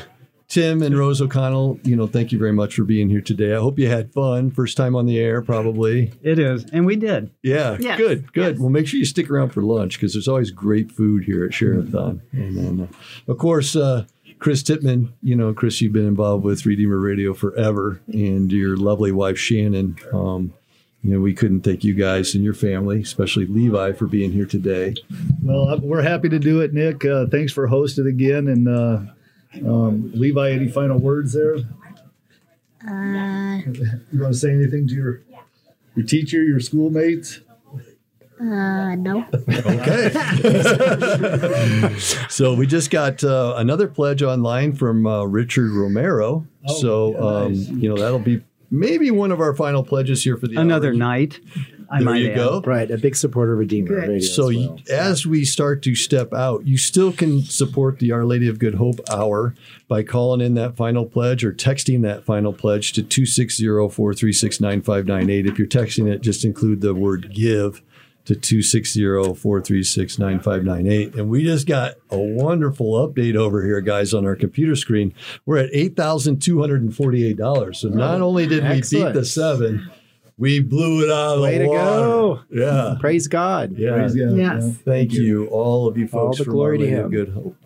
Tim 0.49 0.83
and 0.83 0.97
Rose 0.99 1.21
O'Connell, 1.23 1.79
you 1.83 1.97
know, 1.97 2.07
thank 2.07 2.31
you 2.33 2.39
very 2.39 2.53
much 2.53 2.75
for 2.75 2.85
being 2.85 3.09
here 3.09 3.21
today. 3.23 3.55
I 3.55 3.59
hope 3.59 3.79
you 3.79 3.89
had 3.89 4.13
fun. 4.13 4.51
First 4.51 4.77
time 4.77 4.95
on 4.95 5.07
the 5.07 5.19
air, 5.19 5.41
probably. 5.41 6.13
It 6.23 6.39
is, 6.39 6.65
and 6.73 6.85
we 6.85 6.97
did. 6.97 7.31
Yeah, 7.43 7.79
Yes. 7.81 7.97
good, 7.99 8.33
good. 8.35 8.59
Well, 8.61 8.69
make 8.69 8.87
sure 8.87 8.99
you 8.99 9.07
stick 9.07 9.31
around 9.31 9.51
for 9.51 9.63
lunch 9.63 9.97
because 9.99 10.13
there's 10.13 10.29
always 10.29 10.51
great 10.51 10.93
food 10.93 11.25
here 11.25 11.45
at 11.45 11.55
Share-a-thon. 11.55 12.21
And 12.33 12.57
then, 12.57 12.81
uh, 13.27 13.31
of 13.33 13.39
course, 13.39 13.75
uh, 13.75 14.05
Chris 14.41 14.63
Titman, 14.63 15.13
you 15.23 15.37
know, 15.37 15.55
Chris, 15.55 15.81
you've 15.81 15.93
been 15.93 16.07
involved 16.07 16.45
with 16.45 16.67
Redeemer 16.67 16.99
Radio 16.99 17.33
forever, 17.33 18.01
and 18.09 18.53
your 18.53 18.77
lovely 18.77 19.13
wife, 19.13 19.39
Shannon. 19.39 19.97
Um, 20.13 20.53
you 21.03 21.11
know, 21.13 21.21
we 21.21 21.35
couldn't 21.35 21.63
thank 21.63 21.83
you 21.85 21.95
guys 21.95 22.35
and 22.35 22.45
your 22.45 22.55
family, 22.55 23.01
especially 23.03 23.47
Levi, 23.47 23.93
for 23.93 24.07
being 24.07 24.31
here 24.33 24.47
today. 24.47 24.95
Well, 25.43 25.79
we're 25.81 26.03
happy 26.03 26.29
to 26.29 26.39
do 26.39 26.61
it, 26.61 26.73
Nick. 26.73 27.05
Uh, 27.05 27.27
thanks 27.27 27.53
for 27.53 27.67
hosting 27.67 28.07
again. 28.07 28.47
And 28.47 28.69
uh, 28.69 29.01
um, 29.67 30.13
Levi, 30.15 30.51
any 30.53 30.69
final 30.69 30.99
words 30.99 31.33
there? 31.33 31.57
Uh, 32.87 33.61
You 34.13 34.21
want 34.21 34.33
to 34.33 34.39
say 34.39 34.51
anything 34.53 34.87
to 34.89 34.95
your 34.95 35.23
your 35.97 36.07
teacher, 36.07 36.43
your 36.43 36.59
schoolmates? 36.61 37.41
uh, 38.41 38.95
no. 38.97 39.25
Okay. 39.49 40.09
so 42.29 42.55
we 42.55 42.67
just 42.67 42.91
got 42.91 43.23
uh, 43.23 43.55
another 43.57 43.87
pledge 43.87 44.23
online 44.23 44.73
from 44.73 45.07
uh, 45.07 45.23
Richard 45.25 45.71
Romero. 45.71 46.45
Oh, 46.67 46.75
so 46.81 47.13
yeah, 47.13 47.19
um, 47.19 47.53
you 47.81 47.89
know 47.89 47.97
that'll 47.97 48.19
be 48.19 48.43
maybe 48.73 49.13
one 49.13 49.31
of 49.31 49.41
our 49.41 49.55
final 49.55 49.85
pledges 49.85 50.25
here 50.25 50.37
for 50.37 50.49
the 50.49 50.57
Another 50.59 50.89
hour. 50.89 50.95
night. 50.95 51.39
I 51.95 52.03
There 52.03 52.17
you 52.17 52.31
add. 52.31 52.37
go. 52.37 52.63
right, 52.65 52.91
a 52.91 52.97
big 52.97 53.15
supporter 53.15 53.53
of 53.53 53.59
Redeemer 53.59 53.89
Good. 53.89 54.09
Radio. 54.09 54.19
So 54.21 54.49
as 54.49 54.57
y- 54.57 54.67
well. 54.67 54.79
as 54.91 55.27
we 55.27 55.45
start 55.45 55.83
to 55.83 55.95
step 55.95 56.33
out, 56.33 56.67
you 56.67 56.79
still 56.79 57.13
can 57.13 57.43
support 57.43 57.99
the 57.99 58.13
Our 58.13 58.25
Lady 58.25 58.49
of 58.49 58.59
Good 58.59 58.77
Hope 58.77 58.99
Hour 59.11 59.55
by 59.89 60.03
calling 60.03 60.41
in 60.41 60.55
that 60.55 60.75
final 60.75 61.05
pledge 61.05 61.45
or 61.45 61.53
texting 61.53 62.01
that 62.03 62.25
final 62.25 62.55
pledge 62.55 62.95
to 62.95 63.03
260-436-9598. 63.03 65.47
If 65.47 65.59
you're 65.59 65.69
texting 65.69 66.11
it, 66.11 66.23
just 66.23 66.45
include 66.45 66.81
the 66.81 66.95
word 66.95 67.33
give 67.35 67.83
to 68.25 68.35
260-436-9598. 68.35 71.17
And 71.17 71.29
we 71.29 71.45
just 71.45 71.67
got 71.67 71.97
a 72.11 72.19
wonderful 72.19 72.93
update 72.93 73.37
over 73.37 73.65
here, 73.65 73.81
guys, 73.81 74.15
on 74.15 74.25
our 74.27 74.37
computer 74.37 74.77
screen. 74.77 75.13
We're 75.45 75.59
at 75.59 75.73
$8,248. 75.73 77.77
So 77.77 77.89
not 77.89 78.21
only 78.21 78.47
did 78.47 78.63
we 78.63 78.77
beat 78.77 79.13
the 79.13 79.25
seven, 79.25 79.91
we 80.43 80.59
blew 80.59 81.05
it 81.05 81.11
out 81.11 81.37
of 81.37 81.43
Way 81.43 81.59
the 81.59 81.65
to 81.67 81.71
go. 81.71 82.41
Yeah. 82.51 82.97
Praise 82.99 83.29
God. 83.29 83.79
Yeah. 83.79 83.93
Praise 83.93 84.17
God. 84.17 84.37
Yes. 84.37 84.77
Thank 84.85 85.13
you, 85.13 85.47
all 85.47 85.87
of 85.87 85.97
you 85.97 86.09
All 86.13 86.27
folks, 86.27 86.39
the 86.39 86.45
from 86.45 86.55
glory 86.55 86.79
to 86.79 86.87
Him. 86.89 87.11
Good 87.11 87.29
Hope. 87.29 87.57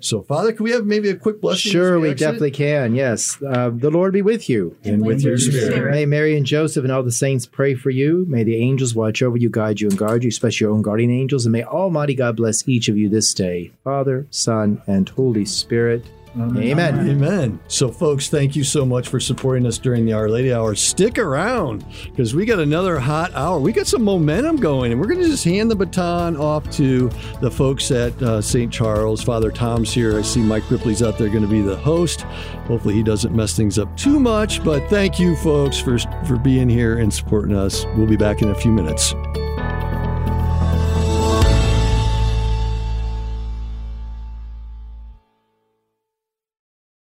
So, 0.00 0.20
Father, 0.20 0.52
can 0.52 0.64
we 0.64 0.70
have 0.72 0.84
maybe 0.84 1.08
a 1.08 1.16
quick 1.16 1.40
blessing? 1.40 1.72
Sure, 1.72 1.98
we 1.98 2.10
exit? 2.10 2.26
definitely 2.26 2.50
can. 2.50 2.94
Yes. 2.94 3.42
Uh, 3.42 3.70
the 3.72 3.88
Lord 3.88 4.12
be 4.12 4.20
with 4.20 4.50
you. 4.50 4.76
And 4.84 5.04
with 5.04 5.22
your 5.22 5.38
spirit. 5.38 5.90
May 5.90 6.04
Mary 6.04 6.36
and 6.36 6.44
Joseph 6.44 6.84
and 6.84 6.92
all 6.92 7.02
the 7.02 7.10
saints 7.10 7.46
pray 7.46 7.74
for 7.74 7.88
you. 7.88 8.26
May 8.28 8.44
the 8.44 8.56
angels 8.56 8.94
watch 8.94 9.22
over 9.22 9.38
you, 9.38 9.48
guide 9.48 9.80
you, 9.80 9.88
and 9.88 9.96
guard 9.96 10.22
you, 10.22 10.28
especially 10.28 10.66
your 10.66 10.74
own 10.74 10.82
guardian 10.82 11.10
angels. 11.10 11.46
And 11.46 11.54
may 11.54 11.64
Almighty 11.64 12.14
God 12.14 12.36
bless 12.36 12.68
each 12.68 12.88
of 12.88 12.98
you 12.98 13.08
this 13.08 13.32
day 13.32 13.72
Father, 13.82 14.26
Son, 14.28 14.82
and 14.86 15.08
Holy 15.08 15.46
Spirit. 15.46 16.04
Amen. 16.38 17.08
Amen. 17.08 17.60
So, 17.66 17.90
folks, 17.90 18.28
thank 18.28 18.54
you 18.54 18.62
so 18.62 18.84
much 18.84 19.08
for 19.08 19.18
supporting 19.18 19.64
us 19.64 19.78
during 19.78 20.04
the 20.04 20.12
Our 20.12 20.28
Lady 20.28 20.52
Hour. 20.52 20.74
Stick 20.74 21.18
around 21.18 21.84
because 22.04 22.34
we 22.34 22.44
got 22.44 22.58
another 22.58 22.98
hot 22.98 23.34
hour. 23.34 23.58
We 23.58 23.72
got 23.72 23.86
some 23.86 24.02
momentum 24.02 24.56
going, 24.56 24.92
and 24.92 25.00
we're 25.00 25.06
going 25.06 25.22
to 25.22 25.28
just 25.28 25.44
hand 25.44 25.70
the 25.70 25.76
baton 25.76 26.36
off 26.36 26.68
to 26.72 27.08
the 27.40 27.50
folks 27.50 27.90
at 27.90 28.20
uh, 28.22 28.42
St. 28.42 28.70
Charles. 28.70 29.22
Father 29.22 29.50
Tom's 29.50 29.92
here. 29.92 30.18
I 30.18 30.22
see 30.22 30.40
Mike 30.40 30.70
Ripley's 30.70 31.02
out 31.02 31.16
there 31.16 31.28
going 31.28 31.42
to 31.42 31.48
be 31.48 31.62
the 31.62 31.76
host. 31.76 32.22
Hopefully, 32.66 32.94
he 32.94 33.02
doesn't 33.02 33.34
mess 33.34 33.56
things 33.56 33.78
up 33.78 33.96
too 33.96 34.20
much. 34.20 34.62
But 34.62 34.86
thank 34.90 35.18
you, 35.18 35.36
folks, 35.36 35.78
for, 35.78 35.98
for 36.26 36.36
being 36.36 36.68
here 36.68 36.98
and 36.98 37.12
supporting 37.12 37.56
us. 37.56 37.86
We'll 37.96 38.06
be 38.06 38.16
back 38.16 38.42
in 38.42 38.50
a 38.50 38.54
few 38.54 38.72
minutes. 38.72 39.14